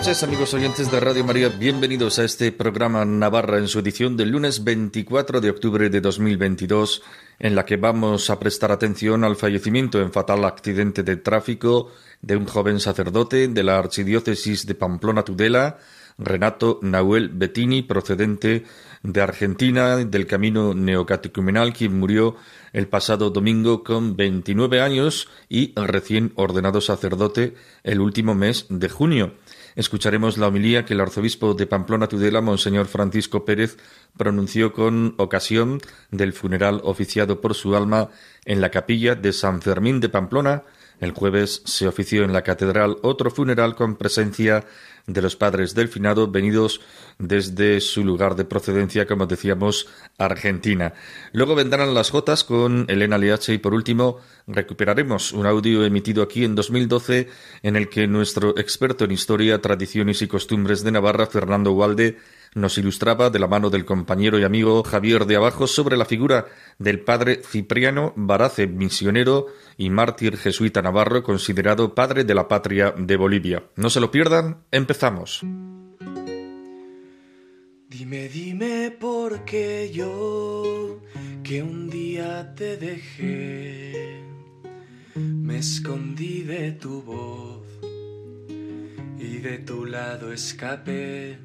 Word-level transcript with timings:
Noches 0.00 0.22
amigos 0.22 0.54
oyentes 0.54 0.90
de 0.90 0.98
Radio 0.98 1.24
María, 1.24 1.50
bienvenidos 1.50 2.18
a 2.18 2.24
este 2.24 2.52
programa 2.52 3.04
Navarra 3.04 3.58
en 3.58 3.68
su 3.68 3.80
edición 3.80 4.16
del 4.16 4.30
lunes 4.30 4.64
24 4.64 5.42
de 5.42 5.50
octubre 5.50 5.90
de 5.90 6.00
2022, 6.00 7.02
en 7.38 7.54
la 7.54 7.66
que 7.66 7.76
vamos 7.76 8.30
a 8.30 8.38
prestar 8.38 8.72
atención 8.72 9.24
al 9.24 9.36
fallecimiento 9.36 10.00
en 10.00 10.10
fatal 10.10 10.46
accidente 10.46 11.02
de 11.02 11.16
tráfico 11.16 11.92
de 12.22 12.36
un 12.36 12.46
joven 12.46 12.80
sacerdote 12.80 13.48
de 13.48 13.62
la 13.62 13.78
Archidiócesis 13.78 14.64
de 14.64 14.74
Pamplona 14.74 15.22
Tudela, 15.22 15.76
Renato 16.16 16.78
Nahuel 16.80 17.28
Bettini, 17.28 17.82
procedente 17.82 18.64
de 19.02 19.20
Argentina, 19.20 19.98
del 19.98 20.26
camino 20.26 20.72
neocatecumenal, 20.72 21.74
quien 21.74 21.98
murió 21.98 22.36
el 22.72 22.88
pasado 22.88 23.28
domingo 23.28 23.84
con 23.84 24.16
29 24.16 24.80
años 24.80 25.28
y 25.50 25.74
recién 25.74 26.32
ordenado 26.36 26.80
sacerdote 26.80 27.54
el 27.84 28.00
último 28.00 28.34
mes 28.34 28.64
de 28.70 28.88
junio. 28.88 29.34
Escucharemos 29.76 30.38
la 30.38 30.48
homilía 30.48 30.84
que 30.84 30.94
el 30.94 31.00
arzobispo 31.00 31.54
de 31.54 31.66
Pamplona 31.66 32.08
Tudela, 32.08 32.40
Monseñor 32.40 32.86
Francisco 32.86 33.44
Pérez, 33.44 33.76
pronunció 34.16 34.72
con 34.72 35.14
ocasión 35.18 35.80
del 36.10 36.32
funeral 36.32 36.80
oficiado 36.84 37.40
por 37.40 37.54
su 37.54 37.76
alma 37.76 38.10
en 38.44 38.60
la 38.60 38.70
capilla 38.70 39.14
de 39.14 39.32
San 39.32 39.62
Fermín 39.62 40.00
de 40.00 40.08
Pamplona, 40.08 40.64
el 41.00 41.12
jueves 41.12 41.62
se 41.64 41.88
ofició 41.88 42.24
en 42.24 42.34
la 42.34 42.42
catedral 42.42 42.98
otro 43.02 43.30
funeral 43.30 43.74
con 43.74 43.96
presencia 43.96 44.66
de 45.06 45.22
los 45.22 45.34
padres 45.34 45.74
del 45.74 45.88
finado 45.88 46.30
venidos 46.30 46.82
desde 47.20 47.80
su 47.80 48.04
lugar 48.04 48.34
de 48.34 48.44
procedencia, 48.44 49.06
como 49.06 49.26
decíamos, 49.26 49.86
Argentina. 50.18 50.94
Luego 51.32 51.54
vendrán 51.54 51.94
las 51.94 52.10
Jotas 52.10 52.42
con 52.42 52.86
Elena 52.88 53.18
Liache 53.18 53.54
y 53.54 53.58
por 53.58 53.74
último 53.74 54.18
recuperaremos 54.46 55.32
un 55.32 55.46
audio 55.46 55.84
emitido 55.84 56.22
aquí 56.22 56.44
en 56.44 56.54
2012 56.54 57.28
en 57.62 57.76
el 57.76 57.88
que 57.88 58.06
nuestro 58.08 58.58
experto 58.58 59.04
en 59.04 59.12
historia, 59.12 59.60
tradiciones 59.60 60.22
y 60.22 60.26
costumbres 60.26 60.82
de 60.82 60.92
Navarra, 60.92 61.26
Fernando 61.26 61.72
Walde, 61.72 62.16
nos 62.54 62.78
ilustraba 62.78 63.30
de 63.30 63.38
la 63.38 63.46
mano 63.46 63.70
del 63.70 63.84
compañero 63.84 64.38
y 64.38 64.42
amigo 64.42 64.82
Javier 64.82 65.26
de 65.26 65.36
Abajo 65.36 65.66
sobre 65.68 65.96
la 65.96 66.04
figura 66.04 66.46
del 66.78 67.00
padre 67.00 67.42
Cipriano 67.44 68.12
Barace, 68.16 68.66
misionero 68.66 69.46
y 69.76 69.90
mártir 69.90 70.36
jesuita 70.36 70.82
navarro, 70.82 71.22
considerado 71.22 71.94
padre 71.94 72.24
de 72.24 72.34
la 72.34 72.48
patria 72.48 72.92
de 72.96 73.16
Bolivia. 73.16 73.62
No 73.76 73.88
se 73.88 74.00
lo 74.00 74.10
pierdan, 74.10 74.64
empezamos. 74.72 75.44
Dime, 78.00 78.30
dime 78.30 78.90
por 78.98 79.44
qué 79.44 79.90
yo, 79.92 81.00
que 81.42 81.62
un 81.62 81.90
día 81.90 82.54
te 82.54 82.78
dejé, 82.78 84.22
me 85.14 85.58
escondí 85.58 86.40
de 86.44 86.72
tu 86.72 87.02
voz 87.02 87.60
y 89.18 89.36
de 89.40 89.58
tu 89.58 89.84
lado 89.84 90.32
escapé 90.32 91.36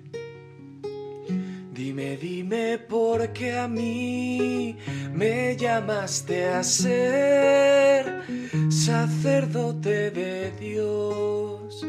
Dime, 1.74 2.16
dime 2.16 2.78
por 2.78 3.34
qué 3.34 3.58
a 3.58 3.68
mí 3.68 4.78
me 5.14 5.58
llamaste 5.58 6.46
a 6.46 6.64
ser 6.64 8.24
sacerdote 8.70 10.10
de 10.10 10.52
Dios, 10.58 11.86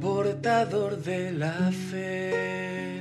portador 0.00 0.96
de 1.02 1.32
la 1.32 1.70
fe. 1.70 2.99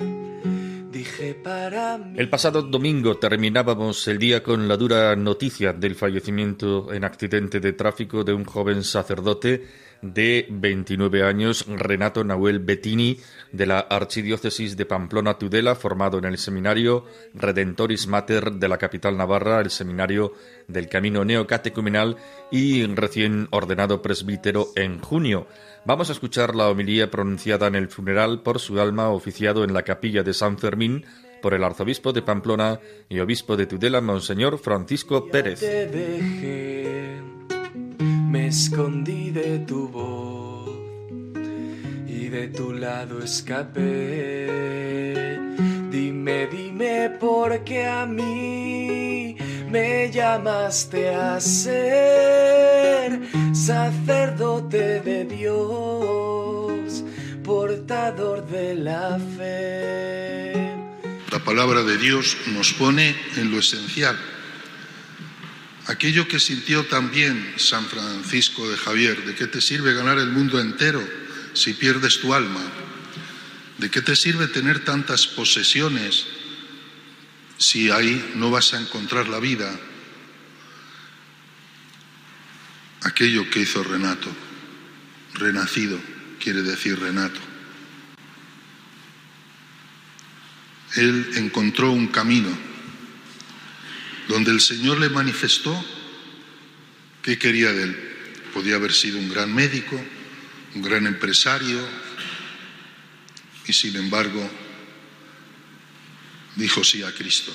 El 1.20 2.30
pasado 2.30 2.62
domingo 2.62 3.18
terminábamos 3.18 4.08
el 4.08 4.18
día 4.18 4.42
con 4.42 4.70
la 4.70 4.78
dura 4.78 5.18
noticia 5.18 5.74
del 5.74 5.96
fallecimiento 5.96 6.94
en 6.94 7.04
accidente 7.04 7.60
de 7.60 7.74
tráfico 7.74 8.24
de 8.24 8.32
un 8.32 8.46
joven 8.46 8.84
sacerdote 8.84 9.66
de 10.02 10.48
29 10.50 11.24
años, 11.24 11.66
Renato 11.68 12.24
Nahuel 12.24 12.60
Bettini, 12.60 13.20
de 13.52 13.66
la 13.66 13.80
Archidiócesis 13.80 14.78
de 14.78 14.86
Pamplona 14.86 15.38
Tudela, 15.38 15.76
formado 15.76 16.18
en 16.18 16.26
el 16.26 16.38
seminario 16.38 17.06
Redentoris 17.34 18.08
Mater 18.08 18.54
de 18.54 18.68
la 18.68 18.78
capital 18.78 19.18
navarra, 19.18 19.60
el 19.60 19.70
seminario 19.70 20.34
del 20.68 20.88
Camino 20.88 21.26
Neocatecumenal 21.26 22.18
y 22.52 22.86
recién 22.86 23.48
ordenado 23.52 24.02
presbítero 24.02 24.68
en 24.76 25.00
junio. 25.00 25.48
Vamos 25.86 26.10
a 26.10 26.14
escuchar 26.14 26.56
la 26.56 26.70
homilía 26.70 27.10
pronunciada 27.10 27.68
en 27.68 27.76
el 27.76 27.90
funeral 27.90 28.42
por 28.42 28.60
su 28.60 28.80
alma 28.80 29.10
oficiado 29.10 29.64
en 29.64 29.74
la 29.74 29.84
capilla 29.84 30.24
de 30.24 30.34
San 30.34 30.58
Fermín 30.58 31.06
por 31.42 31.54
el 31.54 31.64
arzobispo 31.64 32.12
de 32.12 32.22
Pamplona 32.22 32.80
y 33.08 33.20
obispo 33.20 33.56
de 33.56 33.66
Tudela, 33.66 34.02
Monseñor 34.02 34.60
Francisco 34.60 35.28
Pérez 35.28 35.62
me 38.30 38.48
escondí 38.48 39.32
de 39.32 39.60
tu 39.60 39.88
voz 39.88 40.70
y 42.08 42.28
de 42.30 42.48
tu 42.50 42.74
lado 42.74 43.24
escapé. 43.24 44.46
Dime, 45.90 46.46
dime 46.48 47.10
por 47.20 47.64
qué 47.64 47.88
a 47.88 48.06
mí 48.06 49.36
me 49.68 50.12
llamaste 50.12 51.10
a 51.10 51.40
ser 51.40 53.20
sacerdote 53.52 55.02
de 55.02 55.26
Dios, 55.26 57.04
portador 57.44 58.46
de 58.46 58.76
la 58.76 59.20
fe. 59.38 60.54
La 61.32 61.40
palabra 61.44 61.82
de 61.82 61.98
Dios 61.98 62.38
nos 62.54 62.74
pone 62.74 63.16
en 63.38 63.52
lo 63.52 63.58
esencial 63.58 64.16
Aquello 65.90 66.28
que 66.28 66.40
sintió 66.40 66.86
también 66.86 67.56
San 67.58 67.84
Francisco 67.88 68.70
de 68.70 68.78
Javier, 68.78 69.26
¿de 69.26 69.34
qué 69.34 69.48
te 69.48 69.60
sirve 69.60 69.96
ganar 69.96 70.20
el 70.20 70.30
mundo 70.30 70.62
entero 70.62 71.04
si 71.54 71.74
pierdes 71.74 72.20
tu 72.20 72.32
alma? 72.36 72.62
¿De 73.80 73.90
qué 73.90 74.04
te 74.04 74.16
sirve 74.16 74.48
tener 74.48 74.86
tantas 74.86 75.26
posesiones 75.26 76.28
si 77.58 77.90
ahí 77.90 78.34
no 78.36 78.52
vas 78.52 78.76
a 78.76 78.80
encontrar 78.80 79.30
la 79.30 79.40
vida? 79.40 79.80
Aquello 83.02 83.50
que 83.50 83.62
hizo 83.62 83.84
Renato, 83.84 84.30
renacido, 85.34 86.00
quiere 86.40 86.62
decir 86.62 87.00
Renato. 87.00 87.40
Él 90.98 91.32
encontró 91.34 91.92
un 91.92 92.10
camino 92.10 92.69
donde 94.30 94.52
el 94.52 94.62
Señor 94.62 95.00
le 95.00 95.10
manifestó 95.10 95.84
qué 97.24 97.40
quería 97.40 97.74
de 97.74 97.84
él. 97.84 97.98
Podía 98.54 98.76
haber 98.76 98.94
sido 98.94 99.18
un 99.18 99.28
gran 99.28 99.54
médico, 99.54 100.00
un 100.76 100.82
gran 100.84 101.08
empresario, 101.08 101.80
y 103.66 103.74
sin 103.74 103.96
embargo 103.96 104.48
dijo 106.56 106.84
sí 106.84 107.02
a 107.02 107.12
Cristo. 107.12 107.52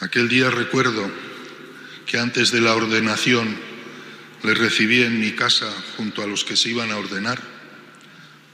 Aquel 0.00 0.28
día 0.28 0.50
recuerdo 0.50 1.08
que 2.04 2.18
antes 2.18 2.50
de 2.50 2.60
la 2.60 2.74
ordenación 2.74 3.56
le 4.42 4.54
recibí 4.54 5.02
en 5.02 5.20
mi 5.20 5.32
casa 5.32 5.72
junto 5.96 6.20
a 6.20 6.26
los 6.26 6.44
que 6.44 6.56
se 6.56 6.70
iban 6.70 6.90
a 6.90 6.96
ordenar. 6.96 7.40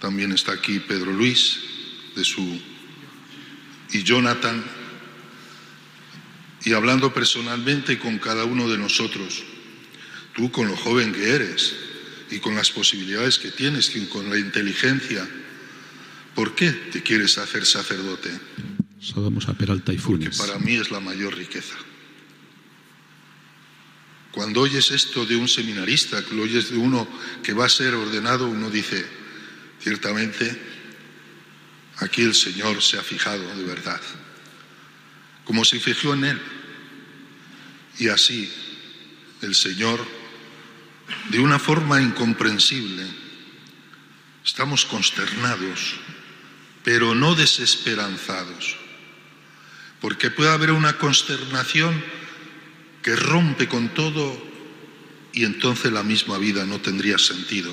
También 0.00 0.32
está 0.32 0.52
aquí 0.52 0.80
Pedro 0.80 1.12
Luis 1.12 1.60
de 2.14 2.24
su 2.24 2.60
y 3.90 4.02
Jonathan 4.02 4.81
y 6.64 6.72
hablando 6.74 7.12
personalmente 7.12 7.98
con 7.98 8.18
cada 8.18 8.44
uno 8.44 8.68
de 8.68 8.78
nosotros, 8.78 9.42
tú 10.34 10.50
con 10.50 10.68
lo 10.68 10.76
joven 10.76 11.12
que 11.12 11.30
eres 11.30 11.74
y 12.30 12.38
con 12.38 12.54
las 12.54 12.70
posibilidades 12.70 13.38
que 13.38 13.50
tienes 13.50 13.90
con 14.10 14.30
la 14.30 14.38
inteligencia, 14.38 15.28
¿por 16.34 16.54
qué 16.54 16.70
te 16.70 17.02
quieres 17.02 17.38
hacer 17.38 17.66
sacerdote? 17.66 18.30
Saludamos 19.00 19.48
a 19.48 19.54
Peralta 19.54 19.92
y 19.92 19.98
Funes. 19.98 20.36
Porque 20.36 20.52
para 20.52 20.64
mí 20.64 20.76
es 20.76 20.90
la 20.90 21.00
mayor 21.00 21.36
riqueza. 21.36 21.74
Cuando 24.30 24.60
oyes 24.62 24.90
esto 24.92 25.26
de 25.26 25.36
un 25.36 25.48
seminarista, 25.48 26.24
que 26.24 26.34
lo 26.34 26.44
oyes 26.44 26.70
de 26.70 26.76
uno 26.78 27.06
que 27.42 27.52
va 27.52 27.66
a 27.66 27.68
ser 27.68 27.94
ordenado, 27.94 28.46
uno 28.46 28.70
dice, 28.70 29.04
ciertamente, 29.80 30.58
aquí 31.98 32.22
el 32.22 32.34
Señor 32.34 32.80
se 32.82 32.98
ha 32.98 33.02
fijado 33.02 33.54
de 33.54 33.64
verdad 33.64 34.00
como 35.44 35.64
se 35.64 35.80
fijó 35.80 36.14
en 36.14 36.24
él. 36.24 36.40
Y 38.02 38.08
así 38.08 38.52
el 39.42 39.54
Señor, 39.54 40.04
de 41.30 41.38
una 41.38 41.60
forma 41.60 42.02
incomprensible, 42.02 43.06
estamos 44.44 44.84
consternados, 44.84 45.94
pero 46.82 47.14
no 47.14 47.36
desesperanzados, 47.36 48.76
porque 50.00 50.32
puede 50.32 50.50
haber 50.50 50.72
una 50.72 50.98
consternación 50.98 52.02
que 53.04 53.14
rompe 53.14 53.68
con 53.68 53.90
todo 53.90 54.50
y 55.32 55.44
entonces 55.44 55.92
la 55.92 56.02
misma 56.02 56.38
vida 56.38 56.66
no 56.66 56.80
tendría 56.80 57.18
sentido. 57.18 57.72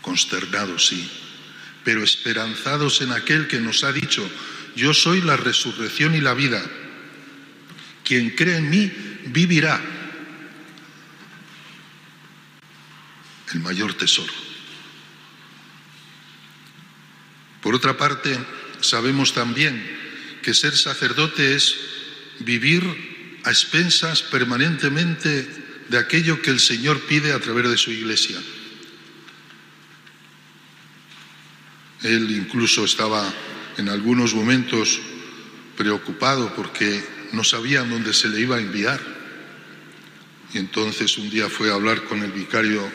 consternados 0.00 0.86
sí, 0.86 1.10
pero 1.84 2.02
esperanzados 2.02 3.02
en 3.02 3.12
aquel 3.12 3.48
que 3.48 3.60
nos 3.60 3.84
ha 3.84 3.92
dicho, 3.92 4.26
yo 4.76 4.94
soy 4.94 5.20
la 5.20 5.36
resurrección 5.36 6.14
y 6.14 6.22
la 6.22 6.32
vida. 6.32 6.64
Quien 8.10 8.30
cree 8.30 8.56
en 8.56 8.68
mí 8.68 8.90
vivirá. 9.26 9.80
El 13.54 13.60
mayor 13.60 13.94
tesoro. 13.94 14.32
Por 17.62 17.76
otra 17.76 17.96
parte, 17.96 18.36
sabemos 18.80 19.32
también 19.32 19.80
que 20.42 20.54
ser 20.54 20.76
sacerdote 20.76 21.54
es 21.54 21.76
vivir 22.40 22.82
a 23.44 23.50
expensas 23.50 24.22
permanentemente 24.22 25.46
de 25.88 25.96
aquello 25.96 26.42
que 26.42 26.50
el 26.50 26.58
Señor 26.58 26.98
pide 27.02 27.32
a 27.32 27.38
través 27.38 27.70
de 27.70 27.78
su 27.78 27.92
iglesia. 27.92 28.42
Él 32.02 32.28
incluso 32.32 32.84
estaba 32.84 33.32
en 33.76 33.88
algunos 33.88 34.34
momentos 34.34 34.98
preocupado 35.76 36.52
porque 36.56 37.19
no 37.32 37.44
sabían 37.44 37.90
dónde 37.90 38.12
se 38.12 38.28
le 38.28 38.40
iba 38.40 38.56
a 38.56 38.60
enviar. 38.60 39.00
Y 40.52 40.58
entonces 40.58 41.16
un 41.18 41.30
día 41.30 41.48
fue 41.48 41.70
a 41.70 41.74
hablar 41.74 42.04
con 42.04 42.22
el 42.22 42.32
vicario 42.32 42.90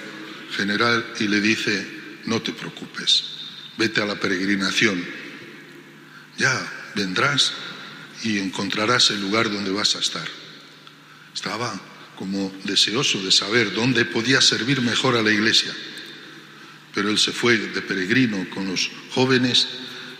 general 0.55 1.05
y 1.19 1.27
le 1.27 1.41
dice, 1.41 1.87
no 2.25 2.41
te 2.41 2.51
preocupes, 2.51 3.23
vete 3.77 4.01
a 4.01 4.05
la 4.05 4.15
peregrinación, 4.15 5.03
ya 6.37 6.91
vendrás 6.95 7.53
y 8.23 8.39
encontrarás 8.39 9.11
el 9.11 9.21
lugar 9.21 9.51
donde 9.51 9.71
vas 9.71 9.95
a 9.95 9.99
estar. 9.99 10.27
Estaba 11.33 11.79
como 12.17 12.53
deseoso 12.63 13.21
de 13.21 13.31
saber 13.31 13.73
dónde 13.73 14.05
podía 14.05 14.41
servir 14.41 14.81
mejor 14.81 15.15
a 15.15 15.21
la 15.21 15.31
iglesia 15.31 15.73
pero 16.95 17.09
él 17.09 17.19
se 17.19 17.33
fue 17.33 17.57
de 17.57 17.81
peregrino 17.81 18.49
con 18.51 18.67
los 18.67 18.89
jóvenes 19.11 19.67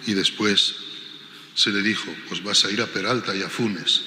y 0.05 0.13
después 0.13 0.75
se 1.55 1.71
le 1.71 1.81
dijo, 1.81 2.13
pues 2.27 2.43
vas 2.43 2.65
a 2.65 2.71
ir 2.71 2.81
a 2.81 2.87
Peralta 2.87 3.35
y 3.35 3.41
a 3.41 3.49
Funes, 3.49 4.01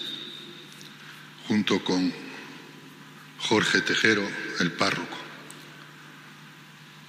junto 1.49 1.83
con 1.83 2.13
Jorge 3.39 3.81
Tejero, 3.81 4.29
el 4.61 4.73
párroco. 4.73 5.19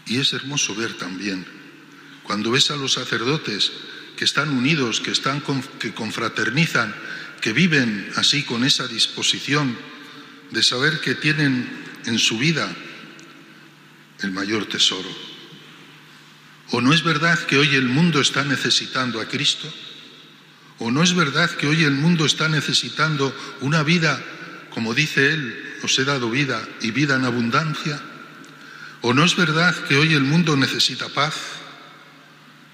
Y 0.08 0.18
es 0.18 0.34
hermoso 0.34 0.74
ver 0.76 0.94
también, 0.94 1.46
cuando 2.24 2.52
ves 2.52 2.72
a 2.72 2.78
los 2.78 2.94
sacerdotes 2.94 3.72
que 4.16 4.26
están 4.26 4.50
unidos, 4.50 5.02
que, 5.02 5.12
están, 5.12 5.44
que 5.80 5.94
confraternizan, 5.94 6.96
que 7.42 7.54
viven 7.54 8.12
así 8.16 8.44
con 8.44 8.64
esa 8.64 8.88
disposición 8.88 9.78
de 10.52 10.64
saber 10.64 11.00
que 11.00 11.16
tienen 11.16 11.70
en 12.06 12.18
su 12.18 12.38
vida 12.38 12.74
el 14.22 14.32
mayor 14.32 14.66
tesoro, 14.66 15.10
¿O 16.72 16.82
no 16.82 16.94
es 16.94 17.04
verdad 17.04 17.40
que 17.48 17.58
hoy 17.58 17.74
el 17.76 17.86
mundo 17.86 18.22
está 18.22 18.44
necesitando 18.44 19.20
a 19.20 19.28
Cristo? 19.28 19.72
¿O 20.80 20.92
no 20.92 21.04
es 21.04 21.14
verdad 21.14 21.50
que 21.52 21.68
hoy 21.68 21.84
el 21.84 21.92
mundo 21.92 22.26
está 22.26 22.48
necesitando 22.48 23.36
una 23.60 23.84
vida, 23.84 24.24
como 24.70 24.94
dice 24.94 25.34
Él, 25.34 25.76
os 25.84 26.00
he 26.00 26.06
dado 26.06 26.32
vida 26.32 26.66
y 26.82 26.92
vida 26.92 27.18
en 27.18 27.26
abundancia? 27.26 28.02
¿O 29.02 29.14
no 29.14 29.26
es 29.26 29.36
verdad 29.36 29.76
que 29.88 29.98
hoy 29.98 30.14
el 30.14 30.24
mundo 30.24 30.56
necesita 30.56 31.10
paz? 31.10 31.36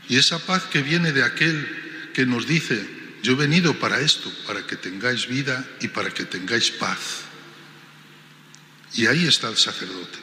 Y 0.07 0.17
esa 0.17 0.37
paz 0.37 0.63
que 0.65 0.83
viene 0.83 1.11
de 1.11 1.23
aquel 1.23 2.11
que 2.13 2.27
nos 2.27 2.45
dice, 2.45 2.87
yo 3.23 3.33
he 3.33 3.35
venido 3.35 3.73
para 3.79 3.99
esto, 3.99 4.31
para 4.45 4.65
que 4.67 4.75
tengáis 4.75 5.27
vida 5.27 5.65
y 5.81 5.87
para 5.87 6.11
que 6.11 6.25
tengáis 6.25 6.69
paz. 6.69 7.25
Y 8.93 9.07
ahí 9.07 9.25
está 9.25 9.49
el 9.49 9.57
sacerdote. 9.57 10.19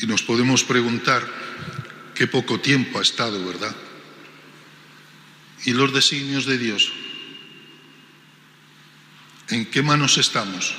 Y 0.00 0.06
nos 0.06 0.22
podemos 0.22 0.64
preguntar 0.64 1.22
qué 2.16 2.26
poco 2.26 2.58
tiempo 2.58 2.98
ha 2.98 3.02
estado, 3.02 3.44
¿verdad? 3.46 3.74
¿Y 5.64 5.72
los 5.72 5.92
designios 5.92 6.46
de 6.46 6.58
Dios? 6.58 6.92
¿En 9.48 9.66
qué 9.66 9.82
manos 9.82 10.18
estamos? 10.18 10.74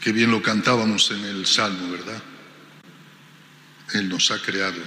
Qué 0.00 0.10
bien 0.10 0.30
lo 0.30 0.42
cantábamos 0.42 1.10
en 1.10 1.24
el 1.24 1.46
Salmo, 1.46 1.92
¿verdad? 1.92 2.22
Él 3.94 4.08
nos 4.08 4.30
ha 4.30 4.40
creado 4.40 4.82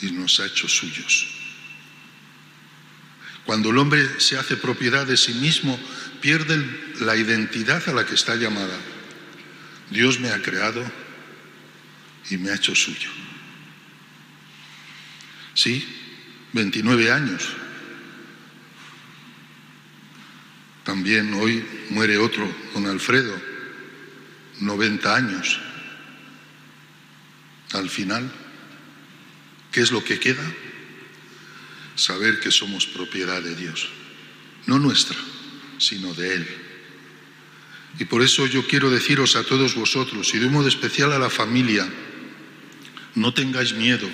y 0.00 0.10
nos 0.12 0.40
ha 0.40 0.46
hecho 0.46 0.68
suyos. 0.68 1.28
Cuando 3.44 3.70
el 3.70 3.78
hombre 3.78 4.20
se 4.20 4.38
hace 4.38 4.56
propiedad 4.56 5.06
de 5.06 5.16
sí 5.16 5.34
mismo, 5.34 5.78
pierde 6.20 6.64
la 7.00 7.16
identidad 7.16 7.86
a 7.88 7.92
la 7.92 8.06
que 8.06 8.14
está 8.14 8.34
llamada. 8.36 8.76
Dios 9.90 10.18
me 10.18 10.30
ha 10.30 10.40
creado 10.40 10.84
y 12.30 12.38
me 12.38 12.50
ha 12.50 12.56
hecho 12.56 12.74
suyo. 12.74 13.10
Sí, 15.56 15.82
29 16.52 17.10
años. 17.10 17.48
También 20.84 21.32
hoy 21.32 21.64
muere 21.90 22.18
otro, 22.18 22.46
don 22.74 22.86
Alfredo, 22.86 23.34
90 24.60 25.16
años. 25.16 25.58
Al 27.72 27.88
final, 27.88 28.30
¿qué 29.72 29.80
es 29.80 29.90
lo 29.90 30.04
que 30.04 30.20
queda? 30.20 30.44
Saber 31.94 32.38
que 32.38 32.50
somos 32.50 32.86
propiedad 32.86 33.42
de 33.42 33.56
Dios, 33.56 33.88
no 34.66 34.78
nuestra, 34.78 35.16
sino 35.78 36.12
de 36.12 36.34
Él. 36.34 36.46
Y 37.98 38.04
por 38.04 38.22
eso 38.22 38.46
yo 38.46 38.66
quiero 38.66 38.90
deciros 38.90 39.36
a 39.36 39.42
todos 39.42 39.74
vosotros, 39.74 40.34
y 40.34 40.38
de 40.38 40.46
un 40.46 40.52
modo 40.52 40.68
especial 40.68 41.12
a 41.12 41.18
la 41.18 41.30
familia, 41.30 41.88
no 43.14 43.32
tengáis 43.32 43.72
miedo. 43.72 44.06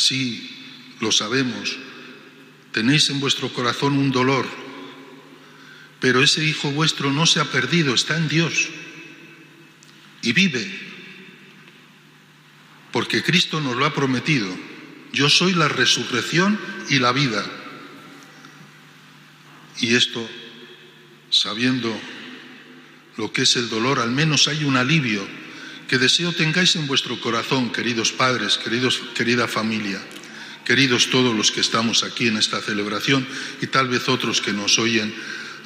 Sí, 0.00 0.48
lo 1.00 1.12
sabemos, 1.12 1.76
tenéis 2.72 3.10
en 3.10 3.20
vuestro 3.20 3.52
corazón 3.52 3.98
un 3.98 4.10
dolor, 4.10 4.46
pero 6.00 6.22
ese 6.22 6.42
hijo 6.42 6.70
vuestro 6.70 7.12
no 7.12 7.26
se 7.26 7.38
ha 7.38 7.44
perdido, 7.44 7.94
está 7.94 8.16
en 8.16 8.26
Dios 8.26 8.70
y 10.22 10.32
vive, 10.32 10.66
porque 12.92 13.22
Cristo 13.22 13.60
nos 13.60 13.76
lo 13.76 13.84
ha 13.84 13.92
prometido. 13.92 14.48
Yo 15.12 15.28
soy 15.28 15.52
la 15.52 15.68
resurrección 15.68 16.58
y 16.88 16.98
la 16.98 17.12
vida. 17.12 17.44
Y 19.80 19.96
esto, 19.96 20.26
sabiendo 21.28 21.94
lo 23.18 23.34
que 23.34 23.42
es 23.42 23.54
el 23.56 23.68
dolor, 23.68 23.98
al 23.98 24.12
menos 24.12 24.48
hay 24.48 24.64
un 24.64 24.78
alivio 24.78 25.28
que 25.90 25.98
deseo 25.98 26.30
tengáis 26.30 26.78
en 26.78 26.86
vuestro 26.86 27.18
corazón, 27.18 27.74
queridos 27.74 28.14
padres, 28.14 28.54
queridos, 28.62 29.02
querida 29.12 29.48
familia, 29.48 29.98
queridos 30.64 31.10
todos 31.10 31.34
los 31.34 31.50
que 31.50 31.58
estamos 31.58 32.04
aquí 32.04 32.28
en 32.28 32.36
esta 32.38 32.62
celebración 32.62 33.26
y 33.60 33.66
tal 33.66 33.88
vez 33.88 34.08
otros 34.08 34.40
que 34.40 34.52
nos 34.52 34.78
oyen 34.78 35.12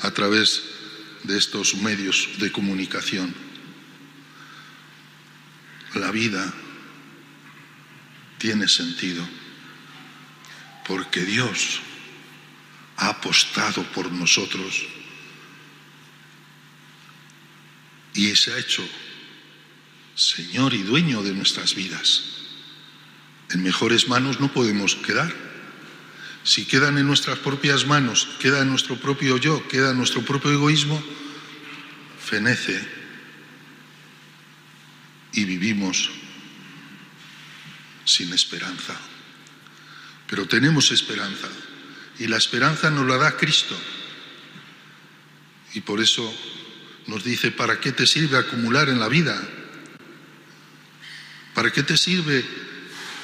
a 0.00 0.11
través 0.12 0.64
de 1.25 1.37
estos 1.37 1.75
medios 1.75 2.40
de 2.40 2.50
comunicación. 2.50 3.35
La 5.93 6.11
vida 6.11 6.54
tiene 8.38 8.66
sentido 8.66 9.28
porque 10.88 11.21
Dios 11.21 11.81
ha 12.97 13.11
apostado 13.11 13.83
por 13.93 14.11
nosotros 14.11 14.87
y 18.14 18.35
se 18.35 18.54
ha 18.54 18.59
hecho 18.59 18.88
Señor 20.14 20.75
y 20.75 20.83
dueño 20.83 21.23
de 21.23 21.33
nuestras 21.33 21.75
vidas. 21.75 22.23
En 23.50 23.62
mejores 23.62 24.09
manos 24.09 24.40
no 24.40 24.52
podemos 24.52 24.94
quedar. 24.97 25.33
Si 26.44 26.66
quedan 26.66 26.99
en 26.99 27.06
nuestras 27.06 27.38
propias 27.38 27.87
manos, 27.87 28.28
queda 28.38 28.61
en 28.61 28.68
nuestro 28.68 28.97
propio 28.97 29.38
yo, 29.38 29.66
queda 29.68 29.90
en 29.90 29.97
nuestro 29.97 30.23
propio 30.23 30.52
egoísmo, 30.52 31.02
fenece 32.23 32.87
y 35.33 35.44
vivimos 35.44 36.11
sin 38.04 38.33
esperanza. 38.33 38.94
Pero 40.28 40.47
tenemos 40.47 40.90
esperanza 40.90 41.49
y 42.18 42.26
la 42.26 42.37
esperanza 42.37 42.90
nos 42.90 43.06
la 43.06 43.16
da 43.16 43.37
Cristo. 43.37 43.76
Y 45.75 45.80
por 45.80 46.00
eso 46.00 46.33
nos 47.06 47.25
dice, 47.25 47.50
¿para 47.50 47.80
qué 47.80 47.92
te 47.92 48.06
sirve 48.06 48.38
acumular 48.38 48.88
en 48.88 49.00
la 49.00 49.09
vida? 49.09 49.42
¿Para 51.55 51.73
qué 51.73 51.83
te 51.83 51.97
sirve 51.97 52.45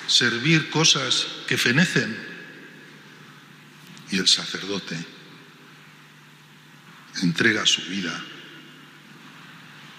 servir 0.06 0.70
cosas 0.70 1.26
que 1.46 1.58
fenecen? 1.58 2.16
Y 4.10 4.18
el 4.18 4.28
sacerdote 4.28 4.96
entrega 7.22 7.66
su 7.66 7.82
vida 7.82 8.24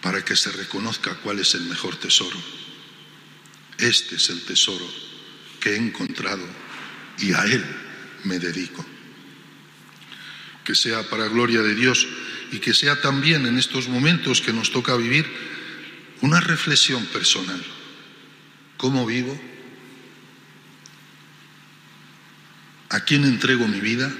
para 0.01 0.23
que 0.23 0.35
se 0.35 0.51
reconozca 0.51 1.15
cuál 1.15 1.39
es 1.39 1.53
el 1.55 1.63
mejor 1.63 1.95
tesoro. 1.97 2.37
Este 3.77 4.15
es 4.15 4.29
el 4.29 4.41
tesoro 4.43 4.87
que 5.59 5.71
he 5.71 5.77
encontrado 5.77 6.45
y 7.19 7.33
a 7.33 7.43
él 7.43 7.63
me 8.23 8.39
dedico. 8.39 8.85
Que 10.63 10.75
sea 10.75 11.07
para 11.09 11.27
gloria 11.27 11.61
de 11.61 11.75
Dios 11.75 12.07
y 12.51 12.59
que 12.59 12.73
sea 12.73 13.01
también 13.01 13.45
en 13.45 13.57
estos 13.57 13.87
momentos 13.87 14.41
que 14.41 14.53
nos 14.53 14.71
toca 14.71 14.95
vivir 14.95 15.51
Una 16.21 16.39
reflexión 16.39 17.03
personal. 17.07 17.63
¿Cómo 18.81 19.05
vivo? 19.05 19.39
¿A 22.89 22.99
quién 23.01 23.25
entrego 23.25 23.67
mi 23.67 23.79
vida? 23.79 24.11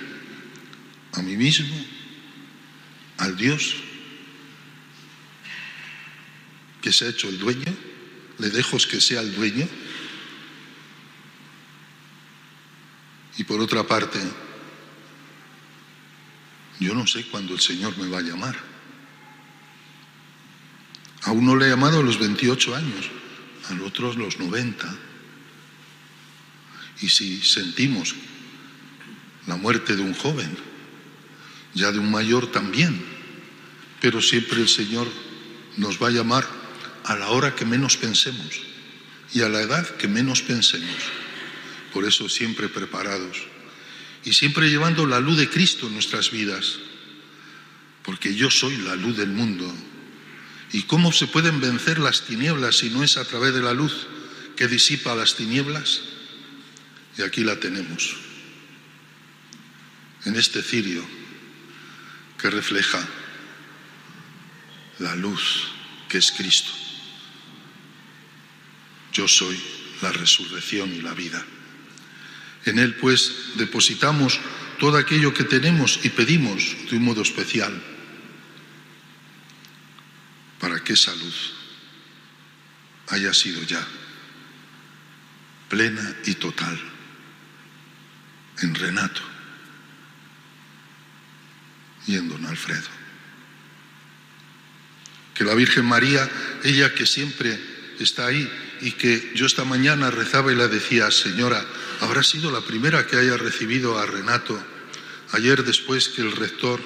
¿A 1.14 1.24
mí 1.24 1.36
mismo? 1.36 1.76
¿Al 3.18 3.36
Dios 3.36 3.78
que 6.80 6.94
se 6.94 7.06
ha 7.06 7.10
hecho 7.10 7.28
el 7.30 7.40
dueño? 7.40 7.76
¿Le 8.38 8.52
dejo 8.52 8.78
que 8.88 9.02
sea 9.02 9.22
el 9.22 9.34
dueño? 9.34 9.68
Y 13.40 13.44
por 13.46 13.60
otra 13.62 13.82
parte, 13.88 14.20
yo 16.80 16.94
no 16.94 17.08
sé 17.08 17.26
cuándo 17.26 17.56
el 17.56 17.62
Señor 17.62 17.98
me 17.98 18.08
va 18.08 18.20
a 18.20 18.22
llamar. 18.22 18.56
A 21.24 21.32
uno 21.32 21.56
le 21.56 21.66
ha 21.66 21.70
llamado 21.70 22.02
a 22.02 22.04
los 22.04 22.20
28 22.20 22.76
años, 22.76 23.10
al 23.70 23.82
otro 23.82 24.14
los 24.14 24.40
90. 24.40 24.98
Y 27.02 27.10
si 27.10 27.42
sentimos 27.42 28.16
la 29.48 29.56
muerte 29.56 29.96
de 29.96 30.02
un 30.02 30.14
joven, 30.14 30.56
ya 31.74 31.92
de 31.92 32.00
un 32.00 32.12
mayor 32.12 32.52
también, 32.52 33.02
pero 34.00 34.22
siempre 34.22 34.62
el 34.62 34.70
Señor 34.70 35.08
nos 35.78 36.02
va 36.02 36.08
a 36.08 36.12
llamar 36.12 36.48
a 37.06 37.16
la 37.16 37.30
hora 37.30 37.56
que 37.56 37.66
menos 37.66 37.98
pensemos 37.98 38.62
y 39.34 39.42
a 39.42 39.50
la 39.50 39.62
edad 39.62 39.88
que 39.96 40.08
menos 40.08 40.42
pensemos. 40.42 40.96
Por 41.94 42.06
eso 42.06 42.30
siempre 42.30 42.70
preparados 42.70 43.38
y 44.24 44.34
siempre 44.34 44.70
llevando 44.70 45.06
la 45.06 45.20
luz 45.20 45.38
de 45.38 45.50
Cristo 45.50 45.88
en 45.88 45.94
nuestras 45.94 46.32
vidas, 46.32 46.80
porque 48.04 48.36
yo 48.36 48.50
soy 48.52 48.78
la 48.78 48.96
luz 48.96 49.18
del 49.18 49.30
mundo. 49.30 49.74
¿Y 50.74 50.84
cómo 50.84 51.12
se 51.12 51.28
pueden 51.28 51.60
vencer 51.60 52.00
las 52.00 52.22
tinieblas 52.22 52.78
si 52.78 52.90
no 52.90 53.04
es 53.04 53.18
a 53.18 53.26
través 53.26 53.54
de 53.54 53.62
la 53.62 53.74
luz 53.74 54.08
que 54.56 54.68
disipa 54.68 55.16
las 55.16 55.36
tinieblas? 55.36 56.02
Y 57.18 57.24
aquí 57.24 57.44
la 57.44 57.60
tenemos 57.60 58.16
en 60.26 60.36
este 60.36 60.62
cirio 60.62 61.04
que 62.38 62.50
refleja 62.50 63.06
la 65.00 65.16
luz 65.16 65.68
que 66.08 66.20
es 66.20 66.32
Cristo. 66.32 66.72
Yo 69.12 69.28
soy 69.28 69.60
la 70.02 70.12
resurrección 70.12 70.94
y 70.94 71.02
la 71.02 71.14
vida. 71.14 71.44
En 72.66 72.80
Él 72.80 72.96
pues 72.96 73.34
depositamos 73.56 74.40
todo 74.80 74.98
aquello 74.98 75.34
que 75.34 75.44
tenemos 75.44 76.00
y 76.04 76.10
pedimos 76.10 76.78
de 76.90 76.98
un 76.98 77.04
modo 77.04 77.24
especial 77.24 77.91
para 80.62 80.80
que 80.84 80.94
esa 80.94 81.14
luz 81.16 81.54
haya 83.10 83.34
sido 83.34 83.64
ya 83.64 83.86
plena 85.68 86.16
y 86.26 86.36
total 86.36 86.80
en 88.62 88.76
Renato 88.76 89.22
y 92.06 92.16
en 92.16 92.30
don 92.30 92.46
Alfredo. 92.46 92.88
Que 95.34 95.44
la 95.44 95.56
Virgen 95.56 95.86
María, 95.86 96.30
ella 96.64 96.94
que 96.94 97.06
siempre 97.08 97.60
está 98.00 98.28
ahí 98.28 98.50
y 98.82 98.92
que 98.92 99.32
yo 99.36 99.46
esta 99.46 99.66
mañana 99.66 100.12
rezaba 100.12 100.52
y 100.52 100.56
la 100.56 100.68
decía, 100.68 101.10
Señora, 101.10 101.66
habrá 102.02 102.22
sido 102.22 102.52
la 102.52 102.62
primera 102.62 103.08
que 103.08 103.18
haya 103.18 103.38
recibido 103.38 103.98
a 103.98 104.06
Renato 104.06 104.62
ayer 105.32 105.64
después 105.64 106.10
que 106.10 106.22
el 106.22 106.34
rector 106.34 106.80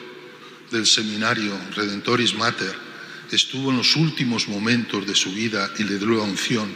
del 0.71 0.85
seminario 0.85 1.59
Redentoris 1.75 2.35
Mater 2.35 2.84
estuvo 3.31 3.71
en 3.71 3.77
los 3.77 3.95
últimos 3.95 4.47
momentos 4.47 5.05
de 5.05 5.15
su 5.15 5.31
vida 5.31 5.71
y 5.77 5.83
le 5.83 5.97
dio 5.97 6.09
la 6.09 6.23
unción 6.23 6.75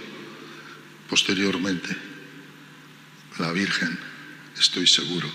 posteriormente. 1.10 1.96
La 3.38 3.52
Virgen, 3.52 3.98
estoy 4.58 4.88
seguro, 4.88 5.32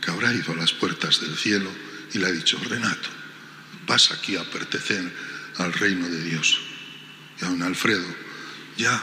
que 0.00 0.10
habrá 0.10 0.32
ido 0.32 0.52
a 0.52 0.56
las 0.56 0.72
puertas 0.72 1.20
del 1.20 1.36
cielo 1.36 1.70
y 2.12 2.18
le 2.18 2.26
ha 2.26 2.32
dicho, 2.32 2.58
Renato, 2.68 3.08
vas 3.86 4.10
aquí 4.12 4.36
a 4.36 4.44
pertenecer 4.44 5.12
al 5.58 5.72
reino 5.72 6.08
de 6.08 6.24
Dios. 6.24 6.58
Y 7.40 7.44
a 7.44 7.48
don 7.48 7.62
Alfredo, 7.62 8.06
ya 8.76 9.02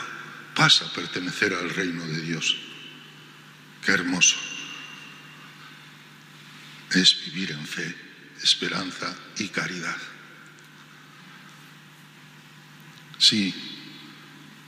pasa 0.55 0.85
a 0.85 0.93
pertenecer 0.93 1.53
al 1.53 1.69
reino 1.69 2.05
de 2.07 2.21
Dios. 2.21 2.57
Qué 3.85 3.91
hermoso 3.91 4.37
es 6.91 7.25
vivir 7.25 7.51
en 7.51 7.65
fe, 7.65 7.93
esperanza 8.41 9.15
y 9.37 9.49
caridad. 9.49 9.97
Sí, 13.17 13.53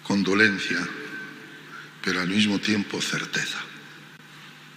condolencia, 0.04 0.80
pero 2.04 2.22
al 2.22 2.30
mismo 2.30 2.60
tiempo 2.60 3.02
certeza. 3.02 3.60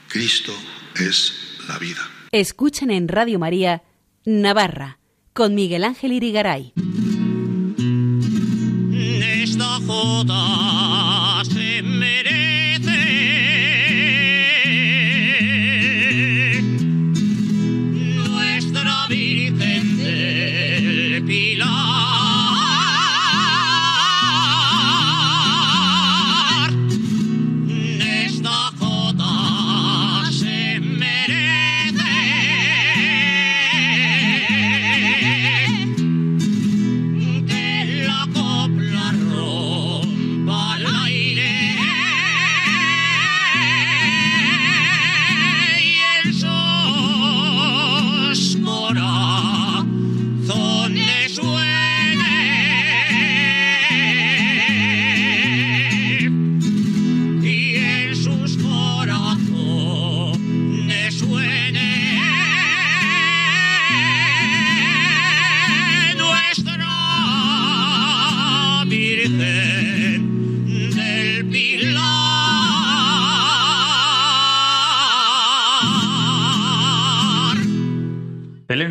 Cristo 0.09 0.53
es 0.97 1.59
la 1.69 1.79
vida. 1.79 2.09
Escuchen 2.33 2.91
en 2.91 3.09
Radio 3.09 3.39
María 3.39 3.83
Navarra 4.25 4.99
con 5.33 5.55
Miguel 5.55 5.85
Ángel 5.85 6.13
Irigaray. 6.13 6.73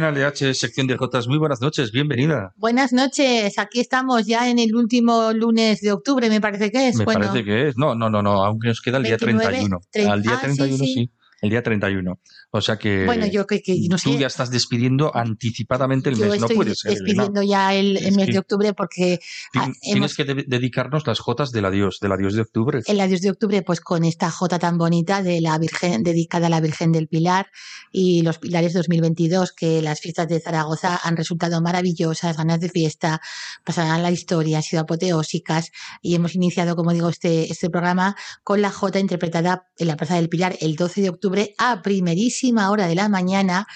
Elena 0.10 0.30
LH, 0.30 0.54
sección 0.56 0.88
de 0.88 0.98
Jotas, 0.98 1.28
muy 1.28 1.38
buenas 1.38 1.62
noches, 1.62 1.92
bienvenida. 1.92 2.51
Buenas 2.56 2.92
noches, 2.94 3.58
aquí 3.60 3.80
estamos 3.80 4.25
ya 4.25 4.50
en 4.50 4.60
el 4.60 4.75
último 4.75 5.32
lunes 5.34 5.82
de 5.82 5.92
octubre, 5.92 6.30
me 6.30 6.42
parece 6.42 6.72
que 6.72 6.88
es. 6.89 6.96
Me 6.96 7.06
bueno, 7.06 7.22
parece 7.28 7.44
que 7.46 7.68
es. 7.68 7.78
No, 7.78 7.96
no, 7.96 8.10
no, 8.10 8.22
no, 8.22 8.44
aunque 8.44 8.70
nos 8.70 8.82
queda 8.82 8.98
el 8.98 9.04
día 9.04 9.18
29, 9.18 9.44
31. 9.46 9.80
tre- 9.94 10.08
Al 10.10 10.22
día 10.22 10.32
ah, 10.34 10.39
sí, 10.39 10.46
31 10.58 10.78
sí, 10.78 10.94
sí. 10.94 11.12
el 11.42 11.50
día 11.50 11.63
31. 11.63 12.20
O 12.51 12.62
sea 12.62 12.77
que 12.77 13.06
bueno, 13.06 13.27
yo 13.27 13.46
que, 13.46 13.62
que 13.62 13.75
no 13.89 13.98
sé. 14.00 14.10
tú 14.10 14.18
ya 14.18 14.25
estás 14.25 14.50
despidiendo 14.50 15.15
anticipadamente 15.15 16.10
el 16.10 16.15
yo 16.15 16.25
mes, 16.25 16.39
no 16.39 16.46
estoy 16.48 16.56
puede 16.56 16.74
ser. 16.75 16.91
Elena. 16.94 17.06
despidiendo 17.06 17.44
ya 17.44 17.75
el, 17.75 17.98
el 17.98 18.06
Es 18.08 18.15
mes 18.15 18.27
de 18.27 18.39
octubre 18.39 18.74
porque 18.74 19.20
ah, 19.56 19.70
Tienes 19.82 20.15
que 20.15 20.24
de- 20.25 20.46
dedicarnos 20.48 21.06
las 21.06 21.20
Jotas 21.20 21.51
del 21.51 21.65
adiós, 21.65 22.00
del 22.01 22.12
adiós 22.12 22.34
de 22.34 22.41
octubre. 22.41 22.79
el 22.88 23.00
adiós 23.01 23.22
de 23.22 23.29
octubre, 23.29 23.62
pues 23.62 23.82
con 23.82 24.03
esta 24.03 24.32
jota 24.32 24.58
tan 24.58 24.79
bonita 24.79 25.22
de 25.22 25.41
la 25.41 25.60
Virgen, 25.60 26.01
dedicada 26.01 26.48
a 26.48 26.50
la 26.50 26.60
Virgen 26.60 26.91
del 26.91 27.08
Pilar 27.08 27.48
y 27.91 28.24
los 28.24 28.39
Pilares 28.39 28.74
2022, 28.74 29.51
que 29.53 29.82
las 29.84 30.00
fiestas 30.00 30.27
de 30.27 30.39
Zaragoza 30.39 31.00
han 31.03 31.18
resultado 31.18 31.62
maravillosas, 31.62 32.36
ganas 32.36 32.60
de 32.62 32.70
fiesta, 32.70 33.22
pasarán 33.63 34.01
la 34.01 34.10
historia, 34.12 34.58
han 34.58 34.63
sido 34.63 34.82
apoteósicas 34.82 35.72
y 36.01 36.15
hemos 36.15 36.34
iniciado, 36.34 36.75
como 36.75 36.94
digo, 36.94 37.10
este, 37.10 37.51
este 37.51 37.70
programa 37.70 38.15
con 38.44 38.62
la 38.63 38.72
jota 38.72 38.98
interpretada 39.00 39.68
en 39.77 39.88
la 39.88 39.98
Plaza 39.98 40.15
del 40.15 40.29
Pilar 40.29 40.56
el 40.62 40.75
12 40.75 41.01
de 41.03 41.10
octubre 41.10 41.53
a 41.60 41.84
primerísima 41.84 42.38
hora 42.69 42.88
de 42.88 42.96
la 42.96 43.10
mañana 43.10 43.67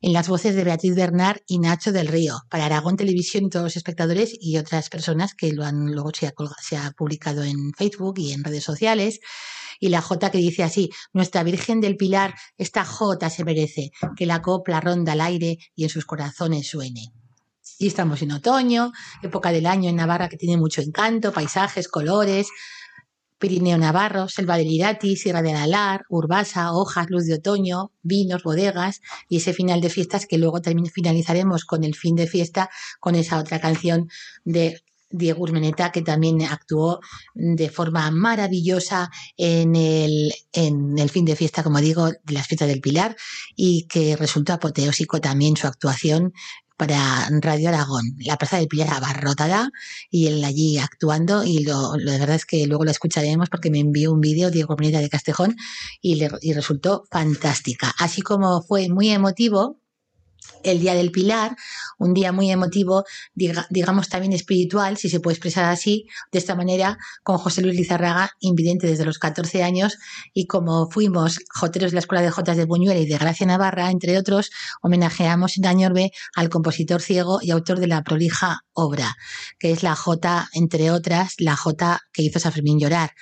en 0.00 0.12
las 0.12 0.28
voces 0.28 0.54
de 0.54 0.64
Beatriz 0.64 0.94
Bernard 0.94 1.38
y 1.46 1.58
Nacho 1.58 1.90
del 1.90 2.08
Río, 2.08 2.40
para 2.50 2.66
Aragón 2.66 2.96
Televisión 2.96 3.44
y 3.44 3.50
todos 3.50 3.64
los 3.64 3.76
espectadores 3.76 4.36
y 4.38 4.58
otras 4.58 4.90
personas 4.90 5.34
que 5.34 5.52
lo 5.52 5.64
han 5.64 5.92
luego 5.92 6.10
se 6.12 6.26
ha, 6.26 6.34
se 6.60 6.76
ha 6.76 6.90
publicado 6.92 7.42
en 7.42 7.72
Facebook 7.72 8.18
y 8.18 8.32
en 8.32 8.44
redes 8.44 8.64
sociales. 8.64 9.20
Y 9.80 9.88
la 9.88 10.02
J 10.02 10.30
que 10.30 10.38
dice 10.38 10.62
así, 10.62 10.90
nuestra 11.12 11.42
Virgen 11.42 11.80
del 11.80 11.96
Pilar, 11.96 12.34
esta 12.58 12.84
J 12.84 13.30
se 13.30 13.44
merece, 13.44 13.90
que 14.16 14.26
la 14.26 14.42
copla 14.42 14.80
ronda 14.80 15.12
al 15.12 15.20
aire 15.20 15.58
y 15.74 15.84
en 15.84 15.90
sus 15.90 16.04
corazones 16.04 16.68
suene. 16.68 17.12
Y 17.78 17.86
estamos 17.86 18.22
en 18.22 18.32
otoño, 18.32 18.92
época 19.22 19.52
del 19.52 19.66
año 19.66 19.88
en 19.88 19.96
Navarra 19.96 20.28
que 20.28 20.36
tiene 20.36 20.58
mucho 20.58 20.82
encanto, 20.82 21.32
paisajes, 21.32 21.88
colores, 21.88 22.48
Pirineo 23.44 23.76
Navarro, 23.76 24.26
Selva 24.26 24.56
del 24.56 24.68
Irati, 24.68 25.16
Sierra 25.16 25.42
del 25.42 25.56
Alar, 25.56 26.06
Urbasa, 26.08 26.72
hojas, 26.72 27.10
luz 27.10 27.26
de 27.26 27.34
otoño, 27.34 27.92
vinos, 28.02 28.42
bodegas. 28.42 29.02
Y 29.28 29.36
ese 29.36 29.52
final 29.52 29.82
de 29.82 29.90
fiestas 29.90 30.24
que 30.24 30.38
luego 30.38 30.62
también 30.62 30.86
finalizaremos 30.86 31.66
con 31.66 31.84
el 31.84 31.94
fin 31.94 32.16
de 32.16 32.26
fiesta 32.26 32.70
con 33.00 33.16
esa 33.16 33.38
otra 33.38 33.60
canción 33.60 34.08
de 34.46 34.82
Diego 35.10 35.42
Urmeneta, 35.42 35.92
que 35.92 36.00
también 36.00 36.40
actuó 36.40 37.00
de 37.34 37.68
forma 37.68 38.10
maravillosa 38.10 39.10
en 39.36 39.76
el, 39.76 40.32
en 40.54 40.98
el 40.98 41.10
fin 41.10 41.26
de 41.26 41.36
fiesta, 41.36 41.62
como 41.62 41.82
digo, 41.82 42.08
de 42.08 42.32
las 42.32 42.46
fiestas 42.46 42.68
del 42.68 42.80
Pilar, 42.80 43.14
y 43.54 43.86
que 43.88 44.16
resultó 44.16 44.54
apoteósico 44.54 45.20
también 45.20 45.58
su 45.58 45.66
actuación 45.66 46.32
para 46.76 47.28
Radio 47.40 47.68
Aragón. 47.68 48.16
La 48.18 48.36
Plaza 48.36 48.58
del 48.58 48.68
Pilar 48.68 48.88
abarrotada 48.90 49.70
y 50.10 50.26
él 50.26 50.44
allí 50.44 50.78
actuando 50.78 51.44
y 51.44 51.64
lo, 51.64 51.96
lo 51.96 52.10
de 52.12 52.18
verdad 52.18 52.36
es 52.36 52.46
que 52.46 52.66
luego 52.66 52.84
la 52.84 52.90
escucharemos 52.90 53.48
porque 53.48 53.70
me 53.70 53.80
envió 53.80 54.12
un 54.12 54.20
vídeo 54.20 54.50
Diego 54.50 54.74
Urmeneta 54.74 55.00
de 55.00 55.08
Castejón 55.08 55.56
y, 56.00 56.16
le, 56.16 56.30
y 56.40 56.52
resultó 56.52 57.04
fantástica. 57.10 57.94
Así 57.98 58.22
como 58.22 58.62
fue 58.62 58.88
muy 58.88 59.10
emotivo, 59.10 59.80
el 60.64 60.80
Día 60.80 60.94
del 60.94 61.10
Pilar, 61.10 61.56
un 61.98 62.14
día 62.14 62.32
muy 62.32 62.50
emotivo, 62.50 63.04
diga, 63.34 63.66
digamos 63.70 64.08
también 64.08 64.32
espiritual, 64.32 64.96
si 64.96 65.08
se 65.08 65.20
puede 65.20 65.34
expresar 65.34 65.64
así, 65.66 66.06
de 66.32 66.38
esta 66.38 66.54
manera, 66.54 66.98
con 67.22 67.38
José 67.38 67.62
Luis 67.62 67.76
Lizarraga, 67.76 68.32
invidente 68.40 68.86
desde 68.86 69.04
los 69.04 69.18
14 69.18 69.62
años, 69.62 69.98
y 70.32 70.46
como 70.46 70.90
fuimos 70.90 71.38
joteros 71.52 71.92
de 71.92 71.96
la 71.96 72.00
Escuela 72.00 72.22
de 72.22 72.30
Jotas 72.30 72.56
de 72.56 72.64
Buñuel 72.64 72.98
y 72.98 73.06
de 73.06 73.18
Gracia 73.18 73.46
Navarra, 73.46 73.90
entre 73.90 74.18
otros, 74.18 74.50
homenajeamos 74.82 75.56
en 75.58 75.66
Añorbe 75.66 76.10
al 76.34 76.48
compositor 76.48 77.00
ciego 77.00 77.38
y 77.42 77.50
autor 77.50 77.78
de 77.80 77.86
la 77.86 78.02
prolija 78.02 78.60
obra, 78.72 79.16
que 79.58 79.72
es 79.72 79.82
la 79.82 79.94
Jota, 79.94 80.48
entre 80.52 80.90
otras, 80.90 81.34
la 81.38 81.56
Jota 81.56 82.00
que 82.12 82.22
hizo 82.22 82.38
San 82.38 82.52
Fermín 82.52 82.78
llorar. 82.78 83.12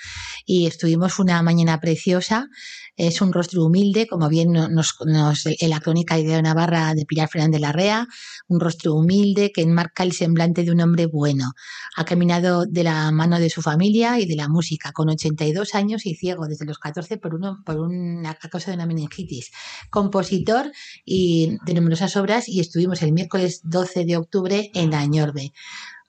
Y 0.45 0.67
estuvimos 0.67 1.19
una 1.19 1.41
mañana 1.41 1.79
preciosa, 1.79 2.47
es 2.95 3.21
un 3.21 3.33
rostro 3.33 3.65
humilde, 3.65 4.07
como 4.07 4.29
bien 4.29 4.51
nos, 4.51 4.95
nos 5.05 5.45
en 5.45 5.69
la 5.69 5.79
crónica 5.79 6.15
de 6.17 6.41
Navarra 6.41 6.93
de 6.93 7.05
Pilar 7.05 7.29
Fernández 7.29 7.61
Larrea, 7.61 8.07
un 8.47 8.59
rostro 8.59 8.93
humilde 8.93 9.51
que 9.51 9.61
enmarca 9.61 10.03
el 10.03 10.11
semblante 10.11 10.63
de 10.63 10.71
un 10.71 10.81
hombre 10.81 11.07
bueno. 11.07 11.53
Ha 11.95 12.05
caminado 12.05 12.65
de 12.65 12.83
la 12.83 13.11
mano 13.11 13.39
de 13.39 13.49
su 13.49 13.61
familia 13.61 14.19
y 14.19 14.25
de 14.25 14.35
la 14.35 14.47
música, 14.47 14.91
con 14.91 15.09
82 15.09 15.75
años 15.75 16.05
y 16.05 16.15
ciego 16.15 16.47
desde 16.47 16.65
los 16.65 16.77
14 16.77 17.17
por, 17.17 17.35
uno, 17.35 17.63
por 17.65 17.79
una 17.79 18.31
a 18.31 18.49
causa 18.49 18.71
de 18.71 18.75
una 18.75 18.85
meningitis. 18.85 19.51
Compositor 19.89 20.71
y 21.05 21.57
de 21.65 21.73
numerosas 21.73 22.15
obras 22.15 22.47
y 22.47 22.59
estuvimos 22.59 23.01
el 23.01 23.13
miércoles 23.13 23.61
12 23.63 24.05
de 24.05 24.17
octubre 24.17 24.71
en 24.73 24.93
Añorbe 24.93 25.53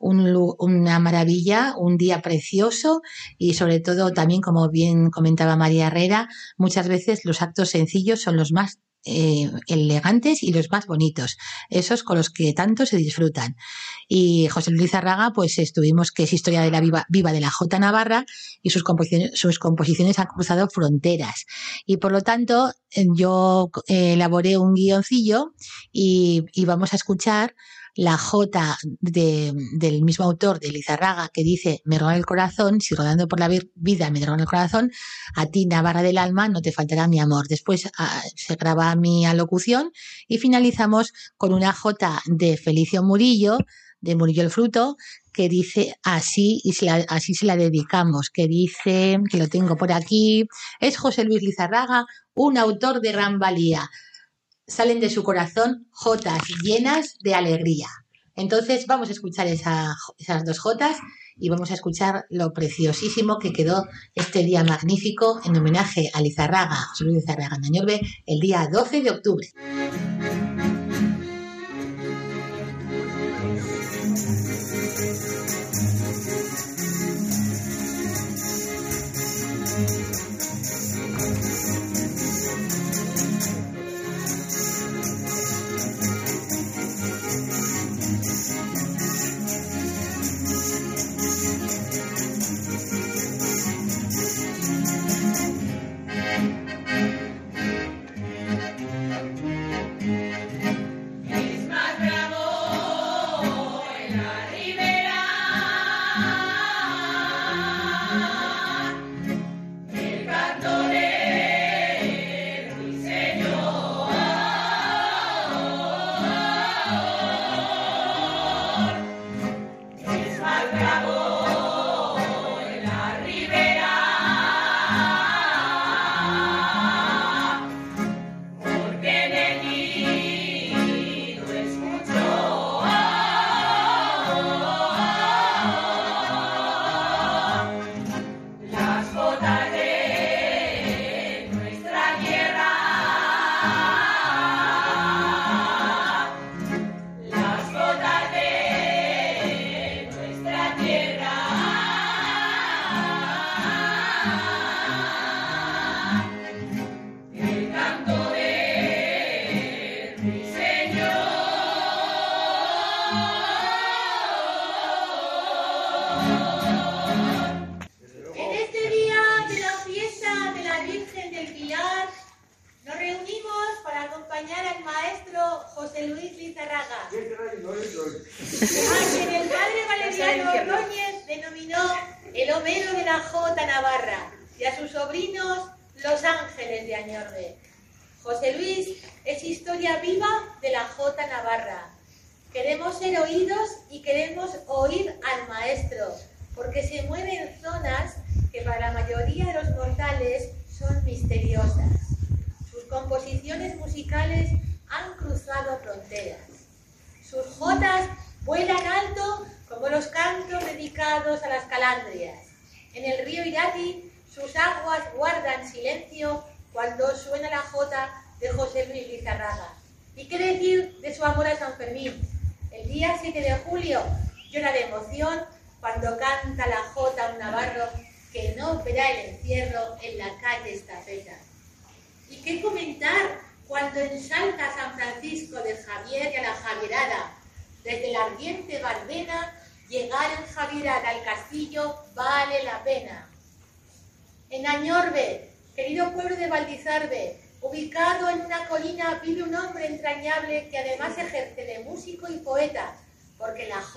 un, 0.04 0.54
una 0.58 0.98
maravilla, 0.98 1.74
un 1.78 1.96
día 1.96 2.20
precioso 2.20 3.00
y 3.38 3.54
sobre 3.54 3.80
todo 3.80 4.12
también, 4.12 4.42
como 4.42 4.68
bien 4.68 5.10
comentaba 5.10 5.56
María 5.56 5.86
Herrera, 5.86 6.28
muchas 6.58 6.88
veces 6.88 7.24
los 7.24 7.40
actos 7.40 7.70
sencillos 7.70 8.20
son 8.20 8.36
los 8.36 8.52
más 8.52 8.80
eh, 9.06 9.50
elegantes 9.66 10.42
y 10.42 10.52
los 10.52 10.70
más 10.70 10.86
bonitos, 10.86 11.36
esos 11.70 12.02
con 12.02 12.18
los 12.18 12.30
que 12.30 12.52
tanto 12.52 12.86
se 12.86 12.98
disfrutan. 12.98 13.56
Y 14.06 14.48
José 14.48 14.70
Luis 14.72 14.94
Arraga, 14.94 15.32
pues 15.34 15.58
estuvimos 15.58 16.10
que 16.10 16.24
es 16.24 16.32
historia 16.32 16.60
de 16.62 16.70
la 16.70 16.80
viva, 16.80 17.06
viva 17.08 17.32
de 17.32 17.40
la 17.40 17.50
J 17.50 17.78
Navarra 17.78 18.24
y 18.62 18.70
sus 18.70 18.82
composiciones, 18.82 19.32
sus 19.34 19.58
composiciones 19.58 20.18
han 20.18 20.26
cruzado 20.26 20.68
fronteras. 20.68 21.46
Y 21.86 21.96
por 21.96 22.12
lo 22.12 22.20
tanto, 22.20 22.72
yo 23.14 23.70
eh, 23.88 24.14
elaboré 24.14 24.58
un 24.58 24.74
guioncillo 24.74 25.54
y, 25.92 26.44
y 26.52 26.64
vamos 26.66 26.92
a 26.92 26.96
escuchar 26.96 27.54
la 27.94 28.18
J 28.18 28.76
de, 29.00 29.52
del 29.72 30.02
mismo 30.02 30.24
autor 30.24 30.58
de 30.58 30.70
Lizarraga 30.70 31.30
que 31.32 31.42
dice, 31.42 31.80
me 31.84 31.98
roba 31.98 32.16
el 32.16 32.26
corazón, 32.26 32.80
si 32.80 32.94
rodando 32.94 33.28
por 33.28 33.40
la 33.40 33.48
vida 33.74 34.10
me 34.10 34.24
roba 34.24 34.38
el 34.38 34.46
corazón, 34.46 34.90
a 35.36 35.46
ti 35.46 35.66
Navarra 35.66 36.02
del 36.02 36.18
alma 36.18 36.48
no 36.48 36.60
te 36.60 36.72
faltará 36.72 37.08
mi 37.08 37.20
amor. 37.20 37.46
Después 37.48 37.90
a, 37.96 38.22
se 38.34 38.56
graba 38.56 38.94
mi 38.96 39.26
alocución 39.26 39.92
y 40.26 40.38
finalizamos 40.38 41.12
con 41.36 41.54
una 41.54 41.72
J 41.72 42.22
de 42.26 42.56
Felicio 42.56 43.02
Murillo, 43.02 43.58
de 44.00 44.16
Murillo 44.16 44.42
el 44.42 44.50
Fruto, 44.50 44.96
que 45.32 45.48
dice 45.48 45.96
así 46.02 46.60
y 46.62 46.74
así 47.08 47.34
se 47.34 47.46
la 47.46 47.56
dedicamos, 47.56 48.30
que 48.30 48.46
dice, 48.46 49.18
que 49.30 49.38
lo 49.38 49.48
tengo 49.48 49.76
por 49.76 49.92
aquí, 49.92 50.46
es 50.80 50.96
José 50.98 51.24
Luis 51.24 51.42
Lizarraga, 51.42 52.06
un 52.34 52.58
autor 52.58 53.00
de 53.00 53.12
gran 53.12 53.38
valía 53.38 53.88
salen 54.66 55.00
de 55.00 55.10
su 55.10 55.22
corazón 55.22 55.86
jotas 55.90 56.42
llenas 56.62 57.16
de 57.20 57.34
alegría. 57.34 57.88
Entonces 58.36 58.86
vamos 58.86 59.08
a 59.08 59.12
escuchar 59.12 59.46
esa, 59.46 59.94
esas 60.18 60.44
dos 60.44 60.58
jotas 60.58 60.98
y 61.36 61.48
vamos 61.48 61.70
a 61.70 61.74
escuchar 61.74 62.24
lo 62.30 62.52
preciosísimo 62.52 63.38
que 63.38 63.52
quedó 63.52 63.86
este 64.14 64.42
día 64.44 64.64
magnífico 64.64 65.40
en 65.44 65.56
homenaje 65.56 66.10
a 66.12 66.20
Lizarraga, 66.20 66.76
José 66.76 67.04
Luis 67.04 67.16
Lizarraga 67.18 67.58
Nañorbe, 67.58 68.00
el 68.26 68.40
día 68.40 68.68
12 68.70 69.02
de 69.02 69.10
octubre. 69.10 69.48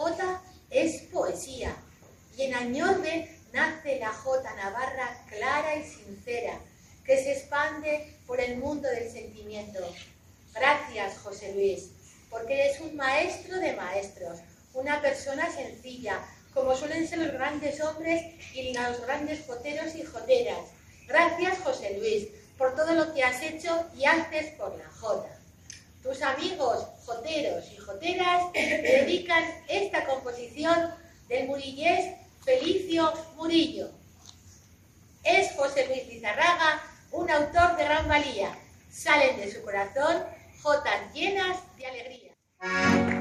Jota 0.08 0.42
es 0.70 1.02
poesía. 1.14 1.76
Y 2.38 2.44
en 2.44 2.56
Añorbe 2.56 3.30
nace 3.52 4.00
la 4.00 4.14
jota 4.14 4.54
navarra 4.56 5.26
clara 5.28 5.76
y 5.76 5.84
sincera, 5.84 6.60
que 7.04 7.18
se 7.18 7.34
expande 7.34 8.14
por 8.26 8.40
el 8.40 8.58
mundo 8.58 8.88
del 8.90 9.12
sentimiento. 9.12 9.80
Gracias, 10.54 11.18
José 11.20 11.54
Luis, 11.54 11.90
porque 12.30 12.54
eres 12.54 12.80
un 12.82 12.96
maestro 12.96 13.60
de 13.60 13.74
maestros, 13.74 14.40
una 14.74 15.02
persona 15.02 15.52
sencilla, 15.52 16.20
como 16.54 16.76
suelen 16.76 17.08
ser 17.08 17.20
los 17.20 17.34
grandes 17.34 17.82
hombres 17.82 18.22
y 18.54 18.74
los 18.74 19.02
grandes 19.02 19.46
joteros 19.46 19.96
y 19.96 20.04
joteras. 20.04 20.70
Gracias, 21.08 21.60
José 21.60 21.98
Luis, 22.00 22.28
por 22.58 22.76
todo 22.76 22.94
lo 22.94 23.14
que 23.14 23.24
has 23.24 23.42
hecho 23.42 23.86
y 23.96 24.06
haces 24.06 24.52
por 24.58 24.78
la 24.78 24.90
jota. 24.90 25.37
Tus 26.08 26.22
amigos 26.22 26.88
joteros 27.06 27.66
y 27.70 27.76
joteras 27.76 28.54
dedican 28.54 29.44
esta 29.68 30.06
composición 30.06 30.94
del 31.28 31.48
murillés 31.48 32.16
Felicio 32.46 33.12
Murillo. 33.36 33.90
Es 35.26 35.52
José 35.58 35.86
Luis 35.88 36.08
Lizarraga 36.08 36.82
un 37.12 37.30
autor 37.30 37.76
de 37.76 37.84
gran 37.84 38.08
valía. 38.08 38.58
Salen 38.90 39.36
de 39.36 39.52
su 39.52 39.62
corazón 39.64 40.24
jotas 40.62 41.14
llenas 41.14 41.58
de 41.76 41.88
alegría. 41.88 43.17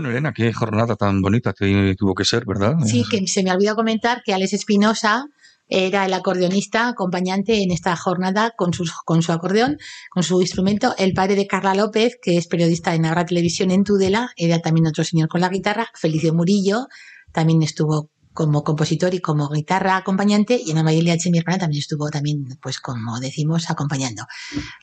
Bueno, 0.00 0.12
Elena, 0.12 0.32
qué 0.32 0.50
jornada 0.50 0.96
tan 0.96 1.20
bonita 1.20 1.52
que 1.52 1.94
tuvo 1.94 2.14
que 2.14 2.24
ser, 2.24 2.46
¿verdad? 2.46 2.76
Sí, 2.86 3.04
que 3.10 3.26
se 3.26 3.42
me 3.42 3.52
olvidó 3.52 3.76
comentar 3.76 4.22
que 4.24 4.32
Alex 4.32 4.54
Espinosa 4.54 5.26
era 5.68 6.06
el 6.06 6.14
acordeonista 6.14 6.88
acompañante 6.88 7.62
en 7.62 7.70
esta 7.70 7.94
jornada 7.96 8.54
con, 8.56 8.72
sus, 8.72 8.94
con 9.04 9.20
su 9.20 9.30
acordeón, 9.32 9.76
con 10.10 10.22
su 10.22 10.40
instrumento. 10.40 10.94
El 10.96 11.12
padre 11.12 11.34
de 11.34 11.46
Carla 11.46 11.74
López, 11.74 12.16
que 12.22 12.38
es 12.38 12.46
periodista 12.46 12.94
en 12.94 13.04
Agra 13.04 13.26
Televisión 13.26 13.70
en 13.70 13.84
Tudela, 13.84 14.30
era 14.38 14.60
también 14.60 14.86
otro 14.86 15.04
señor 15.04 15.28
con 15.28 15.42
la 15.42 15.50
guitarra. 15.50 15.86
Felicio 15.92 16.32
Murillo 16.32 16.86
también 17.34 17.62
estuvo 17.62 18.08
como 18.32 18.62
compositor 18.62 19.14
y 19.14 19.20
como 19.20 19.48
guitarra 19.48 19.96
acompañante 19.96 20.60
y 20.64 20.70
Ana 20.70 20.82
María 20.82 21.14
H, 21.14 21.30
mi 21.30 21.38
hermana, 21.38 21.58
también 21.58 21.80
estuvo 21.80 22.08
también, 22.10 22.46
pues 22.62 22.80
como 22.80 23.18
decimos, 23.20 23.70
acompañando. 23.70 24.24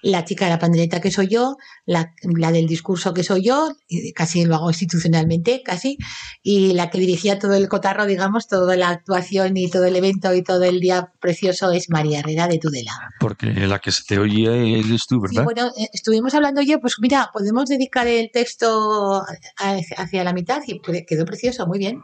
La 0.01 0.25
chica 0.25 0.45
de 0.45 0.51
la 0.51 0.59
pandereta 0.59 0.99
que 0.99 1.11
soy 1.11 1.27
yo, 1.27 1.55
la, 1.85 2.13
la 2.23 2.51
del 2.51 2.67
discurso 2.67 3.13
que 3.13 3.23
soy 3.23 3.43
yo, 3.45 3.73
casi 4.15 4.45
lo 4.45 4.55
hago 4.55 4.69
institucionalmente, 4.69 5.61
casi, 5.63 5.97
y 6.43 6.73
la 6.73 6.89
que 6.89 6.99
dirigía 6.99 7.39
todo 7.39 7.53
el 7.53 7.67
cotarro, 7.69 8.05
digamos, 8.05 8.47
toda 8.47 8.75
la 8.75 8.89
actuación 8.89 9.55
y 9.57 9.69
todo 9.69 9.85
el 9.85 9.95
evento 9.95 10.33
y 10.33 10.43
todo 10.43 10.63
el 10.63 10.79
día 10.79 11.13
precioso 11.19 11.71
es 11.71 11.89
María 11.89 12.19
Herrera 12.19 12.47
de 12.47 12.59
Tudela. 12.59 12.91
Porque 13.19 13.47
la 13.47 13.79
que 13.79 13.91
se 13.91 14.03
te 14.03 14.19
oye 14.19 14.79
eres 14.79 15.07
tú, 15.07 15.15
Sí, 15.27 15.35
¿verdad? 15.35 15.43
bueno, 15.45 15.67
eh, 15.77 15.87
estuvimos 15.93 16.33
hablando 16.33 16.61
ya, 16.61 16.79
pues 16.79 16.95
mira, 16.99 17.29
podemos 17.33 17.69
dedicar 17.69 18.07
el 18.07 18.29
texto 18.31 19.23
hacia 19.57 20.23
la 20.23 20.33
mitad 20.33 20.61
y 20.67 20.79
quedó 21.05 21.25
precioso, 21.25 21.65
muy 21.65 21.79
bien. 21.79 22.01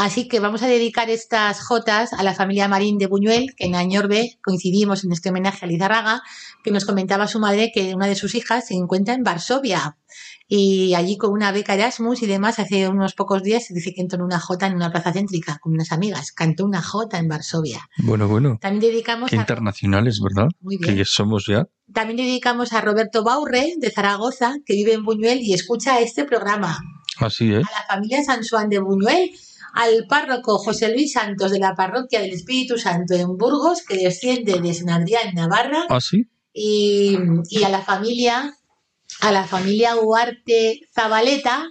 Así 0.00 0.28
que 0.28 0.40
vamos 0.40 0.62
a 0.62 0.66
dedicar 0.66 1.10
estas 1.10 1.60
jotas 1.60 2.14
a 2.14 2.22
la 2.22 2.32
familia 2.32 2.68
Marín 2.68 2.96
de 2.96 3.06
Buñuel, 3.06 3.54
que 3.54 3.66
en 3.66 3.74
Añorbe 3.74 4.38
coincidimos 4.42 5.04
en 5.04 5.12
este 5.12 5.28
homenaje 5.28 5.66
a 5.66 5.68
Lizarraga, 5.68 6.22
que 6.64 6.70
nos 6.70 6.86
comentaba 6.86 7.26
su 7.26 7.38
madre 7.38 7.70
que 7.74 7.94
una 7.94 8.06
de 8.06 8.14
sus 8.14 8.34
hijas 8.34 8.66
se 8.68 8.74
encuentra 8.74 9.12
en 9.12 9.24
Varsovia 9.24 9.98
y 10.48 10.94
allí 10.94 11.18
con 11.18 11.32
una 11.32 11.52
beca 11.52 11.74
Erasmus 11.74 12.22
y 12.22 12.26
demás, 12.26 12.58
hace 12.58 12.88
unos 12.88 13.12
pocos 13.12 13.42
días 13.42 13.66
se 13.66 13.74
dice 13.74 13.92
que 13.92 14.00
entonó 14.00 14.24
una 14.24 14.40
jota 14.40 14.66
en 14.66 14.74
una 14.74 14.90
plaza 14.90 15.12
céntrica 15.12 15.58
con 15.60 15.74
unas 15.74 15.92
amigas, 15.92 16.32
cantó 16.32 16.64
una 16.64 16.80
jota 16.80 17.18
en 17.18 17.28
Varsovia. 17.28 17.86
Bueno, 17.98 18.26
bueno. 18.26 18.56
También 18.58 18.80
dedicamos 18.90 19.28
Qué 19.28 19.36
a 19.36 19.40
internacionales, 19.40 20.18
¿verdad? 20.22 20.48
Muy 20.60 20.78
bien. 20.78 20.96
Que 20.96 21.04
somos 21.04 21.44
ya. 21.46 21.68
también 21.92 22.16
dedicamos 22.16 22.72
a 22.72 22.80
Roberto 22.80 23.22
Baurre, 23.22 23.74
de 23.76 23.90
Zaragoza, 23.90 24.54
que 24.64 24.72
vive 24.72 24.94
en 24.94 25.04
Buñuel 25.04 25.40
y 25.42 25.52
escucha 25.52 26.00
este 26.00 26.24
programa. 26.24 26.80
Así, 27.18 27.52
¿eh? 27.52 27.58
A 27.58 27.80
la 27.80 27.86
familia 27.86 28.24
San 28.24 28.40
Juan 28.42 28.70
de 28.70 28.78
Buñuel, 28.78 29.30
al 29.74 30.06
párroco 30.08 30.58
José 30.58 30.92
Luis 30.92 31.12
Santos 31.12 31.50
de 31.50 31.58
la 31.58 31.74
parroquia 31.74 32.20
del 32.20 32.30
Espíritu 32.30 32.78
Santo 32.78 33.14
en 33.14 33.36
Burgos, 33.36 33.82
que 33.82 33.96
desciende 33.96 34.60
de 34.60 34.74
San 34.74 34.90
Adrián, 34.90 35.34
Navarra, 35.34 35.84
Así. 35.88 36.28
y, 36.52 37.16
y 37.48 37.62
a 37.64 37.68
la 37.68 37.82
familia, 37.82 38.56
a 39.20 39.32
la 39.32 39.44
familia 39.44 39.96
Huarte 39.96 40.80
Zabaleta, 40.94 41.64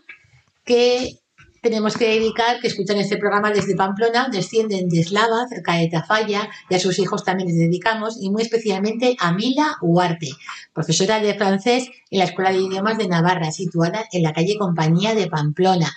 que 0.66 1.20
tenemos 1.62 1.98
que 1.98 2.08
dedicar, 2.08 2.60
que 2.60 2.68
escuchan 2.68 2.98
este 2.98 3.18
programa 3.18 3.52
desde 3.52 3.76
Pamplona, 3.76 4.30
descienden 4.30 4.88
de 4.88 5.02
Eslava, 5.02 5.48
cerca 5.48 5.76
de 5.76 5.90
Tafalla, 5.90 6.50
y 6.70 6.76
a 6.76 6.80
sus 6.80 7.00
hijos 7.00 7.24
también 7.24 7.50
les 7.50 7.58
dedicamos, 7.58 8.18
y 8.22 8.30
muy 8.30 8.44
especialmente 8.44 9.16
a 9.20 9.34
Mila 9.34 9.78
Huarte, 9.82 10.30
profesora 10.74 11.20
de 11.20 11.34
francés 11.34 11.90
en 12.10 12.20
la 12.20 12.26
Escuela 12.26 12.52
de 12.52 12.60
Idiomas 12.60 12.98
de 12.98 13.08
Navarra, 13.08 13.52
situada 13.52 14.06
en 14.12 14.24
la 14.24 14.34
calle 14.34 14.58
Compañía 14.58 15.16
de 15.16 15.28
Pamplona. 15.28 15.94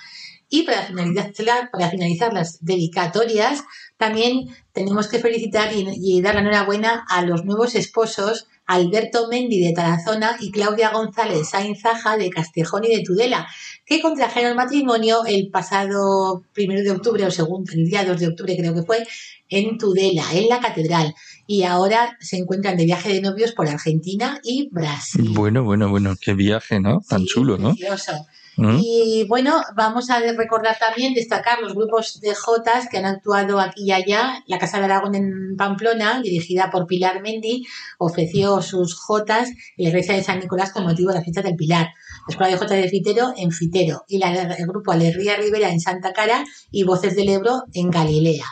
Y 0.54 0.64
para 0.64 0.82
finalizar, 0.82 1.70
para 1.72 1.88
finalizar 1.88 2.34
las 2.34 2.62
dedicatorias, 2.62 3.64
también 3.96 4.54
tenemos 4.72 5.08
que 5.08 5.18
felicitar 5.18 5.72
y, 5.72 5.86
y 5.96 6.20
dar 6.20 6.34
la 6.34 6.42
enhorabuena 6.42 7.06
a 7.08 7.22
los 7.22 7.46
nuevos 7.46 7.74
esposos 7.74 8.48
Alberto 8.66 9.28
Mendi 9.28 9.64
de 9.64 9.72
Tarazona 9.72 10.36
y 10.40 10.50
Claudia 10.50 10.90
González 10.92 11.48
Sainzaja 11.48 12.18
de 12.18 12.28
Castejón 12.28 12.84
y 12.84 12.94
de 12.94 13.02
Tudela, 13.02 13.48
que 13.86 14.02
contrajeron 14.02 14.54
matrimonio 14.54 15.24
el 15.26 15.48
pasado 15.48 16.44
primero 16.52 16.82
de 16.82 16.90
octubre 16.90 17.24
o 17.24 17.30
segundo, 17.30 17.72
el 17.72 17.86
día 17.86 18.04
2 18.04 18.20
de 18.20 18.28
octubre 18.28 18.54
creo 18.54 18.74
que 18.74 18.82
fue, 18.82 19.06
en 19.48 19.78
Tudela, 19.78 20.24
en 20.34 20.48
la 20.50 20.60
catedral. 20.60 21.14
Y 21.46 21.62
ahora 21.62 22.18
se 22.20 22.36
encuentran 22.36 22.76
de 22.76 22.84
viaje 22.84 23.08
de 23.08 23.22
novios 23.22 23.52
por 23.52 23.68
Argentina 23.68 24.38
y 24.44 24.68
Brasil. 24.70 25.30
Bueno, 25.30 25.64
bueno, 25.64 25.88
bueno, 25.88 26.14
qué 26.20 26.34
viaje, 26.34 26.78
¿no? 26.78 27.00
Tan 27.08 27.24
chulo, 27.24 27.56
¿no? 27.56 27.70
Precioso. 27.74 28.26
Y 28.56 29.24
bueno, 29.28 29.62
vamos 29.74 30.10
a 30.10 30.20
recordar 30.20 30.78
también, 30.78 31.14
destacar 31.14 31.60
los 31.60 31.74
grupos 31.74 32.20
de 32.20 32.34
Jotas 32.34 32.86
que 32.88 32.98
han 32.98 33.06
actuado 33.06 33.58
aquí 33.58 33.84
y 33.84 33.92
allá. 33.92 34.42
La 34.46 34.58
Casa 34.58 34.78
de 34.78 34.84
Aragón 34.84 35.14
en 35.14 35.56
Pamplona, 35.56 36.20
dirigida 36.20 36.70
por 36.70 36.86
Pilar 36.86 37.22
Mendy, 37.22 37.66
ofreció 37.98 38.60
sus 38.60 38.94
Jotas 38.94 39.48
en 39.48 39.84
la 39.84 39.88
iglesia 39.88 40.14
de 40.14 40.22
San 40.22 40.40
Nicolás 40.40 40.72
con 40.72 40.84
motivo 40.84 41.10
de 41.10 41.18
la 41.18 41.22
fiesta 41.22 41.40
del 41.40 41.56
Pilar. 41.56 41.88
La 42.28 42.32
Escuela 42.32 42.52
de 42.52 42.58
Jotas 42.58 42.76
de 42.76 42.88
Fitero 42.88 43.32
en 43.36 43.50
Fitero 43.52 44.04
y 44.06 44.18
la, 44.18 44.30
el 44.32 44.66
grupo 44.66 44.92
Alegría 44.92 45.36
Rivera 45.36 45.70
en 45.70 45.80
Santa 45.80 46.12
Cara 46.12 46.44
y 46.70 46.84
Voces 46.84 47.16
del 47.16 47.30
Ebro 47.30 47.64
en 47.72 47.90
Galilea. 47.90 48.44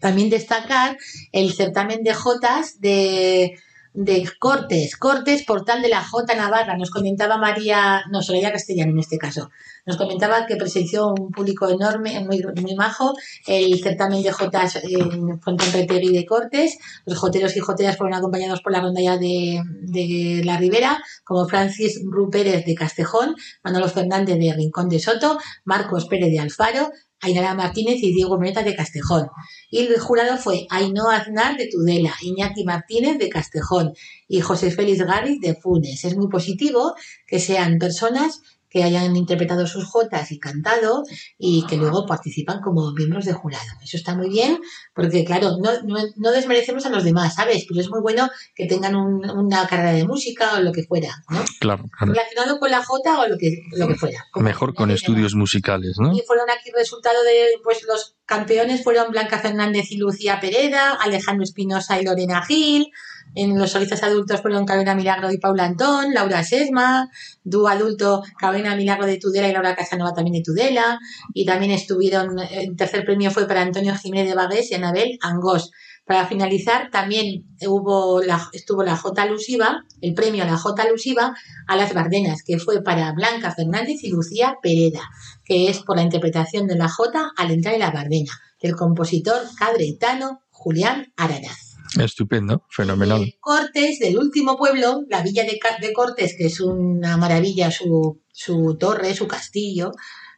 También 0.00 0.30
destacar 0.30 0.96
el 1.32 1.52
certamen 1.52 2.02
de 2.02 2.14
Jotas 2.14 2.80
de 2.80 3.58
de 3.94 4.28
Cortes, 4.38 4.96
Cortes, 4.96 5.44
portal 5.44 5.82
de 5.82 5.88
la 5.88 6.02
J 6.02 6.34
Navarra. 6.34 6.76
Nos 6.76 6.90
comentaba 6.90 7.36
María, 7.36 8.02
no, 8.10 8.22
Soraya 8.22 8.52
Castellano 8.52 8.92
en 8.92 8.98
este 8.98 9.18
caso, 9.18 9.50
nos 9.84 9.96
comentaba 9.96 10.46
que 10.46 10.56
presenció 10.56 11.08
un 11.08 11.30
público 11.30 11.68
enorme, 11.68 12.20
muy, 12.20 12.42
muy 12.60 12.74
majo, 12.74 13.14
el 13.46 13.82
certamen 13.82 14.22
de 14.22 14.32
Jotas 14.32 14.76
en 14.82 15.40
Fontán 15.40 15.72
Retegui 15.72 16.12
de 16.12 16.24
Cortes. 16.24 16.78
Los 17.04 17.18
joteros 17.18 17.56
y 17.56 17.60
joteras 17.60 17.96
fueron 17.96 18.14
acompañados 18.14 18.62
por 18.62 18.72
la 18.72 18.80
rondalla 18.80 19.16
de, 19.18 19.60
de 19.82 20.42
la 20.44 20.56
Ribera, 20.56 21.02
como 21.24 21.46
Francis 21.46 22.00
Ru 22.04 22.30
Pérez 22.30 22.64
de 22.64 22.74
Castejón, 22.74 23.34
Manolo 23.62 23.88
Fernández 23.88 24.38
de 24.38 24.52
Rincón 24.52 24.88
de 24.88 25.00
Soto, 25.00 25.38
Marcos 25.64 26.06
Pérez 26.06 26.30
de 26.30 26.38
Alfaro, 26.38 26.90
Ainara 27.22 27.54
Martínez 27.54 28.02
y 28.02 28.12
Diego 28.12 28.36
Moneta 28.36 28.62
de 28.62 28.74
Castejón. 28.74 29.28
Y 29.70 29.78
el 29.78 29.98
jurado 29.98 30.36
fue 30.36 30.66
Ainhoa 30.70 31.16
Aznar 31.16 31.56
de 31.56 31.68
Tudela, 31.68 32.12
Iñaki 32.20 32.64
Martínez 32.64 33.18
de 33.18 33.28
Castejón 33.28 33.94
y 34.28 34.40
José 34.40 34.70
Félix 34.70 34.98
Garri 35.02 35.38
de 35.38 35.54
Funes. 35.54 36.04
Es 36.04 36.16
muy 36.16 36.28
positivo 36.28 36.94
que 37.26 37.38
sean 37.38 37.78
personas 37.78 38.40
que 38.72 38.82
hayan 38.84 39.14
interpretado 39.16 39.66
sus 39.66 39.84
jotas 39.84 40.32
y 40.32 40.38
cantado 40.38 41.02
y 41.36 41.66
que 41.66 41.76
luego 41.76 42.06
participan 42.06 42.60
como 42.62 42.92
miembros 42.92 43.24
de 43.26 43.32
jurado. 43.34 43.64
Eso 43.82 43.96
está 43.98 44.14
muy 44.14 44.30
bien 44.30 44.58
porque, 44.94 45.24
claro, 45.24 45.58
no, 45.62 45.70
no, 45.82 45.98
no 46.16 46.30
desmerecemos 46.32 46.86
a 46.86 46.90
los 46.90 47.04
demás, 47.04 47.34
¿sabes? 47.34 47.66
Pero 47.68 47.80
es 47.80 47.90
muy 47.90 48.00
bueno 48.00 48.30
que 48.54 48.66
tengan 48.66 48.96
un- 48.96 49.28
una 49.30 49.66
carrera 49.66 49.92
de 49.92 50.04
música 50.06 50.56
o 50.56 50.60
lo 50.60 50.72
que 50.72 50.84
fuera, 50.84 51.10
¿no? 51.28 51.44
Claro, 51.60 51.84
claro. 51.98 52.12
Relacionado 52.14 52.58
con 52.58 52.70
la 52.70 52.82
jota 52.84 53.20
o 53.20 53.28
lo 53.28 53.36
que, 53.36 53.58
lo 53.76 53.86
que 53.88 53.94
fuera. 53.96 54.24
Mejor 54.36 54.74
con 54.74 54.90
estudios 54.90 55.34
musicales, 55.34 55.96
¿no? 55.98 56.12
y 56.14 56.22
fueron 56.26 56.48
aquí 56.50 56.70
resultado 56.74 57.22
de, 57.24 57.60
pues 57.62 57.82
los 57.86 58.16
campeones 58.24 58.82
fueron 58.82 59.10
Blanca 59.10 59.38
Fernández 59.38 59.90
y 59.90 59.98
Lucía 59.98 60.40
Pereda, 60.40 60.94
Alejandro 60.94 61.44
Espinosa 61.44 62.00
y 62.00 62.04
Lorena 62.04 62.42
Gil. 62.46 62.86
En 63.34 63.58
los 63.58 63.70
solistas 63.70 64.02
adultos 64.02 64.40
fueron 64.40 64.66
Carolina 64.66 64.94
Milagro 64.94 65.30
y 65.32 65.38
Paula 65.38 65.64
Antón, 65.64 66.12
Laura 66.12 66.44
Sesma, 66.44 67.08
dúo 67.42 67.68
adulto 67.68 68.22
Carolina 68.38 68.76
Milagro 68.76 69.06
de 69.06 69.18
Tudela 69.18 69.48
y 69.48 69.52
Laura 69.52 69.74
Casanova 69.74 70.12
también 70.14 70.34
de 70.34 70.42
Tudela. 70.42 70.98
Y 71.34 71.44
también 71.44 71.72
estuvieron, 71.72 72.38
el 72.38 72.76
tercer 72.76 73.04
premio 73.04 73.30
fue 73.30 73.46
para 73.46 73.62
Antonio 73.62 73.94
Jiménez 73.96 74.28
de 74.28 74.34
Bagués 74.34 74.70
y 74.70 74.74
Anabel 74.74 75.18
Angós. 75.20 75.70
Para 76.04 76.26
finalizar, 76.26 76.90
también 76.90 77.44
hubo 77.64 78.20
la, 78.22 78.48
estuvo 78.52 78.82
la 78.82 78.96
J 78.96 79.22
alusiva, 79.22 79.84
el 80.00 80.14
premio 80.14 80.42
a 80.42 80.46
la 80.46 80.58
J 80.58 80.82
alusiva 80.82 81.32
a 81.68 81.76
las 81.76 81.94
Bardenas, 81.94 82.42
que 82.44 82.58
fue 82.58 82.82
para 82.82 83.12
Blanca 83.12 83.52
Fernández 83.52 84.02
y 84.02 84.10
Lucía 84.10 84.56
Pereda 84.60 85.00
que 85.44 85.68
es 85.68 85.80
por 85.80 85.96
la 85.96 86.02
interpretación 86.02 86.66
de 86.66 86.76
la 86.76 86.88
Jota 86.88 87.30
al 87.36 87.50
entrar 87.50 87.74
en 87.74 87.80
la 87.80 87.90
Bardena, 87.90 88.32
del 88.60 88.76
compositor 88.76 89.42
cadretano 89.58 90.42
Julián 90.50 91.12
Araraz. 91.16 91.71
Estupendo, 91.98 92.64
fenomenal. 92.70 93.24
De 93.24 93.36
Cortes, 93.40 93.98
del 93.98 94.18
último 94.18 94.56
pueblo, 94.56 95.04
la 95.08 95.22
villa 95.22 95.44
de, 95.44 95.58
de 95.80 95.92
Cortes, 95.92 96.34
que 96.36 96.46
es 96.46 96.60
una 96.60 97.16
maravilla, 97.16 97.70
su, 97.70 98.22
su 98.32 98.76
torre, 98.78 99.14
su 99.14 99.26
castillo 99.26 99.92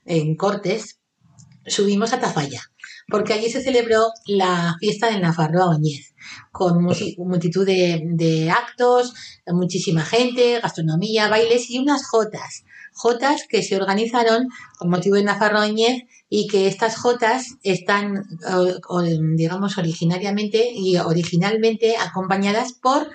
en 0.05 0.37
Cortes, 0.37 1.01
subimos 1.67 2.13
a 2.13 2.21
Tafalla, 2.21 2.61
porque 3.09 3.33
allí 3.33 3.51
se 3.51 3.63
celebró 3.63 4.07
la 4.27 4.77
fiesta 4.81 5.11
de 5.11 5.21
Nafarroa 5.21 5.71
Oñez, 5.71 6.15
con 6.51 6.83
multitud 6.83 7.67
de 7.67 8.51
actos, 8.51 9.15
muchísima 9.47 10.05
gente, 10.05 10.61
gastronomía, 10.61 11.29
bailes 11.29 11.71
y 11.71 11.79
unas 11.79 12.07
jotas. 12.07 12.65
Jotas 12.95 13.43
que 13.49 13.63
se 13.63 13.77
organizaron 13.77 14.49
con 14.79 14.89
motivo 14.89 15.17
de 15.17 15.25
Nafarroa 15.25 15.65
Oñez 15.67 16.05
y 16.29 16.47
que 16.47 16.69
estas 16.69 16.97
jotas 16.97 17.57
están, 17.63 18.23
o- 18.49 18.79
o, 18.97 19.03
digamos, 19.03 19.77
originariamente 19.79 20.71
y 20.73 20.97
originalmente 20.97 21.97
acompañadas 21.97 22.73
por 22.73 23.11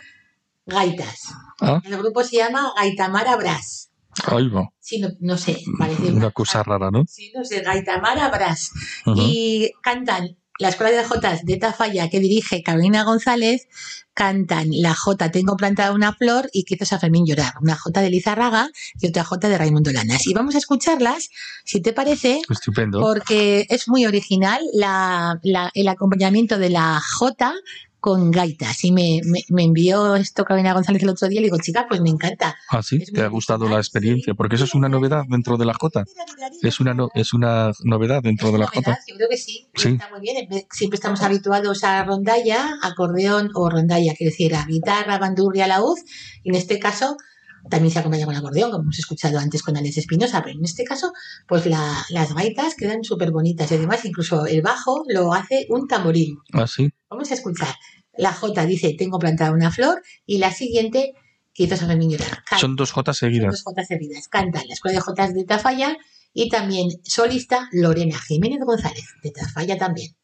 gaitas. 0.66 1.34
Ah, 1.62 1.82
El 1.84 1.98
grupo 1.98 2.24
se 2.24 2.38
llama 2.38 2.74
Gaitamara 2.76 3.36
Brás. 3.38 3.90
ahí 4.26 4.48
va. 4.50 4.68
Sí, 4.80 5.00
no, 5.00 5.10
no 5.22 5.38
sé, 5.38 5.58
parece 5.78 6.12
Una 6.12 6.32
cosa 6.32 6.62
rara, 6.64 6.92
¿no? 6.92 7.04
Sí, 7.08 7.32
no 7.36 7.44
sé, 7.46 7.62
Gaitamara 7.62 8.30
Brás. 8.30 8.72
Ujú. 9.06 9.18
Y 9.22 9.72
cantan 9.82 10.38
la 10.60 10.70
Escuela 10.70 10.96
de 10.96 11.04
Jotas 11.08 11.46
de 11.46 11.58
Tafalla 11.58 12.10
que 12.10 12.20
dirige 12.20 12.62
Carolina 12.64 13.04
González, 13.04 13.68
cantan 14.14 14.68
la 14.72 14.94
Jota 14.94 15.32
Tengo 15.32 15.56
plantada 15.56 15.94
una 15.94 16.14
flor 16.14 16.50
y 16.52 16.64
que 16.66 16.76
hizo 16.76 16.84
San 16.86 17.00
Fermín 17.00 17.26
llorar, 17.26 17.54
una 17.62 17.76
Jota 17.76 18.02
de 18.02 18.10
Lizarraga 18.10 18.70
y 19.00 19.08
otra 19.08 19.24
Jota 19.24 19.48
de 19.48 19.58
Raimundo 19.58 19.92
Lanas. 19.92 20.28
Y 20.28 20.34
vamos 20.34 20.56
a 20.56 20.58
escucharlas, 20.58 21.30
si 21.64 21.82
te 21.82 21.94
parece, 21.94 22.42
Estupendo. 22.50 23.00
porque 23.00 23.66
es 23.70 23.88
muy 23.88 24.06
original 24.06 24.62
la, 24.74 25.40
la- 25.44 25.72
el 25.74 25.88
acompañamiento 25.88 26.58
de 26.60 26.70
la 26.70 27.00
Jota 27.18 27.54
con 28.00 28.32
gaitas. 28.32 28.84
Y 28.84 28.92
me, 28.92 29.20
me, 29.26 29.42
me 29.50 29.64
envió 29.64 30.16
esto 30.16 30.46
Carolina 30.46 30.74
González 30.74 31.04
el 31.04 31.10
otro 31.10 31.28
día 31.28 31.40
y 31.40 31.42
le 31.44 31.48
digo, 31.48 31.58
chica, 31.62 31.86
pues 31.88 32.02
me 32.02 32.10
encanta. 32.10 32.56
Ah, 32.70 32.82
sí, 32.82 32.98
es 33.02 33.12
te 33.12 33.22
ha 33.22 33.28
gustado 33.28 33.68
la 33.68 33.78
experiencia, 33.78 34.34
porque 34.34 34.56
eso 34.56 34.66
es 34.66 34.74
una 34.76 34.90
novedad 34.90 35.24
dentro 35.28 35.58
de 35.58 35.66
la 35.66 35.74
Jota. 35.74 36.06
Es 36.62 36.80
una, 36.80 36.94
no- 36.94 37.10
es 37.14 37.34
una 37.34 37.72
novedad 37.84 38.22
dentro 38.24 38.52
de 38.52 38.58
la 38.60 38.68
Jota. 38.68 39.00
Yo 39.08 39.16
creo 39.16 39.30
que 39.30 39.38
sí, 39.38 39.68
Sí. 39.76 39.90
está 39.90 40.10
muy 40.10 40.22
bien. 40.22 40.38
En 40.38 40.50
vez- 40.50 40.66
Siempre 40.72 40.96
estamos 40.96 41.22
habituados 41.22 41.84
a 41.84 42.04
rondalla, 42.04 42.78
acordeón 42.82 43.50
o 43.56 43.70
rondalla, 43.70 44.14
quiero 44.18 44.32
decir, 44.32 44.56
a 44.56 44.66
guitarra, 44.66 45.18
bandurria, 45.18 45.68
laúd. 45.68 45.98
Y 46.44 46.50
en 46.50 46.56
este 46.56 46.80
caso 46.80 47.18
también 47.70 47.92
se 47.92 48.00
acompaña 48.00 48.26
con 48.26 48.36
acordeón, 48.36 48.72
como 48.72 48.84
hemos 48.84 49.00
escuchado 49.00 49.40
antes 49.40 49.64
con 49.64 49.76
Alex 49.78 49.98
Espinosa, 49.98 50.42
pero 50.44 50.58
en 50.58 50.66
este 50.66 50.84
caso, 50.84 51.12
pues 51.48 51.66
la- 51.66 52.06
las 52.10 52.34
gaitas 52.34 52.76
quedan 52.76 53.04
súper 53.04 53.32
bonitas 53.32 53.72
y 53.72 53.76
además 53.76 54.06
incluso 54.06 54.46
el 54.46 54.62
bajo 54.62 55.04
lo 55.08 55.34
hace 55.34 55.66
un 55.70 55.88
tamboril. 55.88 56.38
Ah, 56.54 56.68
sí. 56.68 56.90
Vamos 57.10 57.32
a 57.32 57.34
escuchar. 57.34 57.74
La 58.18 58.34
J 58.34 58.66
dice, 58.66 58.96
tengo 58.98 59.18
plantada 59.20 59.52
una 59.52 59.72
flor, 59.72 60.02
y 60.26 60.40
la 60.40 60.52
siguiente, 60.52 61.14
que 61.54 61.64
hizo 61.64 61.76
San 61.78 61.88
Fermín 61.88 62.10
llorar. 62.12 62.44
Son 62.60 62.76
dos 62.76 62.90
Son 62.90 63.14
seguidas. 63.14 63.52
dos 63.52 63.64
Jotas 63.64 63.88
seguidas. 63.88 64.28
Canta 64.28 64.62
la 64.68 64.74
Escuela 64.74 64.98
de 64.98 65.02
Jotas 65.02 65.34
de 65.34 65.44
Tafalla 65.46 65.98
y 66.34 66.50
también 66.50 66.90
solista 67.04 67.70
Lorena 67.72 68.18
Jiménez 68.20 68.60
González, 68.66 69.06
de 69.24 69.32
Tafalla 69.32 69.78
también. 69.78 70.16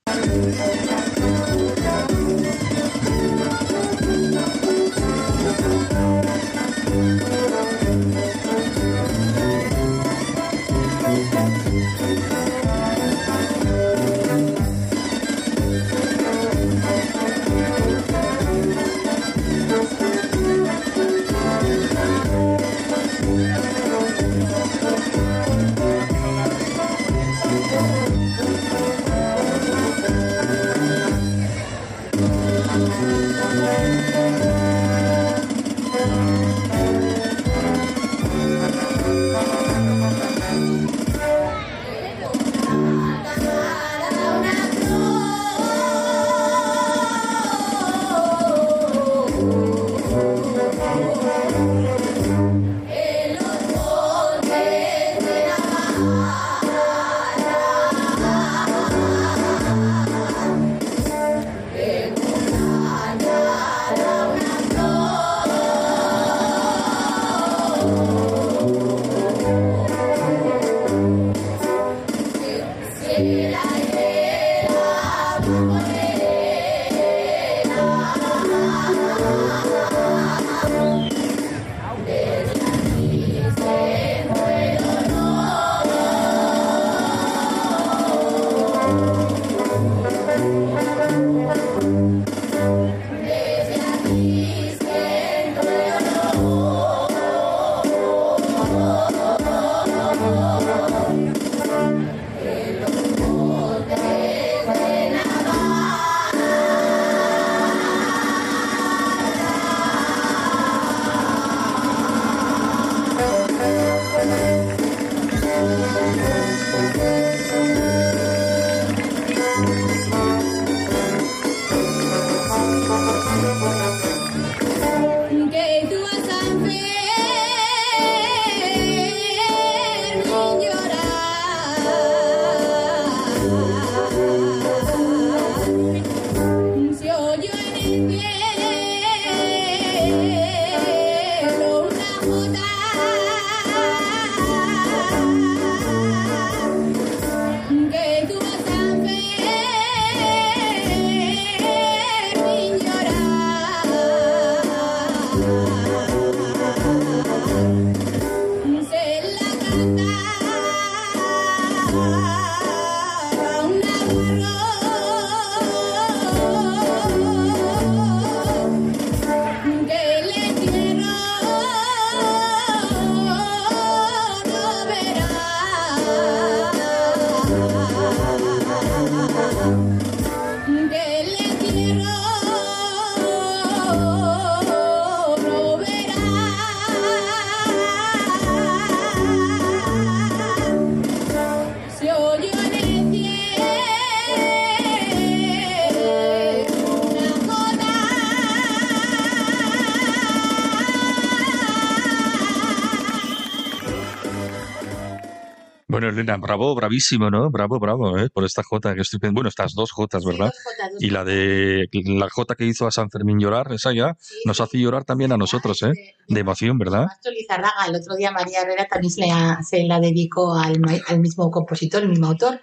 Elena, 206.16 206.38
bravo, 206.38 206.74
bravísimo, 206.76 207.30
¿no? 207.30 207.50
Bravo, 207.52 207.80
bravo, 207.80 208.18
¿eh? 208.18 208.30
Por 208.34 208.44
esta 208.44 208.64
Jota 208.64 208.96
que 208.96 209.02
estoy 209.02 209.20
pensando. 209.20 209.38
Bueno, 209.40 209.50
estas 209.50 209.74
dos 209.74 209.92
Jotas, 209.92 210.24
¿verdad? 210.26 210.52
Sí, 210.52 210.58
dos 210.64 210.74
jotas, 210.74 210.92
dos 210.94 211.04
Y 211.04 211.10
la 211.12 211.24
de 211.24 211.88
la 212.20 212.30
Jota 212.30 212.56
que 212.56 212.66
hizo 212.66 212.88
a 212.88 212.92
San 212.92 213.10
Fermín 213.10 213.40
llorar, 213.40 213.72
esa 213.72 213.94
ya 213.94 214.16
Sí, 214.20 214.36
nos 214.46 214.58
sí. 214.58 214.64
hace 214.64 214.80
llorar 214.80 215.04
también 215.06 215.32
a 215.32 215.38
nosotros, 215.38 215.82
¿eh? 215.84 215.92
De 216.28 216.40
emoción, 216.40 216.78
¿verdad? 216.78 217.06
Lizarraga, 217.32 217.86
el 217.88 217.96
otro 217.96 218.16
día 218.16 218.32
María 218.32 218.62
Herrera 218.62 218.88
también 218.90 219.12
se 219.12 219.28
la, 219.28 219.60
se 219.70 219.84
la 219.84 220.00
dedicó 220.00 220.56
al, 220.56 220.82
al 221.08 221.20
mismo 221.20 221.52
compositor, 221.52 222.04
el 222.04 222.10
mismo 222.10 222.28
autor, 222.28 222.60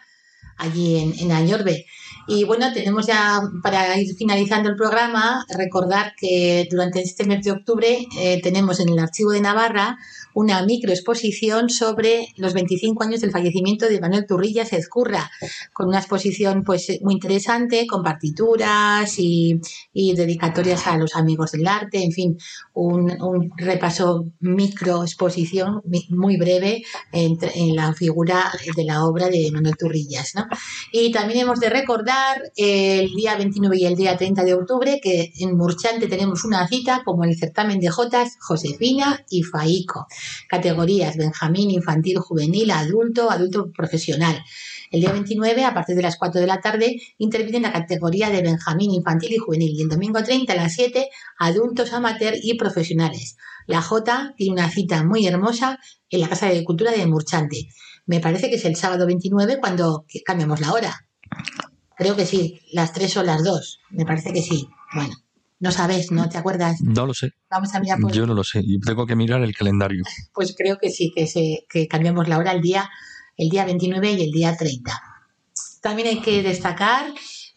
allí 0.58 0.98
en, 0.98 1.14
en 1.18 1.32
Añorbe. 1.32 1.86
Y 2.28 2.44
bueno, 2.44 2.72
tenemos 2.72 3.06
ya, 3.06 3.40
para 3.64 3.98
ir 3.98 4.14
finalizando 4.16 4.68
el 4.68 4.76
programa, 4.76 5.44
recordar 5.58 6.12
que 6.16 6.68
durante 6.70 7.00
este 7.02 7.24
mes 7.24 7.44
de 7.44 7.50
octubre 7.50 8.06
eh, 8.18 8.40
tenemos 8.42 8.78
en 8.78 8.88
el 8.90 8.98
Archivo 9.00 9.32
de 9.32 9.40
Navarra 9.40 9.98
una 10.34 10.62
microexposición 10.64 11.68
sobre 11.70 12.28
los 12.36 12.52
25 12.54 13.02
años 13.04 13.20
del 13.20 13.30
fallecimiento 13.30 13.86
de 13.88 14.00
Manuel 14.00 14.26
Turrillas 14.26 14.72
Ezcurra, 14.72 15.30
con 15.72 15.88
una 15.88 15.98
exposición 15.98 16.62
pues 16.64 16.88
muy 17.02 17.14
interesante, 17.14 17.86
con 17.86 18.02
partituras 18.02 19.18
y, 19.18 19.60
y 19.92 20.14
dedicatorias 20.14 20.86
a 20.86 20.96
los 20.96 21.14
amigos 21.16 21.52
del 21.52 21.66
arte, 21.68 22.02
en 22.02 22.12
fin, 22.12 22.38
un, 22.74 23.10
un 23.22 23.50
repaso 23.56 24.26
microexposición 24.40 25.82
mi- 25.84 26.06
muy 26.10 26.36
breve 26.36 26.82
entre- 27.12 27.52
en 27.58 27.74
la 27.76 27.92
figura 27.94 28.52
de 28.76 28.84
la 28.84 29.04
obra 29.04 29.28
de 29.28 29.50
Manuel 29.52 29.76
Turrillas. 29.76 30.34
¿no? 30.34 30.46
Y 30.92 31.10
también 31.12 31.40
hemos 31.40 31.60
de 31.60 31.70
recordar 31.70 32.42
el 32.56 33.12
día 33.14 33.36
29 33.36 33.76
y 33.78 33.86
el 33.86 33.96
día 33.96 34.16
30 34.16 34.44
de 34.44 34.54
octubre 34.54 35.00
que 35.02 35.32
en 35.38 35.56
Murchante 35.56 36.06
tenemos 36.08 36.44
una 36.44 36.66
cita 36.68 37.02
como 37.04 37.24
el 37.24 37.36
certamen 37.36 37.80
de 37.80 37.88
Jotas 37.88 38.36
Josefina 38.40 39.24
y 39.30 39.42
Faico. 39.42 40.06
Categorías 40.48 41.16
Benjamín, 41.16 41.70
infantil, 41.70 42.18
juvenil, 42.18 42.70
adulto, 42.70 43.30
adulto 43.30 43.70
profesional. 43.72 44.42
El 44.90 45.00
día 45.00 45.12
29, 45.12 45.64
a 45.64 45.72
partir 45.72 45.96
de 45.96 46.02
las 46.02 46.16
4 46.16 46.40
de 46.40 46.46
la 46.46 46.60
tarde, 46.60 47.00
interviene 47.18 47.56
en 47.56 47.62
la 47.62 47.72
categoría 47.72 48.30
de 48.30 48.42
Benjamín, 48.42 48.90
infantil 48.90 49.32
y 49.32 49.38
juvenil. 49.38 49.72
Y 49.74 49.82
el 49.82 49.88
domingo 49.88 50.22
30 50.22 50.52
a 50.52 50.56
las 50.56 50.74
7, 50.74 51.08
adultos, 51.38 51.92
amateur 51.92 52.34
y 52.42 52.54
profesionales. 52.58 53.36
La 53.66 53.80
J 53.80 54.34
tiene 54.36 54.52
una 54.52 54.70
cita 54.70 55.02
muy 55.02 55.26
hermosa 55.26 55.78
en 56.10 56.20
la 56.20 56.28
Casa 56.28 56.48
de 56.48 56.62
Cultura 56.64 56.90
de 56.90 57.06
Murchante. 57.06 57.68
Me 58.06 58.20
parece 58.20 58.50
que 58.50 58.56
es 58.56 58.64
el 58.64 58.76
sábado 58.76 59.06
29 59.06 59.58
cuando 59.60 60.04
cambiamos 60.24 60.60
la 60.60 60.72
hora. 60.72 61.06
Creo 61.96 62.16
que 62.16 62.26
sí, 62.26 62.60
las 62.72 62.92
3 62.92 63.16
o 63.18 63.22
las 63.22 63.44
2. 63.44 63.80
Me 63.90 64.04
parece 64.04 64.32
que 64.32 64.42
sí. 64.42 64.68
Bueno, 64.94 65.14
no 65.62 65.70
sabes, 65.70 66.10
¿no 66.10 66.28
te 66.28 66.38
acuerdas? 66.38 66.80
No 66.82 67.06
lo 67.06 67.14
sé. 67.14 67.30
Vamos 67.48 67.72
a 67.72 67.78
mirar 67.78 68.00
por... 68.00 68.10
Yo 68.10 68.26
no 68.26 68.34
lo 68.34 68.42
sé. 68.42 68.64
Tengo 68.84 69.06
que 69.06 69.14
mirar 69.14 69.42
el 69.42 69.54
calendario. 69.54 70.02
Pues 70.34 70.56
creo 70.58 70.76
que 70.76 70.90
sí, 70.90 71.12
que, 71.14 71.28
se, 71.28 71.66
que 71.68 71.86
cambiamos 71.86 72.26
la 72.26 72.38
hora 72.38 72.50
el 72.50 72.60
día, 72.60 72.90
el 73.36 73.48
día 73.48 73.64
29 73.64 74.10
y 74.10 74.22
el 74.24 74.32
día 74.32 74.56
30. 74.56 74.92
También 75.80 76.08
hay 76.08 76.20
que 76.20 76.42
destacar, 76.42 77.06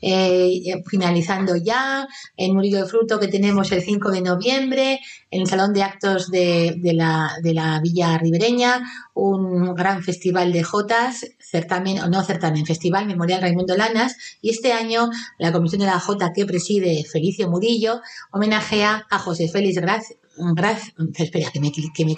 eh, 0.07 0.83
finalizando 0.85 1.55
ya, 1.55 2.07
en 2.37 2.53
Murillo 2.53 2.77
de 2.77 2.87
Fruto 2.87 3.19
que 3.19 3.27
tenemos 3.27 3.71
el 3.71 3.81
5 3.81 4.11
de 4.11 4.21
noviembre, 4.21 4.99
en 5.31 5.41
el 5.41 5.47
Salón 5.47 5.73
de 5.73 5.81
Actos 5.81 6.29
de, 6.29 6.75
de 6.77 6.93
la, 6.93 7.31
de 7.41 7.55
la 7.55 7.79
Villa 7.81 8.15
Ribereña, 8.19 8.83
un 9.15 9.73
gran 9.73 10.03
festival 10.03 10.53
de 10.53 10.63
Jotas, 10.63 11.25
certamen, 11.39 11.97
o 11.99 12.07
no 12.07 12.23
certamen, 12.23 12.67
festival 12.67 13.07
Memorial 13.07 13.41
Raimundo 13.41 13.75
Lanas, 13.75 14.15
y 14.41 14.51
este 14.51 14.73
año 14.73 15.09
la 15.39 15.51
Comisión 15.51 15.79
de 15.79 15.87
la 15.87 15.99
Jota 15.99 16.33
que 16.33 16.45
preside 16.45 17.03
Felicio 17.03 17.49
Murillo 17.49 18.01
homenajea 18.31 19.07
a 19.09 19.17
José 19.17 19.47
Félix 19.47 19.77
Graz, 19.77 20.13
Graz 20.37 20.93
espera, 21.15 21.49
que 21.51 21.59
me, 21.59 21.71
que 21.71 22.05
me 22.05 22.13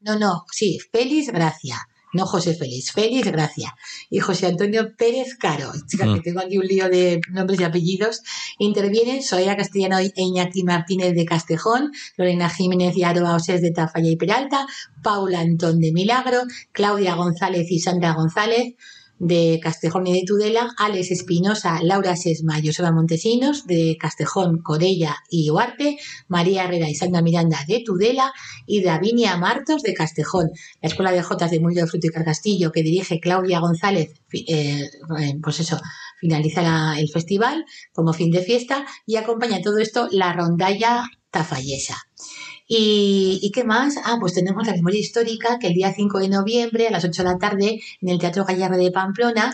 no, 0.00 0.18
no, 0.18 0.46
sí, 0.50 0.78
Félix 0.90 1.30
Gracia. 1.30 1.76
No 2.12 2.26
José 2.26 2.54
Félix, 2.54 2.92
Félix 2.92 3.30
Gracia. 3.30 3.74
Y 4.10 4.18
José 4.20 4.46
Antonio 4.46 4.96
Pérez 4.96 5.36
Caro. 5.36 5.70
Chica, 5.86 6.06
Mm. 6.06 6.14
que 6.14 6.20
tengo 6.20 6.40
aquí 6.40 6.58
un 6.58 6.66
lío 6.66 6.88
de 6.88 7.20
nombres 7.30 7.60
y 7.60 7.64
apellidos. 7.64 8.22
Intervienen 8.58 9.22
Soea 9.22 9.56
Castellano 9.56 9.98
e 9.98 10.12
Iñaki 10.16 10.64
Martínez 10.64 11.14
de 11.14 11.24
Castejón, 11.24 11.92
Lorena 12.16 12.48
Jiménez 12.50 12.96
y 12.96 13.04
Aroa 13.04 13.36
Osés 13.36 13.62
de 13.62 13.70
Tafalla 13.70 14.10
y 14.10 14.16
Peralta, 14.16 14.66
Paula 15.02 15.40
Antón 15.40 15.78
de 15.80 15.92
Milagro, 15.92 16.42
Claudia 16.72 17.14
González 17.14 17.70
y 17.70 17.78
Sandra 17.78 18.12
González 18.14 18.74
de 19.20 19.60
Castejón 19.62 20.06
y 20.06 20.14
de 20.14 20.24
Tudela, 20.26 20.72
Alex 20.78 21.10
Espinosa, 21.10 21.78
Laura 21.82 22.16
Sesma 22.16 22.58
y 22.58 22.66
Joseba 22.66 22.90
Montesinos 22.90 23.66
de 23.66 23.96
Castejón, 24.00 24.62
Corella 24.62 25.16
y 25.28 25.50
Huarte, 25.50 25.98
María 26.26 26.64
Herrera 26.64 26.88
y 26.88 26.94
Sandra 26.94 27.20
Miranda 27.20 27.58
de 27.68 27.82
Tudela 27.84 28.32
y 28.66 28.82
Davinia 28.82 29.36
Martos 29.36 29.82
de 29.82 29.92
Castejón. 29.92 30.50
La 30.80 30.88
Escuela 30.88 31.12
de 31.12 31.22
Jotas 31.22 31.50
de 31.50 31.60
Murillo 31.60 31.86
Fruto 31.86 32.06
y 32.06 32.10
Carcastillo 32.10 32.72
que 32.72 32.82
dirige 32.82 33.20
Claudia 33.20 33.60
González, 33.60 34.10
eh, 34.32 34.88
eh, 35.20 35.34
pues 35.42 35.60
eso, 35.60 35.78
finaliza 36.18 36.98
el 36.98 37.08
festival 37.10 37.66
como 37.92 38.14
fin 38.14 38.30
de 38.30 38.42
fiesta 38.42 38.86
y 39.06 39.16
acompaña 39.16 39.60
todo 39.60 39.78
esto 39.78 40.08
la 40.10 40.32
rondalla 40.32 41.04
tafallesa. 41.30 41.96
¿Y, 42.72 43.40
¿Y 43.42 43.50
qué 43.50 43.64
más? 43.64 43.96
Ah, 44.04 44.18
pues 44.20 44.32
tenemos 44.32 44.64
la 44.64 44.72
memoria 44.72 45.00
histórica 45.00 45.58
que 45.58 45.66
el 45.66 45.74
día 45.74 45.92
5 45.92 46.20
de 46.20 46.28
noviembre 46.28 46.86
a 46.86 46.92
las 46.92 47.04
8 47.04 47.24
de 47.24 47.28
la 47.28 47.36
tarde 47.36 47.80
en 48.00 48.08
el 48.08 48.20
Teatro 48.20 48.44
Gallarre 48.44 48.76
de 48.76 48.92
Pamplona 48.92 49.52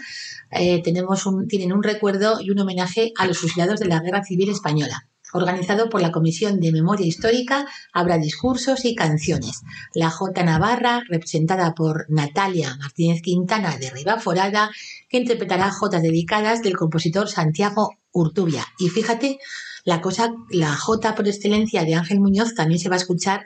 eh, 0.51 0.83
tenemos 0.83 1.25
un, 1.25 1.49
tienen 1.49 1.73
un 1.73 1.83
recuerdo 1.83 2.43
y 2.43 2.51
un 2.51 2.59
homenaje 2.59 3.13
a 3.17 3.27
los 3.27 3.39
fusilados 3.39 3.81
de 3.81 3.87
la 3.87 4.01
Guerra 4.01 4.23
Civil 4.23 4.51
Española. 4.51 5.09
Organizado 5.33 5.89
por 5.89 6.03
la 6.03 6.13
Comisión 6.13 6.61
de 6.61 6.73
Memoria 6.73 7.07
Histórica, 7.07 7.67
habrá 7.95 8.19
discursos 8.19 8.85
y 8.85 8.95
canciones. 8.95 9.63
La 9.95 10.11
J 10.11 10.45
Navarra, 10.45 11.03
representada 11.09 11.75
por 11.75 12.05
Natalia 12.11 12.77
Martínez 12.77 13.23
Quintana 13.23 13.79
de 13.79 13.93
Ribaforada, 13.93 14.71
que 15.09 15.17
interpretará 15.17 15.71
jotas 15.71 16.03
dedicadas 16.03 16.61
del 16.61 16.77
compositor 16.77 17.31
Santiago 17.31 17.97
Urtubia. 18.13 18.67
Y 18.79 18.91
fíjate, 18.91 19.39
la 19.87 20.01
cosa, 20.01 20.35
la 20.51 20.77
J 20.77 21.15
por 21.15 21.29
excelencia 21.29 21.85
de 21.85 21.95
Ángel 21.95 22.19
Muñoz 22.19 22.55
también 22.55 22.81
se 22.81 22.89
va 22.89 22.97
a 22.97 22.99
escuchar 22.99 23.45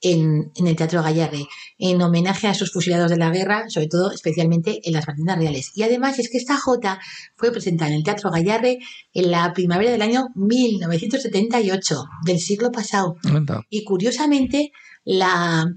en, 0.00 0.50
en 0.56 0.66
el 0.66 0.74
Teatro 0.74 1.00
Gallarre, 1.00 1.46
en 1.78 2.02
homenaje 2.02 2.48
a 2.48 2.50
esos 2.50 2.72
fusilados 2.72 3.08
de 3.08 3.16
la 3.16 3.30
guerra, 3.30 3.70
sobre 3.70 3.86
todo 3.86 4.10
especialmente 4.10 4.80
en 4.82 4.92
las 4.92 5.06
partidas 5.06 5.38
reales. 5.38 5.70
Y 5.76 5.84
además 5.84 6.18
es 6.18 6.28
que 6.28 6.38
esta 6.38 6.56
J 6.56 6.98
fue 7.36 7.52
presentada 7.52 7.92
en 7.92 7.98
el 7.98 8.02
Teatro 8.02 8.32
Gallarre 8.32 8.80
en 9.14 9.30
la 9.30 9.52
primavera 9.52 9.92
del 9.92 10.02
año 10.02 10.26
1978, 10.34 12.04
del 12.24 12.40
siglo 12.40 12.72
pasado. 12.72 13.16
Y 13.70 13.84
curiosamente, 13.84 14.72
la, 15.04 15.72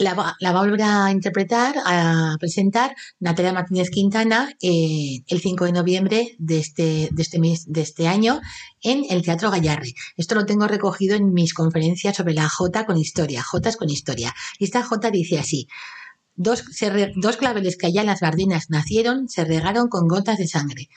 la, 0.00 0.14
va- 0.14 0.36
a 0.40 0.52
volver 0.52 0.82
a 0.82 1.10
interpretar, 1.10 1.74
a 1.84 2.36
presentar 2.40 2.94
Natalia 3.20 3.52
Martínez 3.52 3.90
Quintana 3.90 4.50
eh, 4.62 5.22
el 5.26 5.40
5 5.40 5.66
de 5.66 5.72
noviembre 5.72 6.34
de 6.38 6.58
este, 6.58 7.08
de, 7.12 7.22
este 7.22 7.38
mes, 7.38 7.64
de 7.66 7.82
este 7.82 8.08
año 8.08 8.40
en 8.82 9.04
el 9.10 9.22
Teatro 9.22 9.50
Gallarre. 9.50 9.92
Esto 10.16 10.34
lo 10.34 10.46
tengo 10.46 10.66
recogido 10.66 11.16
en 11.16 11.32
mis 11.32 11.52
conferencias 11.54 12.16
sobre 12.16 12.34
la 12.34 12.48
J 12.48 12.86
con 12.86 12.96
historia, 12.96 13.42
Jotas 13.42 13.76
con 13.76 13.90
historia. 13.90 14.34
Y 14.58 14.64
esta 14.64 14.82
J 14.82 15.10
dice 15.10 15.38
así. 15.38 15.68
Dos, 16.34 16.64
se 16.72 17.12
claveles 17.38 17.76
que 17.76 17.86
allá 17.88 18.00
en 18.00 18.06
las 18.06 18.20
Bardinas 18.20 18.70
nacieron 18.70 19.28
se 19.28 19.44
regaron 19.44 19.88
con 19.88 20.08
gotas 20.08 20.38
de 20.38 20.48
sangre. 20.48 20.88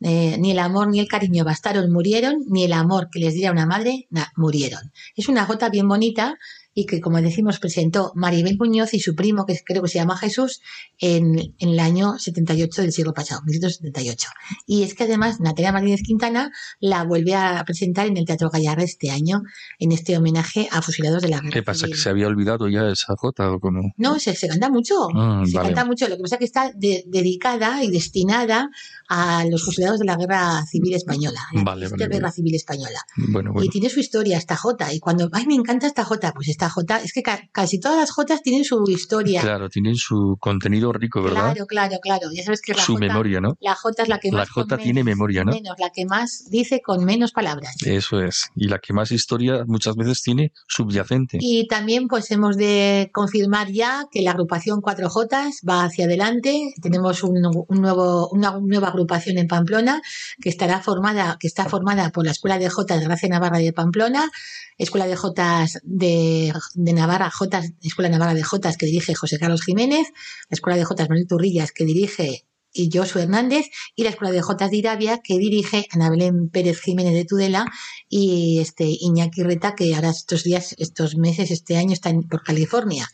Eh, 0.00 0.36
ni 0.38 0.52
el 0.52 0.58
amor 0.58 0.88
ni 0.88 1.00
el 1.00 1.08
cariño 1.08 1.44
bastaron, 1.44 1.90
murieron, 1.92 2.36
ni 2.48 2.64
el 2.64 2.72
amor 2.72 3.08
que 3.10 3.18
les 3.18 3.34
diera 3.34 3.52
una 3.52 3.66
madre, 3.66 4.06
murieron. 4.36 4.92
Es 5.14 5.28
una 5.28 5.44
gota 5.46 5.68
bien 5.68 5.88
bonita 5.88 6.38
y 6.78 6.84
que, 6.84 7.00
como 7.00 7.22
decimos, 7.22 7.58
presentó 7.58 8.12
Maribel 8.14 8.58
Muñoz 8.58 8.92
y 8.92 9.00
su 9.00 9.14
primo, 9.14 9.46
que 9.46 9.58
creo 9.64 9.82
que 9.82 9.88
se 9.88 9.98
llama 9.98 10.14
Jesús, 10.18 10.60
en, 10.98 11.38
en 11.58 11.68
el 11.70 11.80
año 11.80 12.18
78 12.18 12.82
del 12.82 12.92
siglo 12.92 13.14
pasado, 13.14 13.40
1978. 13.46 14.28
Y 14.66 14.82
es 14.82 14.92
que 14.94 15.04
además 15.04 15.40
Natalia 15.40 15.72
Martínez 15.72 16.02
Quintana 16.04 16.52
la 16.78 17.02
vuelve 17.04 17.34
a 17.34 17.64
presentar 17.64 18.06
en 18.08 18.18
el 18.18 18.26
Teatro 18.26 18.50
Gallarre 18.50 18.84
este 18.84 19.10
año, 19.10 19.42
en 19.78 19.92
este 19.92 20.18
homenaje 20.18 20.68
a 20.70 20.82
fusilados 20.82 21.22
de 21.22 21.28
la 21.30 21.38
guerra. 21.40 21.52
¿Qué 21.54 21.62
pasa? 21.62 21.86
¿Que 21.86 21.96
se 21.96 22.10
había 22.10 22.26
olvidado 22.26 22.68
ya 22.68 22.88
esa 22.90 23.14
Jota 23.16 23.50
o 23.50 23.58
cómo? 23.58 23.92
No, 23.96 24.18
se, 24.18 24.34
se 24.36 24.46
canta 24.46 24.68
mucho. 24.68 24.94
Ah, 25.14 25.42
se 25.46 25.56
vale. 25.56 25.68
canta 25.70 25.86
mucho. 25.86 26.06
Lo 26.08 26.16
que 26.18 26.22
pasa 26.24 26.34
es 26.34 26.38
que 26.40 26.44
está 26.44 26.72
de- 26.74 27.04
dedicada 27.06 27.82
y 27.84 27.90
destinada 27.90 28.68
a 29.08 29.44
los 29.50 29.64
fusilados 29.64 29.98
de 29.98 30.04
la 30.04 30.16
guerra 30.16 30.62
civil 30.66 30.92
española. 30.94 31.40
la 31.54 31.62
Vale, 31.62 31.86
triste 31.86 32.04
vale, 32.04 32.14
guerra 32.16 32.32
civil 32.32 32.54
española. 32.54 32.98
Bueno, 33.16 33.54
Y 33.62 33.70
tiene 33.70 33.88
su 33.88 34.00
historia 34.00 34.36
esta 34.36 34.56
Jota. 34.56 34.92
Y 34.92 35.00
cuando, 35.00 35.30
ay, 35.32 35.46
me 35.46 35.54
encanta 35.54 35.86
esta 35.86 36.04
Jota, 36.04 36.32
pues 36.34 36.48
esta 36.48 36.65
Jota, 36.70 37.00
es 37.02 37.12
que 37.12 37.22
ca- 37.22 37.48
casi 37.52 37.78
todas 37.80 37.98
las 37.98 38.10
Jotas 38.10 38.42
tienen 38.42 38.64
su 38.64 38.84
historia. 38.88 39.40
Claro, 39.40 39.68
tienen 39.68 39.96
su 39.96 40.36
contenido 40.40 40.92
rico, 40.92 41.22
¿verdad? 41.22 41.52
Claro, 41.52 41.66
claro, 41.66 41.96
claro. 42.02 42.28
Ya 42.32 42.42
sabes 42.44 42.60
que 42.60 42.72
la 42.74 42.82
Su 42.82 42.94
Jota, 42.94 43.06
memoria, 43.06 43.40
¿no? 43.40 43.56
la 43.60 43.74
Jota 43.74 44.02
es 44.02 44.08
la 44.08 44.18
que 44.18 44.30
La 44.30 44.38
más. 44.38 44.48
men- 44.56 44.78
tiene 44.78 45.04
memoria, 45.04 45.44
¿no? 45.44 45.52
Menos, 45.52 45.76
la 45.78 45.90
que 45.90 46.04
más 46.06 46.44
dice 46.50 46.80
con 46.82 47.04
menos 47.04 47.32
palabras. 47.32 47.74
Eso 47.84 48.20
es. 48.20 48.46
Y 48.54 48.68
la 48.68 48.78
que 48.78 48.92
más 48.92 49.10
historia 49.12 49.64
muchas 49.66 49.96
veces 49.96 50.22
tiene 50.22 50.52
subyacente. 50.66 51.38
Y 51.40 51.66
también 51.68 52.08
pues 52.08 52.30
hemos 52.30 52.56
de 52.56 53.10
confirmar 53.12 53.70
ya 53.70 54.04
que 54.10 54.22
la 54.22 54.32
agrupación 54.32 54.80
4J 54.80 55.52
va 55.68 55.84
hacia 55.84 56.04
adelante. 56.06 56.72
Tenemos 56.82 57.22
un, 57.22 57.44
un 57.68 57.80
nuevo, 57.80 58.28
una 58.30 58.58
nueva 58.60 58.88
agrupación 58.88 59.38
en 59.38 59.46
Pamplona 59.48 60.00
que 60.40 60.48
estará 60.48 60.80
formada, 60.80 61.36
que 61.40 61.46
está 61.46 61.66
formada 61.68 62.10
por 62.10 62.24
la 62.24 62.32
Escuela 62.32 62.58
de 62.58 62.68
Jotas 62.68 63.02
Gracia 63.02 63.28
Navarra 63.28 63.58
de 63.58 63.72
Pamplona, 63.72 64.30
Escuela 64.78 65.06
de 65.06 65.16
Jotas 65.16 65.78
de 65.82 66.52
de 66.74 66.92
Navarra, 66.92 67.30
Jotas, 67.30 67.72
Escuela 67.82 68.08
Navarra 68.08 68.34
de 68.34 68.42
Jotas, 68.42 68.76
que 68.76 68.86
dirige 68.86 69.14
José 69.14 69.38
Carlos 69.38 69.62
Jiménez, 69.64 70.08
la 70.48 70.54
Escuela 70.54 70.76
de 70.76 70.84
Jotas 70.84 71.08
Manuel 71.08 71.26
Turrillas, 71.26 71.72
que 71.72 71.84
dirige 71.84 72.46
y 72.76 72.90
Josué 72.96 73.22
Hernández, 73.22 73.66
y 73.94 74.04
la 74.04 74.10
Escuela 74.10 74.32
de 74.32 74.42
Jotas 74.42 74.70
de 74.70 74.76
Irabia, 74.76 75.18
que 75.22 75.38
dirige 75.38 75.86
Ana 75.92 76.10
Belén 76.10 76.48
Pérez 76.50 76.80
Jiménez 76.80 77.14
de 77.14 77.24
Tudela 77.24 77.64
y 78.08 78.58
este 78.60 78.84
Iñaki 78.86 79.42
Reta, 79.42 79.74
que 79.74 79.94
ahora 79.94 80.10
estos 80.10 80.44
días, 80.44 80.74
estos 80.78 81.16
meses, 81.16 81.50
este 81.50 81.76
año 81.76 81.92
está 81.92 82.12
por 82.30 82.42
California. 82.42 83.08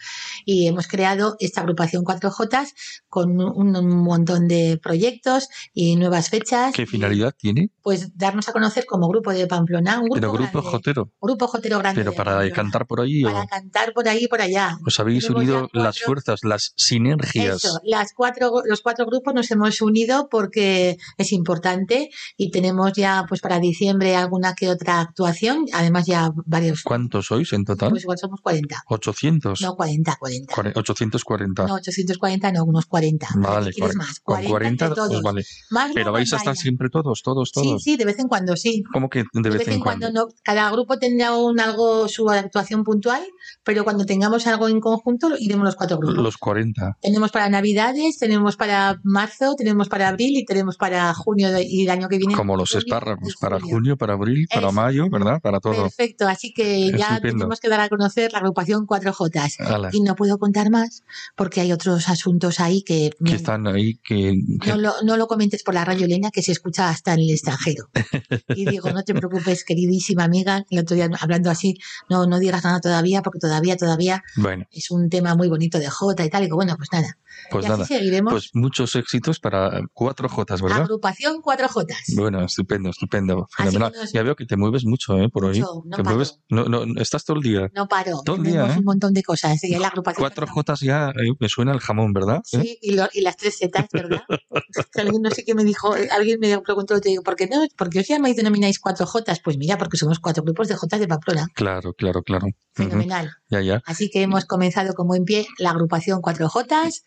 Y 0.44 0.66
hemos 0.66 0.86
creado 0.88 1.36
esta 1.38 1.60
agrupación 1.60 2.04
4J 2.04 2.68
con 3.08 3.40
un, 3.40 3.76
un 3.76 4.02
montón 4.02 4.48
de 4.48 4.78
proyectos 4.82 5.48
y 5.72 5.96
nuevas 5.96 6.28
fechas. 6.30 6.74
¿Qué 6.74 6.86
finalidad 6.86 7.32
tiene? 7.36 7.70
Pues 7.82 8.16
darnos 8.16 8.48
a 8.48 8.52
conocer 8.52 8.84
como 8.86 9.08
grupo 9.08 9.32
de 9.32 9.46
Pamplona, 9.46 9.98
un 10.00 10.04
grupo, 10.08 10.14
Pero 10.14 10.32
grupo 10.32 10.52
grande, 10.60 10.70
jotero. 10.70 11.12
grupo 11.20 11.46
jotero 11.46 11.78
grande. 11.78 12.00
Pero 12.02 12.12
para 12.14 12.50
cantar 12.50 12.86
por 12.86 13.00
ahí 13.00 13.22
Para 13.22 13.42
o 13.42 13.46
cantar 13.46 13.92
por 13.92 14.08
ahí 14.08 14.24
y 14.24 14.28
por 14.28 14.40
allá. 14.40 14.76
os 14.86 14.98
habéis 15.00 15.24
Tenemos 15.24 15.42
unido 15.42 15.60
las 15.72 15.96
cuatro- 15.96 16.06
fuerzas, 16.06 16.40
las 16.42 16.72
sinergias. 16.76 17.64
Eso, 17.64 17.78
las 17.84 18.12
cuatro, 18.14 18.50
los 18.64 18.80
cuatro 18.80 19.06
grupos 19.06 19.34
nos 19.34 19.50
hemos 19.55 19.80
unido 19.82 20.28
porque 20.30 20.96
es 21.18 21.32
importante 21.32 22.11
y 22.36 22.50
tenemos 22.50 22.92
ya 22.94 23.24
pues 23.28 23.40
para 23.40 23.59
diciembre 23.61 24.16
alguna 24.16 24.55
que 24.55 24.68
otra 24.68 25.00
actuación, 25.00 25.66
además 25.72 26.07
ya 26.07 26.30
varios, 26.46 26.82
¿Cuántos 26.82 27.26
sois 27.26 27.53
en 27.53 27.64
total? 27.64 27.90
pues 27.90 28.03
igual 28.03 28.18
somos 28.18 28.40
40, 28.40 28.82
800. 28.88 29.61
no 29.62 29.74
40, 29.76 30.16
40. 30.18 30.55
Cuare- 30.55 30.72
840. 30.74 31.66
No, 31.66 31.74
840, 31.74 32.53
no, 32.53 32.64
unos 32.64 32.86
40. 32.86 33.28
Vale, 33.36 33.72
Si 33.72 33.78
quieres 33.80 33.96
más, 33.96 34.20
con 34.20 34.34
40, 34.36 34.50
40, 34.50 34.84
entre 34.86 34.94
todos. 34.96 35.09
pues 35.12 35.22
vale. 35.22 35.44
Más 35.70 35.90
Pero 35.94 36.12
vais 36.12 36.32
a 36.32 36.36
estar 36.36 36.57
siempre 36.57 36.88
todos, 36.90 37.22
todos, 37.22 37.50
Sí, 37.55 37.61
todos. 37.62 37.82
sí, 37.82 37.96
de 37.96 38.05
vez 38.05 38.18
en 38.18 38.28
cuando 38.28 38.57
sí. 38.57 38.82
¿Cómo 38.92 39.09
que 39.09 39.24
de, 39.32 39.50
vez, 39.50 39.66
en 39.68 39.80
cuando? 39.80 40.11
no, 40.12 40.28
cada 40.42 40.70
grupo 40.70 40.98
tendrá 40.98 41.34
un 41.36 41.61
algo 41.61 42.09
su 42.09 42.28
actuación 42.30 42.84
puntual, 42.84 43.22
pero 43.64 43.84
cuando 43.84 44.05
tengamos 44.07 44.46
algo 44.46 44.68
en 44.68 44.80
conjunto 44.80 45.28
iremos 45.38 45.64
los 45.64 45.76
cuatro 45.76 45.98
grupos. 45.98 46.22
Los 46.22 46.36
40. 46.38 46.98
Tenemos 47.00 47.30
para 47.30 47.48
Navidades, 47.48 48.18
tenemos 48.18 48.57
para 48.57 49.00
marzo, 49.05 49.41
tenemos 49.57 49.88
para 49.88 50.09
abril 50.09 50.36
y 50.38 50.45
tenemos 50.45 50.76
para 50.76 51.12
junio 51.14 51.49
y 51.61 51.82
el 51.84 51.90
año 51.90 52.09
que 52.09 52.18
viene. 52.18 52.34
Como 52.34 52.57
los 52.57 52.74
espárragos, 52.74 53.36
para 53.40 53.61
junio, 53.61 53.97
para 53.97 54.14
abril, 54.14 54.47
para 54.49 54.66
Eso. 54.68 54.72
mayo, 54.72 55.09
¿verdad? 55.11 55.40
Para 55.43 55.61
todo. 55.61 55.82
Perfecto, 55.82 56.26
así 56.28 56.53
que 56.53 56.90
ya 56.93 57.09
Estupendo. 57.16 57.38
tenemos 57.38 57.61
que 57.61 57.68
dar 57.68 57.80
a 57.80 57.88
conocer 57.88 58.32
la 58.32 58.38
agrupación 58.38 58.86
4J. 58.86 59.57
Ala, 59.66 59.90
Y 59.93 60.01
no 60.01 60.14
puedo 60.16 60.38
contar 60.38 60.70
más 60.70 61.03
porque 61.36 61.61
hay 61.61 61.72
otros 61.72 62.09
asuntos 62.09 62.61
ahí 62.61 62.82
que, 62.82 63.11
que 63.11 63.16
me- 63.30 63.34
están 63.34 63.66
ahí, 63.66 63.95
que, 64.05 64.34
que- 64.61 64.70
no, 64.70 64.76
lo, 64.76 64.93
no 65.05 65.16
lo 65.16 65.26
comentes 65.26 65.62
por 65.62 65.74
la 65.74 65.84
radio 65.84 66.07
Elena 66.07 66.30
que 66.30 66.43
se 66.43 66.53
escucha 66.53 66.88
hasta 66.88 67.14
en 67.14 67.20
el 67.20 67.30
extranjero. 67.30 67.88
Y 68.57 68.64
digo, 68.66 68.90
no 68.90 69.03
te 69.03 69.14
preocupes, 69.14 69.64
queridísima 69.64 70.24
amiga, 70.24 70.64
el 70.70 70.78
otro 70.80 70.95
día 70.97 71.09
hablando 71.20 71.51
así, 71.51 71.76
no, 72.09 72.26
no 72.26 72.38
digas 72.38 72.64
nada 72.64 72.80
todavía 72.80 73.22
porque 73.22 73.38
todavía, 73.38 73.76
todavía 73.76 74.22
Bueno, 74.36 74.66
es 74.70 74.90
un 74.90 75.09
tema 75.11 75.34
muy 75.34 75.49
bonito 75.49 75.78
de 75.78 75.88
J 75.88 76.24
y 76.24 76.30
tal. 76.30 76.43
Y 76.43 76.47
digo, 76.47 76.57
bueno, 76.57 76.76
pues 76.76 76.88
nada. 76.93 77.16
pues 77.51 77.64
y 77.64 77.68
nada. 77.68 77.84
así 77.84 77.95
seguiremos. 77.95 78.32
Pues 78.32 78.51
muchos 78.55 78.95
éxitos 78.97 79.32
para 79.41 79.80
cuatro 79.93 80.28
Jotas, 80.28 80.62
¿verdad? 80.62 80.83
Agrupación 80.83 81.41
4J. 81.43 81.95
Bueno, 82.16 82.45
estupendo, 82.45 82.91
estupendo. 82.91 83.47
Fenomenal. 83.57 83.93
nos- 83.95 84.12
Ya 84.12 84.22
veo 84.22 84.37
que 84.37 84.47
te 84.47 84.57
mueves 84.57 84.85
mucho, 84.85 85.18
¿eh? 85.18 85.28
Por. 85.28 85.47
Mucho, 85.49 85.83
no 85.85 85.97
te 85.97 86.03
paro. 86.03 86.16
mueves. 86.16 86.39
No, 86.49 86.64
no, 86.64 86.85
estás 87.01 87.24
todo 87.24 87.37
el 87.39 87.43
día. 87.43 87.70
No 87.74 87.89
paro. 87.89 88.20
Todo 88.24 88.37
el 88.37 88.43
día, 88.45 88.66
¿eh? 88.66 88.78
un 88.78 88.85
montón 88.85 89.12
de 89.12 89.22
cosas. 89.22 89.62
Y 89.64 89.76
la 89.76 89.89
agrupación 89.89 90.22
Cuatro 90.22 90.47
Jotas 90.47 90.80
ya 90.80 91.11
eh, 91.11 91.33
me 91.39 91.49
suena 91.49 91.72
el 91.72 91.80
jamón, 91.80 92.12
¿verdad? 92.12 92.39
¿Eh? 92.53 92.61
Sí, 92.62 92.78
y, 92.83 92.93
lo- 92.95 93.09
y 93.12 93.20
las 93.22 93.37
tres 93.37 93.59
zetas, 93.59 93.87
¿verdad? 93.93 94.22
Alguien 94.97 95.22
no 95.22 95.30
sé 95.30 95.45
qué 95.45 95.55
me 95.55 95.64
dijo, 95.64 95.95
alguien 96.11 96.39
me 96.41 96.59
preguntó, 96.61 97.01
te 97.01 97.09
digo, 97.09 97.22
¿por 97.22 97.37
qué 97.37 97.47
no? 97.47 97.62
¿Por 97.76 97.91
qué 97.91 98.01
os 98.01 98.09
llamáis 98.09 98.37
denomináis 98.37 98.78
cuatro 98.78 99.07
Jotas? 99.07 99.41
Pues 99.43 99.57
mira, 99.59 99.78
porque 99.78 99.97
somos 99.97 100.18
cuatro 100.20 100.43
grupos 100.43 100.68
de 100.68 100.76
Jotas 100.76 101.01
de 101.01 101.09
Pamplona. 101.09 101.47
Claro, 101.55 101.93
claro, 101.95 102.22
claro. 102.22 102.47
Fenomenal. 102.74 103.30
Ya, 103.51 103.61
ya. 103.61 103.83
Así 103.87 104.11
que 104.11 104.22
hemos 104.22 104.45
comenzado 104.45 104.95
con 104.95 105.07
buen 105.07 105.24
pie 105.24 105.47
la 105.59 105.70
agrupación 105.70 106.20
Cuatro 106.22 106.49
Jotas 106.49 107.03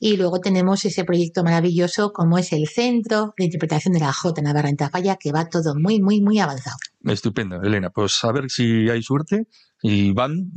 y 0.00 0.16
luego 0.16 0.40
tenemos 0.40 0.84
ese 0.84 1.04
proyecto 1.04 1.42
maravilloso 1.42 2.12
como 2.12 2.38
es 2.38 2.52
el 2.52 2.68
Centro 2.68 3.34
de 3.36 3.44
Interpretación 3.44 3.94
de 3.94 4.00
la 4.00 4.12
Jota 4.12 4.42
Navarra 4.42 4.68
en 4.68 4.76
Tafalla, 4.76 5.16
que 5.16 5.32
va 5.32 5.48
todo 5.48 5.74
muy, 5.74 6.00
muy, 6.00 6.20
muy 6.20 6.38
avanzado. 6.38 6.76
Estupendo, 7.04 7.60
Elena. 7.62 7.90
Pues 7.90 8.22
a 8.24 8.32
ver 8.32 8.50
si 8.50 8.88
hay 8.88 9.02
suerte 9.02 9.46
y 9.82 10.12
van 10.12 10.50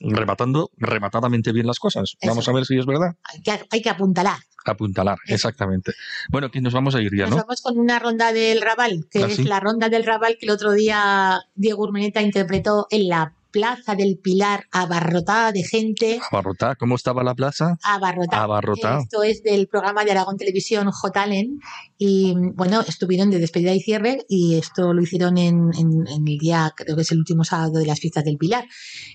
rematando 0.00 0.70
rematadamente 0.76 1.52
bien 1.52 1.66
las 1.66 1.78
cosas. 1.78 2.16
Eso. 2.20 2.30
Vamos 2.30 2.48
a 2.48 2.52
ver 2.52 2.64
si 2.64 2.78
es 2.78 2.86
verdad. 2.86 3.16
Hay 3.24 3.40
que, 3.42 3.60
hay 3.70 3.82
que 3.82 3.90
apuntalar. 3.90 4.38
Apuntalar, 4.64 5.16
Eso. 5.24 5.34
exactamente. 5.34 5.92
Bueno, 6.28 6.50
que 6.50 6.60
nos 6.60 6.74
vamos 6.74 6.94
a 6.94 7.00
ir 7.00 7.10
ya, 7.16 7.24
Nos 7.24 7.30
¿no? 7.30 7.36
vamos 7.38 7.62
con 7.62 7.78
una 7.78 7.98
ronda 7.98 8.32
del 8.32 8.60
Raval, 8.60 9.06
que 9.10 9.24
¿Ah, 9.24 9.26
es 9.26 9.36
sí? 9.36 9.44
la 9.44 9.58
ronda 9.58 9.88
del 9.88 10.04
Raval 10.04 10.36
que 10.38 10.46
el 10.46 10.52
otro 10.52 10.72
día 10.72 11.40
Diego 11.54 11.82
Urmeneta 11.82 12.20
interpretó 12.20 12.86
en 12.90 13.08
la 13.08 13.34
Plaza 13.50 13.94
del 13.94 14.18
Pilar, 14.18 14.66
abarrotada 14.70 15.52
de 15.52 15.62
gente. 15.64 16.20
Abarrotá, 16.30 16.76
¿cómo 16.76 16.94
estaba 16.96 17.22
la 17.22 17.34
plaza? 17.34 17.76
Abarrotada. 17.82 18.42
Abarrotada. 18.44 19.00
Esto 19.02 19.22
es 19.22 19.42
del 19.42 19.66
programa 19.68 20.04
de 20.04 20.12
Aragón 20.12 20.36
Televisión 20.36 20.90
J. 20.90 21.22
Allen. 21.22 21.58
Y 21.98 22.34
bueno, 22.54 22.80
estuvieron 22.86 23.30
de 23.30 23.38
despedida 23.38 23.74
y 23.74 23.80
cierre 23.80 24.24
y 24.28 24.56
esto 24.56 24.92
lo 24.94 25.02
hicieron 25.02 25.36
en, 25.38 25.70
en- 25.78 26.06
en 26.08 26.26
el 26.28 26.38
día, 26.38 26.72
creo 26.76 26.96
que 26.96 27.02
es 27.02 27.12
el 27.12 27.18
último 27.18 27.44
sábado 27.44 27.78
de 27.78 27.86
las 27.86 28.00
fiestas 28.00 28.24
del 28.24 28.38
Pilar. 28.38 28.64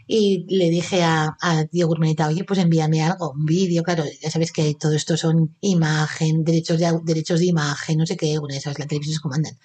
Y 0.07 0.45
le 0.55 0.69
dije 0.69 1.03
a, 1.03 1.35
a 1.41 1.63
Diego 1.71 1.91
Urmeneta, 1.91 2.27
oye, 2.27 2.43
pues 2.43 2.59
envíame 2.59 3.01
algo, 3.01 3.31
un 3.31 3.45
vídeo, 3.45 3.83
claro, 3.83 4.03
ya 4.21 4.29
sabes 4.29 4.51
que 4.51 4.75
todo 4.79 4.93
esto 4.93 5.17
son 5.17 5.55
imagen, 5.61 6.43
derechos 6.43 6.79
de, 6.79 6.99
derechos 7.03 7.39
de 7.39 7.47
imagen, 7.47 7.97
no 7.97 8.05
sé 8.05 8.17
qué, 8.17 8.37
bueno, 8.37 8.55
esas 8.55 8.77
la 8.77 8.85
televisión 8.85 9.13
es 9.15 9.19
como 9.19 9.33
andan. 9.35 9.57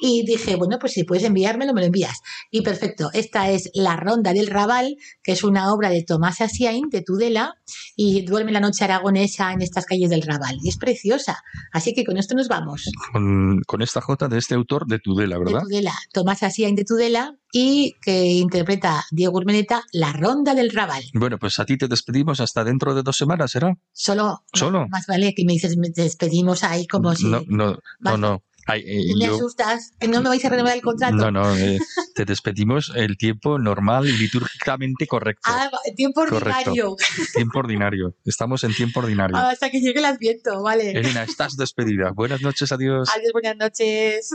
Y 0.00 0.24
dije, 0.26 0.56
bueno, 0.56 0.78
pues 0.78 0.92
si 0.92 1.04
puedes 1.04 1.24
enviármelo, 1.24 1.72
me 1.72 1.80
lo 1.80 1.86
envías. 1.86 2.18
Y 2.50 2.60
perfecto, 2.62 3.10
esta 3.12 3.50
es 3.50 3.70
La 3.74 3.96
Ronda 4.08 4.32
del 4.32 4.46
Raval, 4.46 4.96
que 5.22 5.32
es 5.32 5.44
una 5.44 5.72
obra 5.72 5.90
de 5.90 6.02
Tomás 6.02 6.40
Asiain, 6.40 6.88
de 6.90 7.02
Tudela, 7.02 7.54
y 7.96 8.22
duerme 8.22 8.52
la 8.52 8.60
noche 8.60 8.84
aragonesa 8.84 9.52
en 9.52 9.62
estas 9.62 9.84
calles 9.86 10.10
del 10.10 10.22
Raval. 10.22 10.58
Y 10.62 10.68
es 10.68 10.78
preciosa. 10.78 11.42
Así 11.72 11.92
que 11.94 12.04
con 12.04 12.16
esto 12.16 12.34
nos 12.34 12.48
vamos. 12.48 12.90
Con, 13.12 13.60
con 13.66 13.82
esta 13.82 14.00
J 14.00 14.28
de 14.28 14.38
este 14.38 14.54
autor 14.54 14.86
de 14.86 14.98
Tudela, 14.98 15.36
De 15.38 15.44
¿verdad? 15.44 15.62
Tudela, 15.62 15.94
Tomás 16.12 16.42
Asiain 16.42 16.74
de 16.74 16.84
Tudela, 16.84 17.36
y 17.52 17.94
que 18.02 18.24
interpreta 18.24 19.04
Diego 19.10 19.38
Urmeneta, 19.38 19.82
La 19.92 20.12
Ronda 20.12 20.54
del 20.54 20.70
Raval. 20.70 21.02
Bueno, 21.14 21.38
pues 21.38 21.58
a 21.58 21.64
ti 21.64 21.76
te 21.76 21.88
despedimos 21.88 22.40
hasta 22.40 22.64
dentro 22.64 22.94
de 22.94 23.02
dos 23.02 23.16
semanas, 23.16 23.50
¿será? 23.50 23.74
Solo, 23.92 24.44
¿Solo? 24.52 24.86
Más 24.88 25.06
vale 25.06 25.34
que 25.34 25.44
me 25.44 25.54
dices, 25.54 25.76
me 25.76 25.90
despedimos 25.90 26.62
ahí 26.64 26.86
como 26.86 27.14
si. 27.14 27.26
No, 27.26 27.42
no, 27.48 27.78
no. 28.16 28.42
Ay, 28.70 28.82
eh, 28.86 29.14
me 29.18 29.24
yo- 29.26 29.34
asustas, 29.36 29.92
que 29.98 30.08
no 30.08 30.20
me 30.20 30.28
vais 30.28 30.44
a 30.44 30.50
renovar 30.50 30.74
el 30.76 30.82
contrato. 30.82 31.16
no, 31.16 31.30
no, 31.30 31.56
eh, 31.56 31.78
te 32.14 32.26
despedimos 32.26 32.92
el 32.94 33.16
tiempo 33.16 33.58
normal 33.58 34.06
y 34.06 34.12
litúrgicamente 34.12 35.06
correcto. 35.06 35.40
Ah, 35.46 35.70
tiempo 35.96 36.20
Correcto. 36.28 36.70
ordinario. 36.70 36.96
Tiempo 37.34 37.58
ordinario. 37.60 38.14
Estamos 38.26 38.64
en 38.64 38.74
tiempo 38.74 39.00
ordinario. 39.00 39.36
Hasta 39.38 39.70
que 39.70 39.80
llegue 39.80 40.00
el 40.00 40.04
adviento, 40.04 40.62
vale. 40.62 40.90
Elena, 40.90 41.22
estás 41.22 41.56
despedida. 41.56 42.10
Buenas 42.14 42.42
noches, 42.42 42.70
adiós. 42.70 43.08
Adiós, 43.16 43.32
buenas 43.32 43.56
noches. 43.56 44.30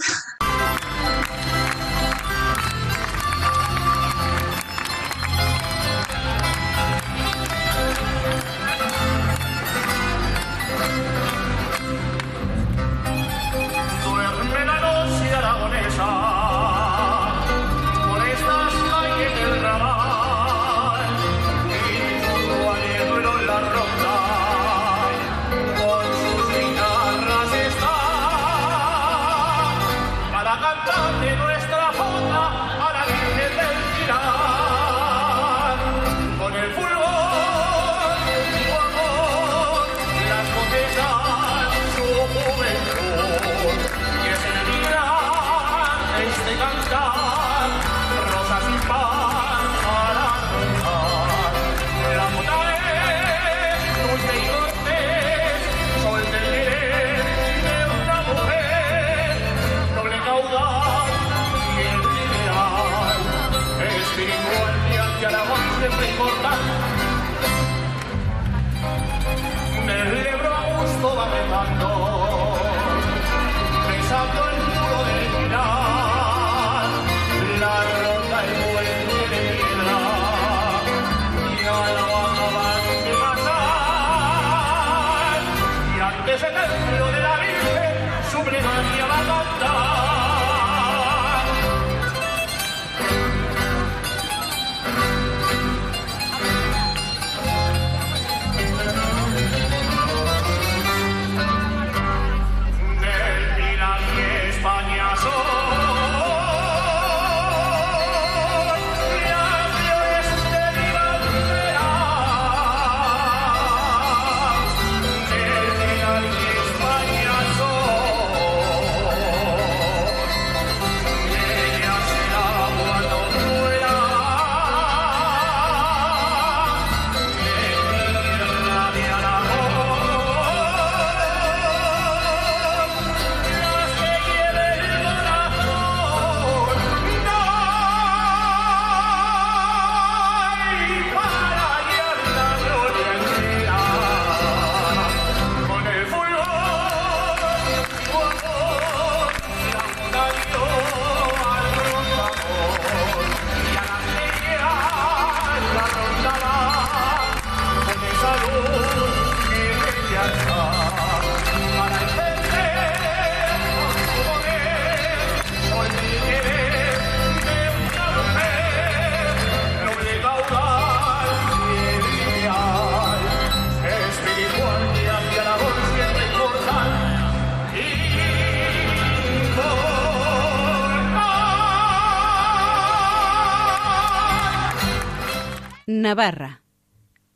Navarra. 186.13 186.61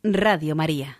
Radio 0.03 0.55
María. 0.55 0.99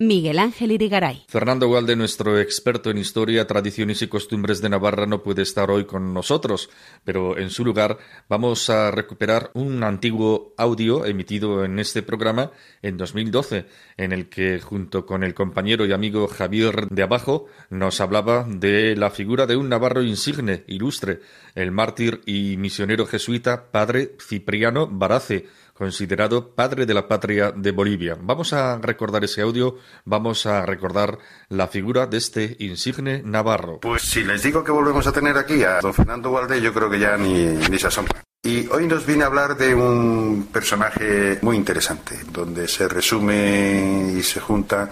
Miguel 0.00 0.40
Ángel 0.40 0.72
Irigaray. 0.72 1.24
Fernando 1.28 1.70
Walde, 1.70 1.94
nuestro 1.94 2.40
experto 2.40 2.90
en 2.90 2.98
historia, 2.98 3.46
tradiciones 3.46 4.02
y 4.02 4.08
costumbres 4.08 4.60
de 4.60 4.68
Navarra, 4.68 5.06
no 5.06 5.22
puede 5.22 5.42
estar 5.42 5.70
hoy 5.70 5.84
con 5.84 6.12
nosotros, 6.12 6.68
pero 7.04 7.38
en 7.38 7.48
su 7.50 7.64
lugar 7.64 7.96
vamos 8.28 8.68
a 8.70 8.90
recuperar 8.90 9.52
un 9.54 9.84
antiguo 9.84 10.52
audio 10.58 11.06
emitido 11.06 11.64
en 11.64 11.78
este 11.78 12.02
programa 12.02 12.50
en 12.82 12.96
2012, 12.96 13.66
en 13.96 14.12
el 14.12 14.28
que, 14.28 14.60
junto 14.60 15.06
con 15.06 15.22
el 15.22 15.32
compañero 15.32 15.86
y 15.86 15.92
amigo 15.92 16.26
Javier 16.26 16.88
de 16.88 17.02
Abajo, 17.04 17.46
nos 17.70 18.00
hablaba 18.00 18.44
de 18.46 18.96
la 18.96 19.10
figura 19.10 19.46
de 19.46 19.56
un 19.56 19.68
navarro 19.68 20.02
insigne, 20.02 20.64
ilustre, 20.66 21.20
el 21.54 21.70
mártir 21.70 22.20
y 22.26 22.56
misionero 22.58 23.06
jesuita, 23.06 23.70
padre 23.70 24.16
Cipriano 24.20 24.88
Barace 24.88 25.46
considerado 25.76 26.54
padre 26.54 26.86
de 26.86 26.94
la 26.94 27.06
patria 27.06 27.52
de 27.52 27.70
Bolivia. 27.70 28.16
Vamos 28.20 28.52
a 28.52 28.78
recordar 28.78 29.24
ese 29.24 29.42
audio, 29.42 29.76
vamos 30.04 30.46
a 30.46 30.64
recordar 30.64 31.18
la 31.48 31.68
figura 31.68 32.06
de 32.06 32.16
este 32.18 32.56
insigne 32.60 33.22
navarro. 33.24 33.80
Pues 33.80 34.02
si 34.02 34.24
les 34.24 34.42
digo 34.42 34.64
que 34.64 34.72
volvemos 34.72 35.06
a 35.06 35.12
tener 35.12 35.36
aquí 35.36 35.62
a 35.62 35.80
don 35.80 35.94
Fernando 35.94 36.32
Valde, 36.32 36.60
yo 36.60 36.72
creo 36.72 36.90
que 36.90 36.98
ya 36.98 37.16
ni, 37.16 37.46
ni 37.70 37.78
se 37.78 37.86
asombra. 37.86 38.22
Y 38.42 38.68
hoy 38.68 38.86
nos 38.86 39.04
viene 39.04 39.24
a 39.24 39.26
hablar 39.26 39.56
de 39.56 39.74
un 39.74 40.48
personaje 40.52 41.38
muy 41.42 41.56
interesante, 41.56 42.20
donde 42.30 42.68
se 42.68 42.86
resume 42.88 44.12
y 44.16 44.22
se 44.22 44.38
junta 44.38 44.88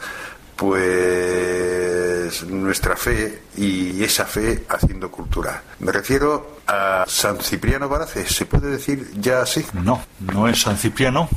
pues 0.56 2.44
nuestra 2.44 2.96
fe 2.96 3.42
y 3.56 4.02
esa 4.02 4.24
fe 4.24 4.64
haciendo 4.68 5.10
cultura. 5.10 5.62
Me 5.80 5.92
refiero 5.92 6.58
a 6.66 7.04
San 7.06 7.38
Cipriano 7.38 7.88
Barace, 7.88 8.26
¿se 8.26 8.46
puede 8.46 8.70
decir 8.70 9.10
ya 9.20 9.42
así? 9.42 9.64
No, 9.72 10.02
no 10.20 10.48
es 10.48 10.62
San 10.62 10.76
Cipriano, 10.76 11.28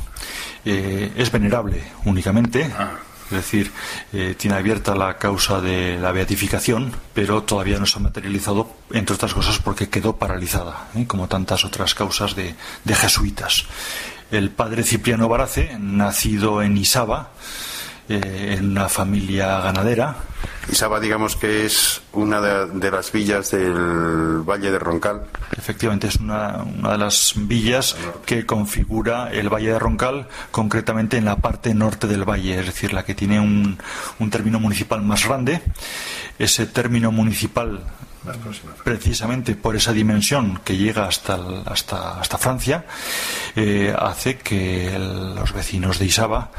eh, 0.64 1.12
es 1.16 1.30
venerable 1.30 1.82
únicamente. 2.04 2.70
Es 3.30 3.36
decir, 3.36 3.70
eh, 4.14 4.34
tiene 4.38 4.56
abierta 4.56 4.94
la 4.94 5.18
causa 5.18 5.60
de 5.60 5.98
la 5.98 6.12
beatificación, 6.12 6.94
pero 7.12 7.42
todavía 7.42 7.78
no 7.78 7.84
se 7.84 7.98
ha 7.98 8.02
materializado, 8.02 8.70
entre 8.90 9.16
otras 9.16 9.34
cosas, 9.34 9.58
porque 9.58 9.90
quedó 9.90 10.16
paralizada, 10.16 10.88
¿eh? 10.94 11.06
como 11.06 11.28
tantas 11.28 11.66
otras 11.66 11.94
causas 11.94 12.34
de, 12.34 12.54
de 12.84 12.94
jesuitas. 12.94 13.66
El 14.30 14.50
padre 14.50 14.82
Cipriano 14.82 15.28
Barace, 15.28 15.76
nacido 15.78 16.62
en 16.62 16.78
Isaba, 16.78 17.32
eh, 18.08 18.56
en 18.58 18.70
una 18.70 18.88
familia 18.88 19.60
ganadera. 19.60 20.16
Isaba, 20.70 21.00
digamos 21.00 21.36
que 21.36 21.64
es 21.64 22.02
una 22.12 22.40
de, 22.40 22.66
de, 22.78 22.90
las 22.90 23.10
villas 23.10 23.50
del 23.50 24.42
Valle 24.48 24.70
de 24.70 24.78
Roncal. 24.78 25.22
Efectivamente, 25.56 26.08
es 26.08 26.16
una, 26.16 26.62
una, 26.62 26.92
de 26.92 26.98
las 26.98 27.32
villas 27.36 27.96
que 28.26 28.44
configura 28.44 29.30
el 29.32 29.48
Valle 29.48 29.72
de 29.72 29.78
Roncal, 29.78 30.28
concretamente 30.50 31.16
en 31.16 31.24
la 31.24 31.36
parte 31.36 31.74
norte 31.74 32.06
del 32.06 32.28
valle, 32.28 32.60
es 32.60 32.66
decir, 32.66 32.92
la 32.92 33.04
que 33.04 33.14
tiene 33.14 33.40
un, 33.40 33.78
un 34.18 34.30
término 34.30 34.60
municipal 34.60 35.02
más 35.02 35.26
grande. 35.26 35.62
Ese 36.38 36.66
término 36.66 37.10
municipal 37.12 37.80
precisamente 38.84 39.54
por 39.54 39.76
esa 39.76 39.92
dimensión 39.92 40.60
que 40.64 40.76
llega 40.76 41.06
hasta, 41.06 41.36
el, 41.36 41.62
hasta, 41.66 42.20
hasta 42.20 42.38
Francia, 42.38 42.84
eh, 43.56 43.94
hace 43.96 44.38
que 44.38 44.94
el, 44.94 45.34
los 45.34 45.52
vecinos 45.52 45.98
de 45.98 46.06
Isaba 46.06 46.50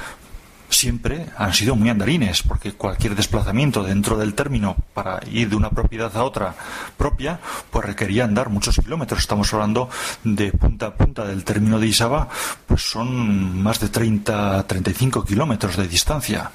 siempre 0.69 1.25
han 1.37 1.53
sido 1.53 1.75
muy 1.75 1.89
andarines, 1.89 2.43
porque 2.43 2.73
cualquier 2.73 3.15
desplazamiento 3.15 3.83
dentro 3.83 4.17
del 4.17 4.33
término 4.33 4.75
para 4.93 5.19
ir 5.31 5.49
de 5.49 5.55
una 5.55 5.69
propiedad 5.69 6.15
a 6.15 6.23
otra 6.23 6.55
propia, 6.97 7.39
pues 7.69 7.85
requería 7.85 8.23
andar 8.23 8.49
muchos 8.49 8.77
kilómetros. 8.77 9.21
Estamos 9.21 9.53
hablando 9.53 9.89
de 10.23 10.51
punta 10.51 10.87
a 10.87 10.93
punta 10.93 11.25
del 11.25 11.43
término 11.43 11.79
de 11.79 11.87
Isaba, 11.87 12.29
pues 12.67 12.83
son 12.83 13.61
más 13.61 13.79
de 13.79 13.89
30, 13.89 14.65
35 14.67 15.25
kilómetros 15.25 15.77
de 15.77 15.87
distancia. 15.87 16.51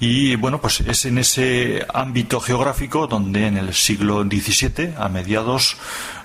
Y 0.00 0.36
bueno, 0.36 0.60
pues 0.60 0.80
es 0.80 1.04
en 1.04 1.18
ese 1.18 1.86
ámbito 1.92 2.40
geográfico 2.40 3.06
donde 3.06 3.46
en 3.46 3.56
el 3.56 3.74
siglo 3.74 4.22
XVII, 4.22 4.94
a 4.98 5.08
mediados, 5.08 5.76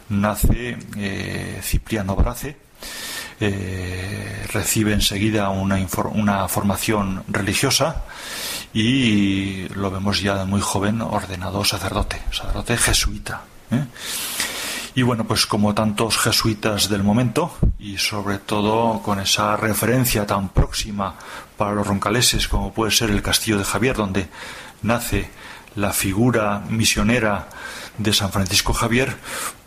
nace 0.09 0.77
eh, 0.97 1.59
Cipriano 1.61 2.15
Brace, 2.15 2.57
eh, 3.39 4.45
recibe 4.51 4.93
enseguida 4.93 5.49
una, 5.49 5.79
una, 6.13 6.47
formación 6.47 7.23
religiosa 7.27 8.03
y 8.73 9.67
lo 9.69 9.91
vemos 9.91 10.21
ya 10.21 10.35
de 10.35 10.45
muy 10.45 10.61
joven 10.61 11.01
ordenado 11.01 11.63
sacerdote, 11.63 12.21
sacerdote 12.31 12.77
jesuita. 12.77 13.41
¿eh? 13.71 13.85
Y 14.95 15.03
bueno, 15.03 15.25
pues 15.25 15.45
como 15.45 15.73
tantos 15.73 16.17
jesuitas 16.17 16.89
del 16.89 17.03
momento, 17.03 17.55
y 17.79 17.97
sobre 17.97 18.39
todo 18.39 19.01
con 19.01 19.19
esa 19.19 19.55
referencia 19.55 20.25
tan 20.25 20.49
próxima 20.49 21.15
para 21.55 21.71
los 21.71 21.87
roncaleses 21.87 22.47
como 22.47 22.73
puede 22.73 22.91
ser 22.91 23.09
el 23.09 23.21
Castillo 23.21 23.57
de 23.57 23.63
Javier, 23.63 23.95
donde 23.95 24.27
nace 24.81 25.29
la 25.75 25.93
figura 25.93 26.63
misionera 26.69 27.47
de 27.97 28.13
San 28.13 28.31
Francisco 28.31 28.73
Javier, 28.73 29.15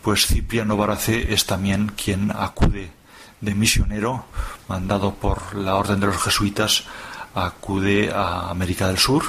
pues 0.01 0.27
Cipriano 0.27 0.77
Barace 0.77 1.33
es 1.33 1.45
también 1.45 1.91
quien 1.95 2.31
acude 2.31 2.91
de 3.43 3.55
misionero 3.55 4.25
mandado 4.67 5.13
por 5.15 5.55
la 5.55 5.75
Orden 5.75 5.99
de 5.99 6.07
los 6.07 6.21
Jesuitas 6.21 6.85
acude 7.35 8.11
a 8.11 8.49
América 8.49 8.87
del 8.87 8.97
Sur. 8.97 9.23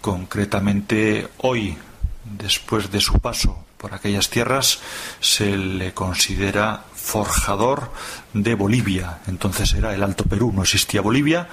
Concretamente 0.00 1.28
hoy, 1.38 1.76
después 2.24 2.90
de 2.90 3.00
su 3.00 3.18
paso 3.18 3.64
por 3.76 3.94
aquellas 3.94 4.30
tierras, 4.30 4.80
se 5.20 5.56
le 5.56 5.92
considera 5.94 6.84
forjador 6.94 7.92
de 8.34 8.54
Bolivia. 8.54 9.18
Entonces 9.26 9.72
era 9.74 9.94
el 9.94 10.02
Alto 10.02 10.24
Perú, 10.24 10.52
no 10.54 10.62
existía 10.62 11.00
Bolivia 11.00 11.48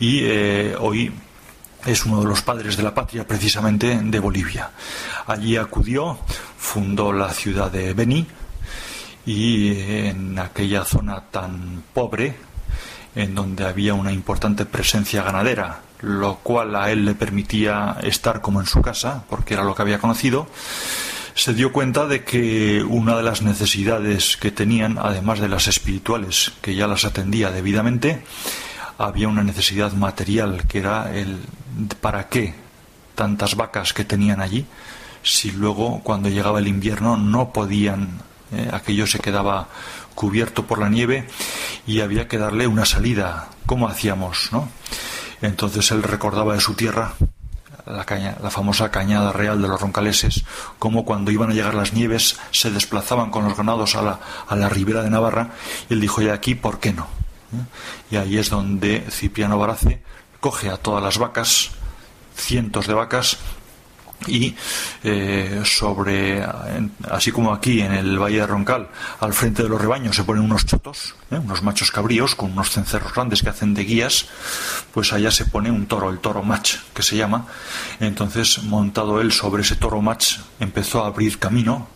y 0.00 0.20
eh, 0.22 0.76
hoy 0.78 1.12
es 1.84 2.04
uno 2.04 2.20
de 2.20 2.26
los 2.26 2.42
padres 2.42 2.76
de 2.76 2.82
la 2.82 2.94
patria 2.94 3.26
precisamente 3.26 4.00
de 4.02 4.18
Bolivia. 4.18 4.70
Allí 5.26 5.56
acudió, 5.56 6.18
fundó 6.58 7.12
la 7.12 7.32
ciudad 7.32 7.70
de 7.70 7.94
Beni, 7.94 8.26
y 9.26 9.72
en 10.06 10.38
aquella 10.38 10.84
zona 10.84 11.20
tan 11.30 11.82
pobre, 11.92 12.36
en 13.14 13.34
donde 13.34 13.66
había 13.66 13.94
una 13.94 14.12
importante 14.12 14.64
presencia 14.64 15.22
ganadera, 15.22 15.80
lo 16.00 16.36
cual 16.36 16.76
a 16.76 16.90
él 16.90 17.04
le 17.04 17.14
permitía 17.14 17.98
estar 18.02 18.40
como 18.40 18.60
en 18.60 18.66
su 18.66 18.80
casa, 18.80 19.24
porque 19.28 19.54
era 19.54 19.64
lo 19.64 19.74
que 19.74 19.82
había 19.82 19.98
conocido, 19.98 20.46
se 21.34 21.52
dio 21.52 21.72
cuenta 21.72 22.06
de 22.06 22.24
que 22.24 22.82
una 22.82 23.16
de 23.16 23.22
las 23.22 23.42
necesidades 23.42 24.36
que 24.36 24.50
tenían, 24.50 24.96
además 24.98 25.40
de 25.40 25.48
las 25.48 25.66
espirituales, 25.66 26.52
que 26.62 26.74
ya 26.74 26.86
las 26.86 27.04
atendía 27.04 27.50
debidamente, 27.50 28.22
había 28.96 29.28
una 29.28 29.42
necesidad 29.42 29.92
material, 29.92 30.64
que 30.66 30.78
era 30.78 31.14
el 31.14 31.38
para 32.00 32.28
qué 32.28 32.54
tantas 33.14 33.56
vacas 33.56 33.92
que 33.92 34.04
tenían 34.04 34.40
allí, 34.40 34.64
si 35.22 35.50
luego 35.50 36.00
cuando 36.02 36.28
llegaba 36.28 36.60
el 36.60 36.68
invierno 36.68 37.16
no 37.16 37.52
podían 37.52 38.20
eh, 38.52 38.70
aquello 38.72 39.06
se 39.06 39.18
quedaba 39.18 39.68
cubierto 40.14 40.66
por 40.66 40.78
la 40.78 40.88
nieve 40.88 41.28
y 41.86 42.00
había 42.00 42.28
que 42.28 42.38
darle 42.38 42.66
una 42.66 42.84
salida. 42.84 43.48
¿Cómo 43.66 43.88
hacíamos? 43.88 44.48
¿no? 44.52 44.68
Entonces 45.42 45.90
él 45.90 46.02
recordaba 46.02 46.54
de 46.54 46.60
su 46.60 46.74
tierra 46.74 47.14
la, 47.86 48.04
caña, 48.04 48.36
la 48.42 48.50
famosa 48.50 48.90
cañada 48.90 49.32
real 49.32 49.62
de 49.62 49.68
los 49.68 49.80
roncaleses, 49.80 50.44
como 50.78 51.04
cuando 51.04 51.30
iban 51.30 51.50
a 51.50 51.54
llegar 51.54 51.74
las 51.74 51.92
nieves 51.92 52.38
se 52.50 52.70
desplazaban 52.70 53.30
con 53.30 53.44
los 53.44 53.56
ganados 53.56 53.94
a 53.94 54.02
la, 54.02 54.20
a 54.48 54.56
la 54.56 54.68
ribera 54.68 55.02
de 55.02 55.10
Navarra 55.10 55.50
y 55.88 55.94
él 55.94 56.00
dijo, 56.00 56.20
ya 56.22 56.34
aquí, 56.34 56.54
¿por 56.54 56.80
qué 56.80 56.92
no? 56.92 57.06
¿Eh? 57.52 58.14
Y 58.14 58.16
ahí 58.16 58.38
es 58.38 58.50
donde 58.50 59.06
Cipriano 59.10 59.58
Barace 59.58 60.02
coge 60.40 60.70
a 60.70 60.76
todas 60.76 61.02
las 61.02 61.18
vacas, 61.18 61.70
cientos 62.34 62.86
de 62.86 62.94
vacas, 62.94 63.38
y 64.26 64.54
eh, 65.04 65.62
sobre, 65.64 66.44
así 67.10 67.30
como 67.30 67.52
aquí 67.52 67.80
en 67.80 67.92
el 67.92 68.18
Valle 68.18 68.38
de 68.38 68.46
Roncal, 68.46 68.88
al 69.20 69.32
frente 69.32 69.62
de 69.62 69.68
los 69.68 69.80
rebaños 69.80 70.16
se 70.16 70.24
ponen 70.24 70.42
unos 70.42 70.66
chotos, 70.66 71.14
¿eh? 71.30 71.38
unos 71.38 71.62
machos 71.62 71.90
cabríos 71.90 72.34
con 72.34 72.52
unos 72.52 72.70
cencerros 72.70 73.14
grandes 73.14 73.42
que 73.42 73.50
hacen 73.50 73.74
de 73.74 73.84
guías, 73.84 74.26
pues 74.92 75.12
allá 75.12 75.30
se 75.30 75.44
pone 75.44 75.70
un 75.70 75.86
toro, 75.86 76.10
el 76.10 76.18
toro 76.18 76.42
match 76.42 76.76
que 76.94 77.02
se 77.02 77.16
llama. 77.16 77.46
Entonces, 78.00 78.62
montado 78.64 79.20
él 79.20 79.32
sobre 79.32 79.62
ese 79.62 79.76
toro 79.76 80.00
match, 80.00 80.38
empezó 80.58 81.04
a 81.04 81.08
abrir 81.08 81.38
camino 81.38 81.88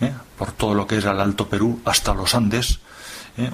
¿eh? 0.00 0.12
por 0.36 0.52
todo 0.52 0.74
lo 0.74 0.86
que 0.86 0.96
era 0.96 1.12
el 1.12 1.20
Alto 1.20 1.48
Perú 1.48 1.80
hasta 1.84 2.14
los 2.14 2.34
Andes. 2.34 2.80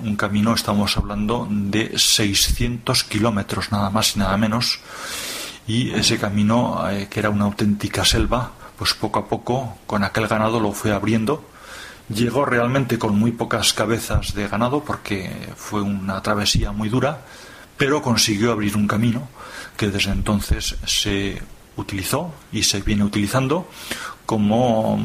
Un 0.02 0.16
camino, 0.16 0.54
estamos 0.54 0.96
hablando 0.96 1.46
de 1.48 1.96
600 1.96 3.04
kilómetros, 3.04 3.70
nada 3.70 3.90
más 3.90 4.16
y 4.16 4.18
nada 4.18 4.36
menos 4.36 4.80
y 5.68 5.90
ese 5.90 6.18
camino, 6.18 6.88
eh, 6.90 7.08
que 7.10 7.20
era 7.20 7.28
una 7.28 7.44
auténtica 7.44 8.02
selva, 8.04 8.52
pues 8.78 8.94
poco 8.94 9.18
a 9.18 9.28
poco 9.28 9.76
con 9.86 10.02
aquel 10.02 10.26
ganado 10.26 10.58
lo 10.60 10.72
fue 10.72 10.92
abriendo. 10.92 11.44
Llegó 12.08 12.46
realmente 12.46 12.98
con 12.98 13.18
muy 13.18 13.32
pocas 13.32 13.74
cabezas 13.74 14.32
de 14.32 14.48
ganado 14.48 14.82
porque 14.82 15.30
fue 15.56 15.82
una 15.82 16.22
travesía 16.22 16.72
muy 16.72 16.88
dura, 16.88 17.20
pero 17.76 18.00
consiguió 18.00 18.50
abrir 18.50 18.76
un 18.78 18.88
camino 18.88 19.28
que 19.76 19.90
desde 19.90 20.10
entonces 20.10 20.76
se 20.86 21.42
utilizó 21.76 22.32
y 22.50 22.62
se 22.62 22.80
viene 22.80 23.04
utilizando 23.04 23.68
como 24.24 24.98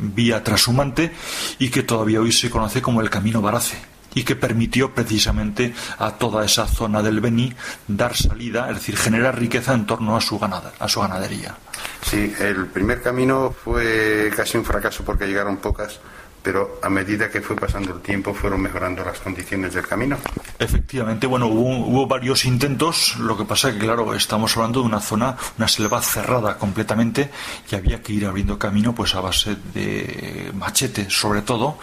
vía 0.00 0.44
trashumante 0.44 1.12
y 1.58 1.68
que 1.68 1.82
todavía 1.82 2.20
hoy 2.20 2.30
se 2.30 2.48
conoce 2.48 2.80
como 2.80 3.00
el 3.00 3.10
Camino 3.10 3.42
Barace 3.42 3.95
y 4.16 4.24
que 4.24 4.34
permitió 4.34 4.94
precisamente 4.94 5.74
a 5.98 6.12
toda 6.12 6.42
esa 6.44 6.66
zona 6.66 7.02
del 7.02 7.20
Beni 7.20 7.52
dar 7.86 8.16
salida, 8.16 8.70
es 8.70 8.76
decir, 8.76 8.96
generar 8.96 9.38
riqueza 9.38 9.74
en 9.74 9.84
torno 9.84 10.16
a 10.16 10.22
su, 10.22 10.38
ganada, 10.38 10.72
a 10.78 10.88
su 10.88 11.02
ganadería. 11.02 11.54
Sí, 12.00 12.34
el 12.40 12.66
primer 12.66 13.02
camino 13.02 13.52
fue 13.52 14.32
casi 14.34 14.56
un 14.56 14.64
fracaso 14.64 15.04
porque 15.04 15.26
llegaron 15.26 15.58
pocas 15.58 16.00
pero 16.46 16.78
a 16.80 16.88
medida 16.88 17.28
que 17.28 17.40
fue 17.40 17.56
pasando 17.56 17.92
el 17.92 18.00
tiempo 18.00 18.32
fueron 18.32 18.60
mejorando 18.60 19.04
las 19.04 19.18
condiciones 19.18 19.74
del 19.74 19.84
camino. 19.84 20.16
Efectivamente, 20.60 21.26
bueno, 21.26 21.48
hubo, 21.48 22.06
varios 22.06 22.44
intentos, 22.44 23.16
lo 23.18 23.36
que 23.36 23.44
pasa 23.44 23.70
es 23.70 23.74
que, 23.74 23.80
claro, 23.80 24.14
estamos 24.14 24.56
hablando 24.56 24.78
de 24.78 24.86
una 24.86 25.00
zona, 25.00 25.36
una 25.58 25.66
selva 25.66 26.00
cerrada 26.00 26.56
completamente 26.56 27.30
y 27.68 27.74
había 27.74 28.00
que 28.00 28.12
ir 28.12 28.26
abriendo 28.26 28.60
camino 28.60 28.94
pues 28.94 29.16
a 29.16 29.20
base 29.22 29.56
de 29.74 30.52
machete, 30.54 31.10
sobre 31.10 31.42
todo, 31.42 31.78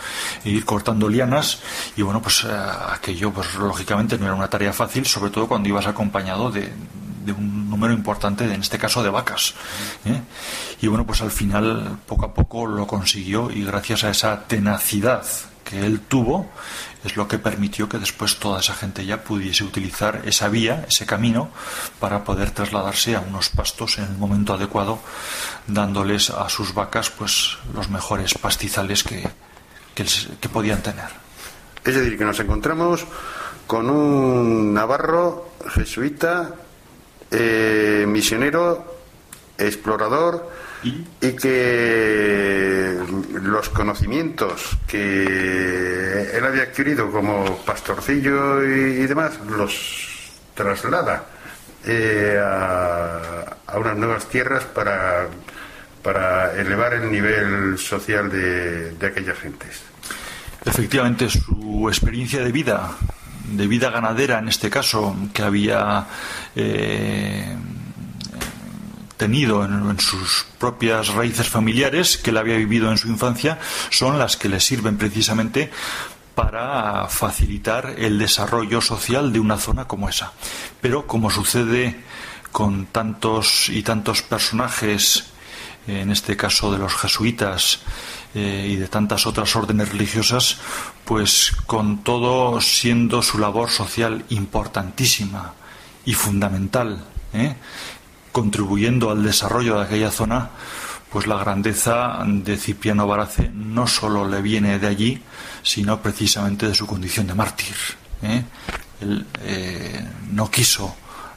e 0.46 0.52
ir 0.52 0.64
cortando 0.64 1.10
lianas 1.10 1.62
y, 1.98 2.02
bueno, 2.02 2.22
pues 2.22 2.46
eh, 2.46 2.58
aquello, 2.90 3.34
pues 3.34 3.56
lógicamente 3.56 4.18
no 4.18 4.28
era 4.28 4.34
una 4.34 4.50
tarea 4.50 4.72
fácil, 4.72 5.06
sobre 5.06 5.30
todo 5.30 5.46
cuando 5.46 5.68
ibas 5.68 5.88
acompañado 5.88 6.50
de, 6.50 6.72
de 7.26 7.32
un 7.32 7.70
número 7.70 7.94
importante, 7.94 8.46
en 8.46 8.62
este 8.62 8.78
caso 8.78 9.04
de 9.04 9.10
vacas. 9.10 9.54
¿eh? 10.06 10.22
Y 10.82 10.88
bueno, 10.88 11.06
pues 11.06 11.22
al 11.22 11.32
final 11.32 12.00
poco 12.06 12.26
a 12.26 12.34
poco 12.34 12.66
lo 12.66 12.88
consiguió 12.88 13.52
y 13.52 13.64
gracias 13.64 14.04
a 14.04 14.10
esa 14.10 14.44
tenacidad 14.44 15.26
que 15.64 15.86
él 15.86 16.02
tuvo 16.02 16.50
es 17.04 17.16
lo 17.16 17.28
que 17.28 17.38
permitió 17.38 17.90
que 17.90 17.98
después 17.98 18.40
toda 18.40 18.60
esa 18.60 18.74
gente 18.74 19.06
ya 19.06 19.24
pudiese 19.24 19.64
utilizar 19.64 20.22
esa 20.26 20.48
vía, 20.48 20.86
ese 20.88 21.06
camino, 21.06 21.50
para 22.00 22.24
poder 22.24 22.52
trasladarse 22.52 23.16
a 23.16 23.22
unos 23.22 23.50
pastos 23.50 23.98
en 23.98 24.06
el 24.06 24.18
momento 24.18 24.54
adecuado, 24.54 25.00
dándoles 25.68 26.30
a 26.30 26.48
sus 26.50 26.74
vacas 26.74 27.10
pues 27.10 27.58
los 27.74 27.90
mejores 27.90 28.34
pastizales 28.36 29.04
que, 29.04 29.28
que 29.96 30.50
podían 30.50 30.82
tener. 30.82 31.10
Es 31.84 31.96
decir, 31.96 32.18
que 32.18 32.26
nos 32.26 32.40
encontramos 32.40 33.06
con 33.68 33.90
un 33.90 34.74
navarro 34.74 35.50
jesuita 35.74 36.56
eh, 37.34 38.06
misionero, 38.08 38.86
explorador 39.58 40.50
¿Y? 40.84 41.04
que 41.34 42.98
los 43.42 43.70
conocimientos 43.70 44.78
que 44.88 46.32
él 46.34 46.46
había 46.46 46.64
adquirido 46.64 47.10
como 47.12 47.58
pastorcillo 47.66 48.64
y, 48.64 49.06
demás 49.08 49.40
los 49.50 50.32
traslada 50.54 51.26
eh, 51.86 52.40
a, 52.42 53.56
unas 53.78 53.98
nuevas 53.98 54.26
tierras 54.28 54.66
para, 54.66 55.28
para 56.04 56.54
elevar 56.60 56.94
el 56.94 57.12
nivel 57.12 57.78
social 57.78 58.30
de, 58.30 58.92
de 58.92 59.08
aquellas 59.08 59.40
gentes. 59.40 59.82
Efectivamente, 60.66 61.30
su 61.30 61.88
experiencia 61.90 62.44
de 62.44 62.52
vida 62.52 62.96
de 63.44 63.68
vida 63.68 63.90
ganadera, 63.90 64.40
en 64.40 64.48
este 64.48 64.70
caso, 64.70 65.16
que 65.34 65.44
había 65.44 66.06
eh, 66.56 67.56
tenido 69.18 69.64
en, 69.66 70.00
sus 70.00 70.46
propias 70.58 71.10
raíces 71.10 71.48
familiares, 71.48 72.18
que 72.18 72.32
él 72.32 72.38
había 72.38 72.58
vivido 72.58 72.92
en 72.92 72.98
su 72.98 73.08
infancia, 73.08 73.60
son 73.90 74.18
las 74.18 74.38
que 74.38 74.50
le 74.50 74.60
sirven 74.60 74.98
precisamente 74.98 75.72
para 76.36 77.08
facilitar 77.10 77.96
el 77.98 78.18
desarrollo 78.18 78.82
social 78.82 79.32
de 79.32 79.40
una 79.40 79.58
zona 79.58 79.86
como 79.86 80.10
esa. 80.10 80.34
Pero 80.82 81.06
como 81.06 81.30
sucede 81.30 82.02
con 82.52 82.86
tantos 82.88 83.70
y 83.70 83.84
tantos 83.84 84.24
personajes, 84.24 85.26
en 85.88 86.12
este 86.12 86.36
caso 86.36 86.72
de 86.72 86.80
los 86.80 86.96
jesuitas, 86.96 87.82
eh, 88.36 88.68
y 88.68 88.76
de 88.78 88.88
tantas 88.88 89.28
otras 89.28 89.56
órdenes 89.56 89.90
religiosas, 89.90 90.58
pues 91.06 91.54
con 91.68 92.04
todo 92.04 92.60
siendo 92.62 93.22
su 93.22 93.38
labor 93.38 93.70
social 93.70 94.26
importantísima 94.30 95.54
y 96.04 96.14
fundamental, 96.14 97.04
¿eh? 97.34 97.56
contribuyendo 98.32 99.12
al 99.12 99.24
desarrollo 99.24 99.78
de 99.78 99.86
aquella 99.86 100.10
zona, 100.10 100.50
pues 101.12 101.28
la 101.28 101.38
grandeza 101.38 102.18
de 102.26 102.58
Cipriano 102.58 103.06
Barace 103.06 103.52
no 103.54 103.86
solo 103.86 104.28
le 104.28 104.42
viene 104.42 104.80
de 104.80 104.88
allí, 104.88 105.22
sino 105.62 106.02
precisamente 106.02 106.68
de 106.68 106.74
su 106.74 106.88
condición 106.88 107.28
de 107.28 107.36
mártir. 107.36 107.76
¿eh? 108.24 108.44
Él 109.00 109.28
no 110.32 110.50
quiso 110.50 110.96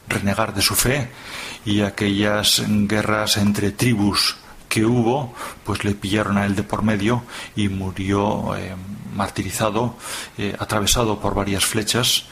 renegar 0.09 0.55
de 0.55 0.63
su 0.63 0.75
fe 0.75 1.11
y 1.67 1.83
aquellas 1.83 2.63
guerras 2.67 3.37
entre 3.37 3.73
tribus 3.73 4.37
que 4.69 4.85
hubo, 4.85 5.35
pues 5.65 5.85
le 5.85 5.95
pillaron 5.95 6.39
a 6.39 6.47
él 6.47 6.55
de 6.57 6.63
por 6.63 6.83
medio 6.83 7.23
y 7.55 7.69
murió 7.69 8.57
eh, 8.57 8.75
martirizado, 9.15 9.97
eh, 10.39 10.55
atravesado 10.59 11.19
por 11.19 11.35
varias 11.35 11.65
flechas 11.65 12.25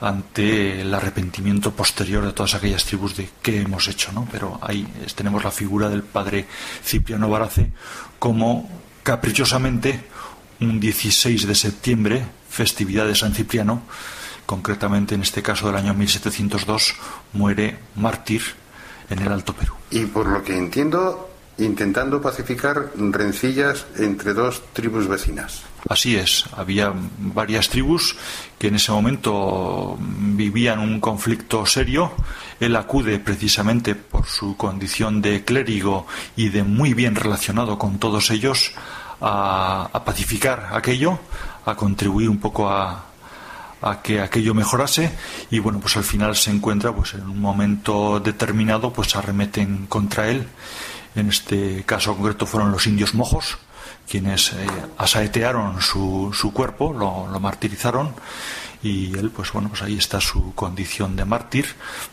ante 0.00 0.80
el 0.80 0.94
arrepentimiento 0.94 1.72
posterior 1.72 2.24
de 2.24 2.32
todas 2.32 2.54
aquellas 2.54 2.84
tribus 2.84 3.16
de 3.16 3.28
qué 3.42 3.60
hemos 3.60 3.88
hecho, 3.88 4.12
¿no? 4.12 4.26
Pero 4.30 4.58
ahí 4.62 4.86
tenemos 5.14 5.42
la 5.44 5.50
figura 5.50 5.88
del 5.88 6.02
padre 6.02 6.46
Cipriano 6.84 7.28
Barace 7.28 7.72
como 8.18 8.70
caprichosamente 9.02 10.04
un 10.60 10.80
16 10.80 11.46
de 11.46 11.54
septiembre, 11.54 12.24
festividad 12.48 13.06
de 13.06 13.14
San 13.14 13.34
Cipriano, 13.34 13.82
concretamente 14.46 15.14
en 15.14 15.22
este 15.22 15.42
caso 15.42 15.66
del 15.66 15.76
año 15.76 15.94
1702, 15.94 16.94
muere 17.32 17.78
mártir 17.96 18.42
en 19.10 19.20
el 19.20 19.32
Alto 19.32 19.54
Perú. 19.54 19.74
Y 19.90 20.06
por 20.06 20.26
lo 20.26 20.42
que 20.42 20.56
entiendo, 20.56 21.27
intentando 21.58 22.22
pacificar 22.22 22.90
rencillas 22.96 23.86
entre 23.96 24.32
dos 24.32 24.62
tribus 24.72 25.08
vecinas. 25.08 25.62
Así 25.88 26.16
es, 26.16 26.44
había 26.56 26.92
varias 27.18 27.68
tribus 27.68 28.16
que 28.58 28.68
en 28.68 28.76
ese 28.76 28.92
momento 28.92 29.96
vivían 30.00 30.80
un 30.80 31.00
conflicto 31.00 31.66
serio. 31.66 32.12
Él 32.60 32.74
acude 32.76 33.18
precisamente 33.18 33.94
por 33.94 34.26
su 34.26 34.56
condición 34.56 35.22
de 35.22 35.44
clérigo 35.44 36.06
y 36.36 36.48
de 36.48 36.64
muy 36.64 36.94
bien 36.94 37.14
relacionado 37.14 37.78
con 37.78 37.98
todos 37.98 38.30
ellos 38.30 38.72
a, 39.20 40.02
pacificar 40.04 40.68
aquello, 40.72 41.18
a 41.64 41.74
contribuir 41.74 42.28
un 42.28 42.38
poco 42.38 42.68
a, 42.68 43.07
a 43.80 44.02
que 44.02 44.20
aquello 44.20 44.54
mejorase 44.54 45.12
y 45.50 45.58
bueno 45.58 45.78
pues 45.80 45.96
al 45.96 46.04
final 46.04 46.34
se 46.36 46.50
encuentra 46.50 46.92
pues 46.92 47.14
en 47.14 47.28
un 47.28 47.40
momento 47.40 48.20
determinado 48.20 48.92
pues 48.92 49.14
arremeten 49.16 49.86
contra 49.86 50.28
él 50.28 50.48
en 51.18 51.28
este 51.28 51.82
caso 51.84 52.14
concreto 52.14 52.46
fueron 52.46 52.70
los 52.70 52.86
indios 52.86 53.14
mojos, 53.14 53.58
quienes 54.08 54.52
eh, 54.52 54.66
asaetearon 54.96 55.80
su, 55.82 56.30
su 56.32 56.52
cuerpo, 56.52 56.92
lo, 56.92 57.26
martirizaron 57.40 58.14
y 58.82 59.18
él, 59.18 59.30
pues 59.30 59.52
bueno, 59.52 59.68
pues 59.70 59.82
ahí 59.82 59.98
está 59.98 60.20
su 60.20 60.54
condición 60.54 61.16
de 61.16 61.24
mártir, 61.24 61.66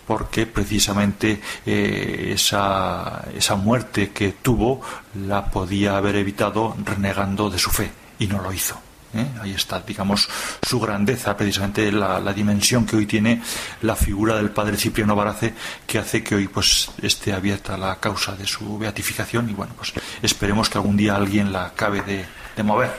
porque 0.07 0.47
precisamente 0.47 1.39
eh, 1.65 2.31
esa, 2.33 3.25
esa 3.35 3.55
muerte 3.55 4.09
que 4.09 4.31
tuvo 4.31 4.81
la 5.27 5.51
podía 5.51 5.97
haber 5.97 6.15
evitado 6.15 6.75
renegando 6.83 7.51
de 7.51 7.59
su 7.59 7.69
fe 7.69 7.91
y 8.17 8.25
no 8.25 8.41
lo 8.41 8.51
hizo. 8.51 8.84
¿Eh? 9.15 9.27
Ahí 9.41 9.51
está, 9.51 9.79
digamos, 9.81 10.27
su 10.61 10.79
grandeza, 10.79 11.35
precisamente 11.35 11.91
la, 11.91 12.33
dimensión 12.33 12.85
que 12.85 12.97
hoy 12.97 13.05
tiene 13.05 13.41
la 13.81 13.95
figura 13.95 14.35
del 14.35 14.51
padre 14.51 14.77
Cipriano 14.77 15.15
Barace, 15.15 15.53
que 15.87 15.99
hace 15.99 16.23
que 16.23 16.35
hoy 16.35 16.47
pues 16.47 16.91
esté 17.01 17.33
abierta 17.33 17.77
la 17.77 17.95
causa 17.99 18.35
de 18.35 18.45
su 18.45 18.77
beatificación 18.77 19.49
y 19.49 19.53
bueno, 19.53 19.73
pues 19.77 19.93
esperemos 20.21 20.69
que 20.69 20.77
algún 20.77 20.97
día 20.97 21.15
alguien 21.15 21.51
la 21.51 21.67
acabe 21.67 22.01
de, 22.01 22.63
mover. 22.63 22.91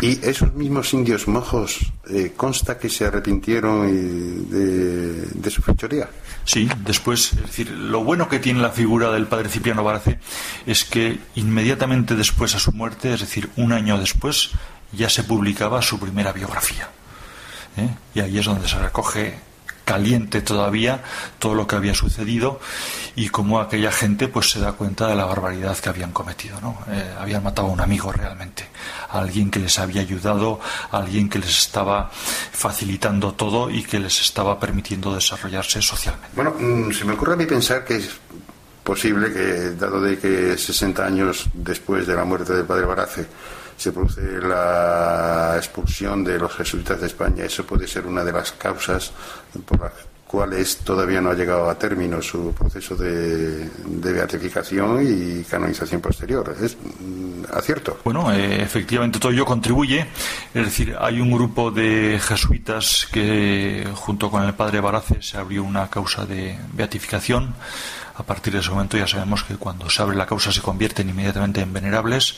Y 0.00 0.18
esos 0.26 0.52
mismos 0.54 0.92
indios 0.92 1.28
mojos, 1.28 1.78
eh, 2.10 2.32
consta 2.36 2.78
que 2.78 2.88
se 2.88 3.06
arrepintieron 3.06 4.50
de, 4.50 5.26
de, 5.32 5.50
su 5.50 5.62
fechoría. 5.62 6.08
Sí, 6.44 6.68
después, 6.84 7.32
es 7.32 7.42
decir, 7.42 7.70
lo 7.70 8.02
bueno 8.02 8.28
que 8.28 8.40
tiene 8.40 8.60
la 8.60 8.70
figura 8.70 9.12
del 9.12 9.26
padre 9.26 9.48
Cipriano 9.48 9.84
Barace 9.84 10.18
es 10.66 10.84
que 10.84 11.20
inmediatamente 11.36 12.16
después 12.16 12.54
a 12.56 12.58
su 12.58 12.72
muerte, 12.72 13.14
es 13.14 13.20
decir, 13.20 13.48
un 13.56 13.72
año 13.72 13.98
después, 13.98 14.50
ya 14.94 15.08
se 15.08 15.24
publicaba 15.24 15.82
su 15.82 15.98
primera 15.98 16.32
biografía. 16.32 16.88
¿eh? 17.76 17.88
Y 18.14 18.20
ahí 18.20 18.38
es 18.38 18.44
donde 18.44 18.68
se 18.68 18.78
recoge 18.78 19.38
caliente 19.84 20.40
todavía 20.40 21.02
todo 21.38 21.54
lo 21.54 21.66
que 21.66 21.76
había 21.76 21.94
sucedido 21.94 22.58
y 23.16 23.28
cómo 23.28 23.60
aquella 23.60 23.92
gente 23.92 24.28
pues 24.28 24.50
se 24.50 24.60
da 24.60 24.72
cuenta 24.72 25.06
de 25.06 25.14
la 25.14 25.26
barbaridad 25.26 25.76
que 25.78 25.88
habían 25.88 26.12
cometido 26.12 26.60
¿no? 26.60 26.78
Eh, 26.90 27.14
habían 27.18 27.42
matado 27.42 27.68
a 27.68 27.70
un 27.70 27.80
amigo 27.80 28.10
realmente 28.10 28.66
a 29.10 29.20
alguien 29.20 29.50
que 29.50 29.60
les 29.60 29.78
había 29.78 30.00
ayudado 30.00 30.58
a 30.90 30.98
alguien 30.98 31.28
que 31.28 31.38
les 31.38 31.50
estaba 31.50 32.10
facilitando 32.10 33.34
todo 33.34 33.70
y 33.70 33.82
que 33.82 34.00
les 34.00 34.20
estaba 34.20 34.58
permitiendo 34.58 35.14
desarrollarse 35.14 35.82
socialmente 35.82 36.30
bueno 36.34 36.54
mm, 36.58 36.90
se 36.92 37.04
me 37.04 37.12
ocurre 37.12 37.34
a 37.34 37.36
mí 37.36 37.46
pensar 37.46 37.84
que 37.84 37.96
es 37.96 38.08
posible 38.82 39.32
que 39.32 39.70
dado 39.72 40.00
de 40.00 40.18
que 40.18 40.56
60 40.56 41.04
años 41.04 41.46
después 41.52 42.06
de 42.06 42.14
la 42.14 42.24
muerte 42.24 42.52
del 42.52 42.64
padre 42.64 42.86
Barace 42.86 43.26
se 43.84 43.92
produce 43.92 44.40
la 44.40 45.54
expulsión 45.58 46.24
de 46.24 46.38
los 46.38 46.54
jesuitas 46.54 46.98
de 46.98 47.06
España. 47.06 47.44
Eso 47.44 47.66
puede 47.66 47.86
ser 47.86 48.06
una 48.06 48.24
de 48.24 48.32
las 48.32 48.52
causas 48.52 49.12
por 49.66 49.78
las 49.78 49.92
cuales 50.26 50.78
todavía 50.78 51.20
no 51.20 51.28
ha 51.28 51.34
llegado 51.34 51.68
a 51.68 51.78
término 51.78 52.22
su 52.22 52.54
proceso 52.54 52.96
de, 52.96 53.68
beatificación 53.86 55.00
y 55.06 55.44
canonización 55.44 56.00
posterior. 56.00 56.56
¿Es 56.62 56.78
mm, 56.78 57.44
acierto? 57.52 57.98
Bueno, 58.04 58.32
eh, 58.32 58.62
efectivamente 58.62 59.18
todo 59.18 59.32
ello 59.32 59.44
contribuye. 59.44 60.06
Es 60.54 60.64
decir, 60.64 60.96
hay 60.98 61.20
un 61.20 61.30
grupo 61.30 61.70
de 61.70 62.18
jesuitas 62.22 63.06
que 63.12 63.86
junto 63.94 64.30
con 64.30 64.44
el 64.44 64.54
padre 64.54 64.80
Barace 64.80 65.20
se 65.20 65.36
abrió 65.36 65.62
una 65.62 65.90
causa 65.90 66.24
de 66.24 66.58
beatificación. 66.72 67.54
A 68.16 68.22
partir 68.22 68.54
de 68.54 68.60
ese 68.60 68.70
momento 68.70 68.96
ya 68.96 69.08
sabemos 69.08 69.44
que 69.44 69.56
cuando 69.56 69.90
se 69.90 70.00
abre 70.00 70.16
la 70.16 70.24
causa 70.24 70.52
se 70.52 70.62
convierten 70.62 71.10
inmediatamente 71.10 71.60
en 71.60 71.72
venerables 71.72 72.36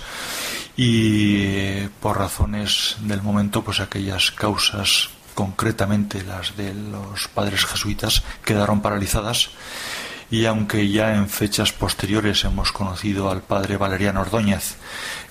y 0.76 1.86
por 2.00 2.18
razones 2.18 2.96
del 3.00 3.22
momento 3.22 3.64
pues 3.64 3.80
aquellas 3.80 4.30
causas 4.30 5.10
concretamente 5.36 6.24
las 6.24 6.56
de 6.56 6.74
los 6.74 7.28
padres 7.28 7.66
jesuitas, 7.66 8.24
quedaron 8.44 8.80
paralizadas 8.80 9.50
y 10.30 10.46
aunque 10.46 10.88
ya 10.90 11.14
en 11.14 11.28
fechas 11.28 11.72
posteriores 11.72 12.44
hemos 12.44 12.72
conocido 12.72 13.30
al 13.30 13.42
padre 13.42 13.76
Valeriano 13.76 14.22
Ordóñez 14.22 14.76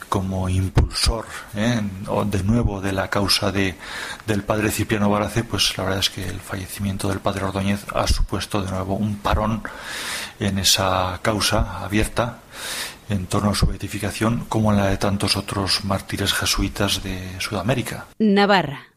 como 0.07 0.47
impulsor 0.47 1.25
¿eh? 1.55 1.81
de 2.27 2.43
nuevo 2.43 2.79
de 2.79 2.93
la 2.93 3.09
causa 3.09 3.51
de, 3.51 3.75
del 4.27 4.43
padre 4.43 4.71
Cipriano 4.71 5.09
Barace, 5.09 5.43
pues 5.43 5.75
la 5.77 5.83
verdad 5.83 5.99
es 5.99 6.11
que 6.11 6.25
el 6.25 6.39
fallecimiento 6.39 7.09
del 7.09 7.19
padre 7.19 7.45
Ordóñez 7.45 7.83
ha 7.93 8.07
supuesto 8.07 8.61
de 8.61 8.71
nuevo 8.71 8.93
un 8.93 9.17
parón 9.17 9.63
en 10.39 10.59
esa 10.59 11.19
causa 11.23 11.83
abierta 11.83 12.39
en 13.09 13.27
torno 13.27 13.51
a 13.51 13.55
su 13.55 13.67
beatificación, 13.67 14.45
como 14.49 14.71
en 14.71 14.77
la 14.77 14.87
de 14.87 14.97
tantos 14.97 15.37
otros 15.37 15.83
mártires 15.85 16.33
jesuitas 16.33 17.03
de 17.03 17.39
Sudamérica. 17.39 18.07
Navarra 18.19 18.95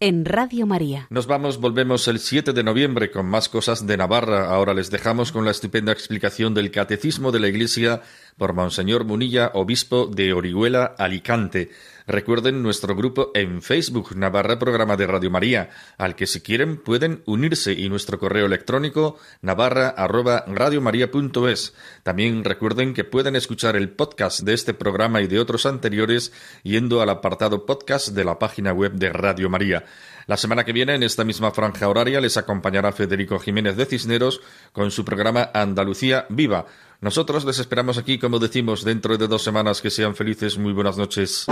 en 0.00 0.24
Radio 0.24 0.66
María. 0.66 1.06
Nos 1.08 1.26
vamos, 1.26 1.58
volvemos 1.58 2.08
el 2.08 2.18
7 2.18 2.52
de 2.52 2.62
noviembre 2.62 3.10
con 3.10 3.26
más 3.26 3.48
cosas 3.48 3.86
de 3.86 3.96
Navarra. 3.96 4.50
Ahora 4.50 4.74
les 4.74 4.90
dejamos 4.90 5.32
con 5.32 5.44
la 5.44 5.50
estupenda 5.50 5.92
explicación 5.92 6.52
del 6.52 6.70
Catecismo 6.70 7.32
de 7.32 7.40
la 7.40 7.48
Iglesia 7.48 8.02
por 8.36 8.52
Monseñor 8.52 9.04
Munilla, 9.04 9.50
obispo 9.54 10.06
de 10.06 10.32
Orihuela, 10.32 10.94
Alicante. 10.98 11.70
Recuerden 12.06 12.62
nuestro 12.62 12.94
grupo 12.94 13.30
en 13.34 13.62
Facebook, 13.62 14.14
Navarra 14.14 14.58
Programa 14.58 14.96
de 14.96 15.06
Radio 15.06 15.30
María, 15.30 15.70
al 15.96 16.14
que 16.14 16.26
si 16.26 16.42
quieren 16.42 16.76
pueden 16.76 17.22
unirse 17.24 17.72
y 17.72 17.88
nuestro 17.88 18.18
correo 18.18 18.44
electrónico 18.44 19.16
navarra 19.40 19.94
También 22.02 22.44
recuerden 22.44 22.92
que 22.92 23.04
pueden 23.04 23.36
escuchar 23.36 23.76
el 23.76 23.88
podcast 23.88 24.40
de 24.40 24.52
este 24.52 24.74
programa 24.74 25.22
y 25.22 25.26
de 25.26 25.38
otros 25.38 25.64
anteriores 25.64 26.32
yendo 26.62 27.00
al 27.00 27.08
apartado 27.08 27.64
podcast 27.64 28.08
de 28.08 28.24
la 28.24 28.38
página 28.38 28.72
web 28.72 28.92
de 28.92 29.10
Radio 29.10 29.48
María. 29.48 29.84
La 30.26 30.36
semana 30.36 30.64
que 30.64 30.72
viene, 30.72 30.94
en 30.94 31.02
esta 31.02 31.24
misma 31.24 31.50
franja 31.50 31.88
horaria, 31.88 32.20
les 32.20 32.36
acompañará 32.36 32.92
Federico 32.92 33.38
Jiménez 33.38 33.76
de 33.76 33.86
Cisneros 33.86 34.40
con 34.72 34.90
su 34.90 35.04
programa 35.04 35.50
Andalucía 35.52 36.26
Viva. 36.30 36.66
Nosotros 37.00 37.44
les 37.44 37.58
esperamos 37.58 37.98
aquí, 37.98 38.18
como 38.18 38.38
decimos, 38.38 38.84
dentro 38.84 39.18
de 39.18 39.28
dos 39.28 39.42
semanas. 39.42 39.82
Que 39.82 39.90
sean 39.90 40.14
felices. 40.14 40.56
Muy 40.56 40.72
buenas 40.72 40.96
noches. 40.96 41.46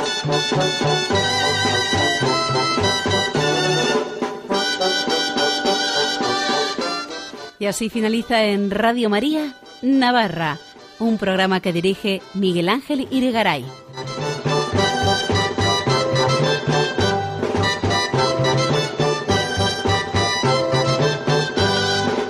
Y 7.58 7.66
así 7.66 7.90
finaliza 7.90 8.42
en 8.44 8.70
Radio 8.70 9.08
María, 9.08 9.54
Navarra, 9.82 10.58
un 10.98 11.18
programa 11.18 11.60
que 11.60 11.72
dirige 11.72 12.22
Miguel 12.34 12.68
Ángel 12.68 13.06
Irigaray. 13.10 13.64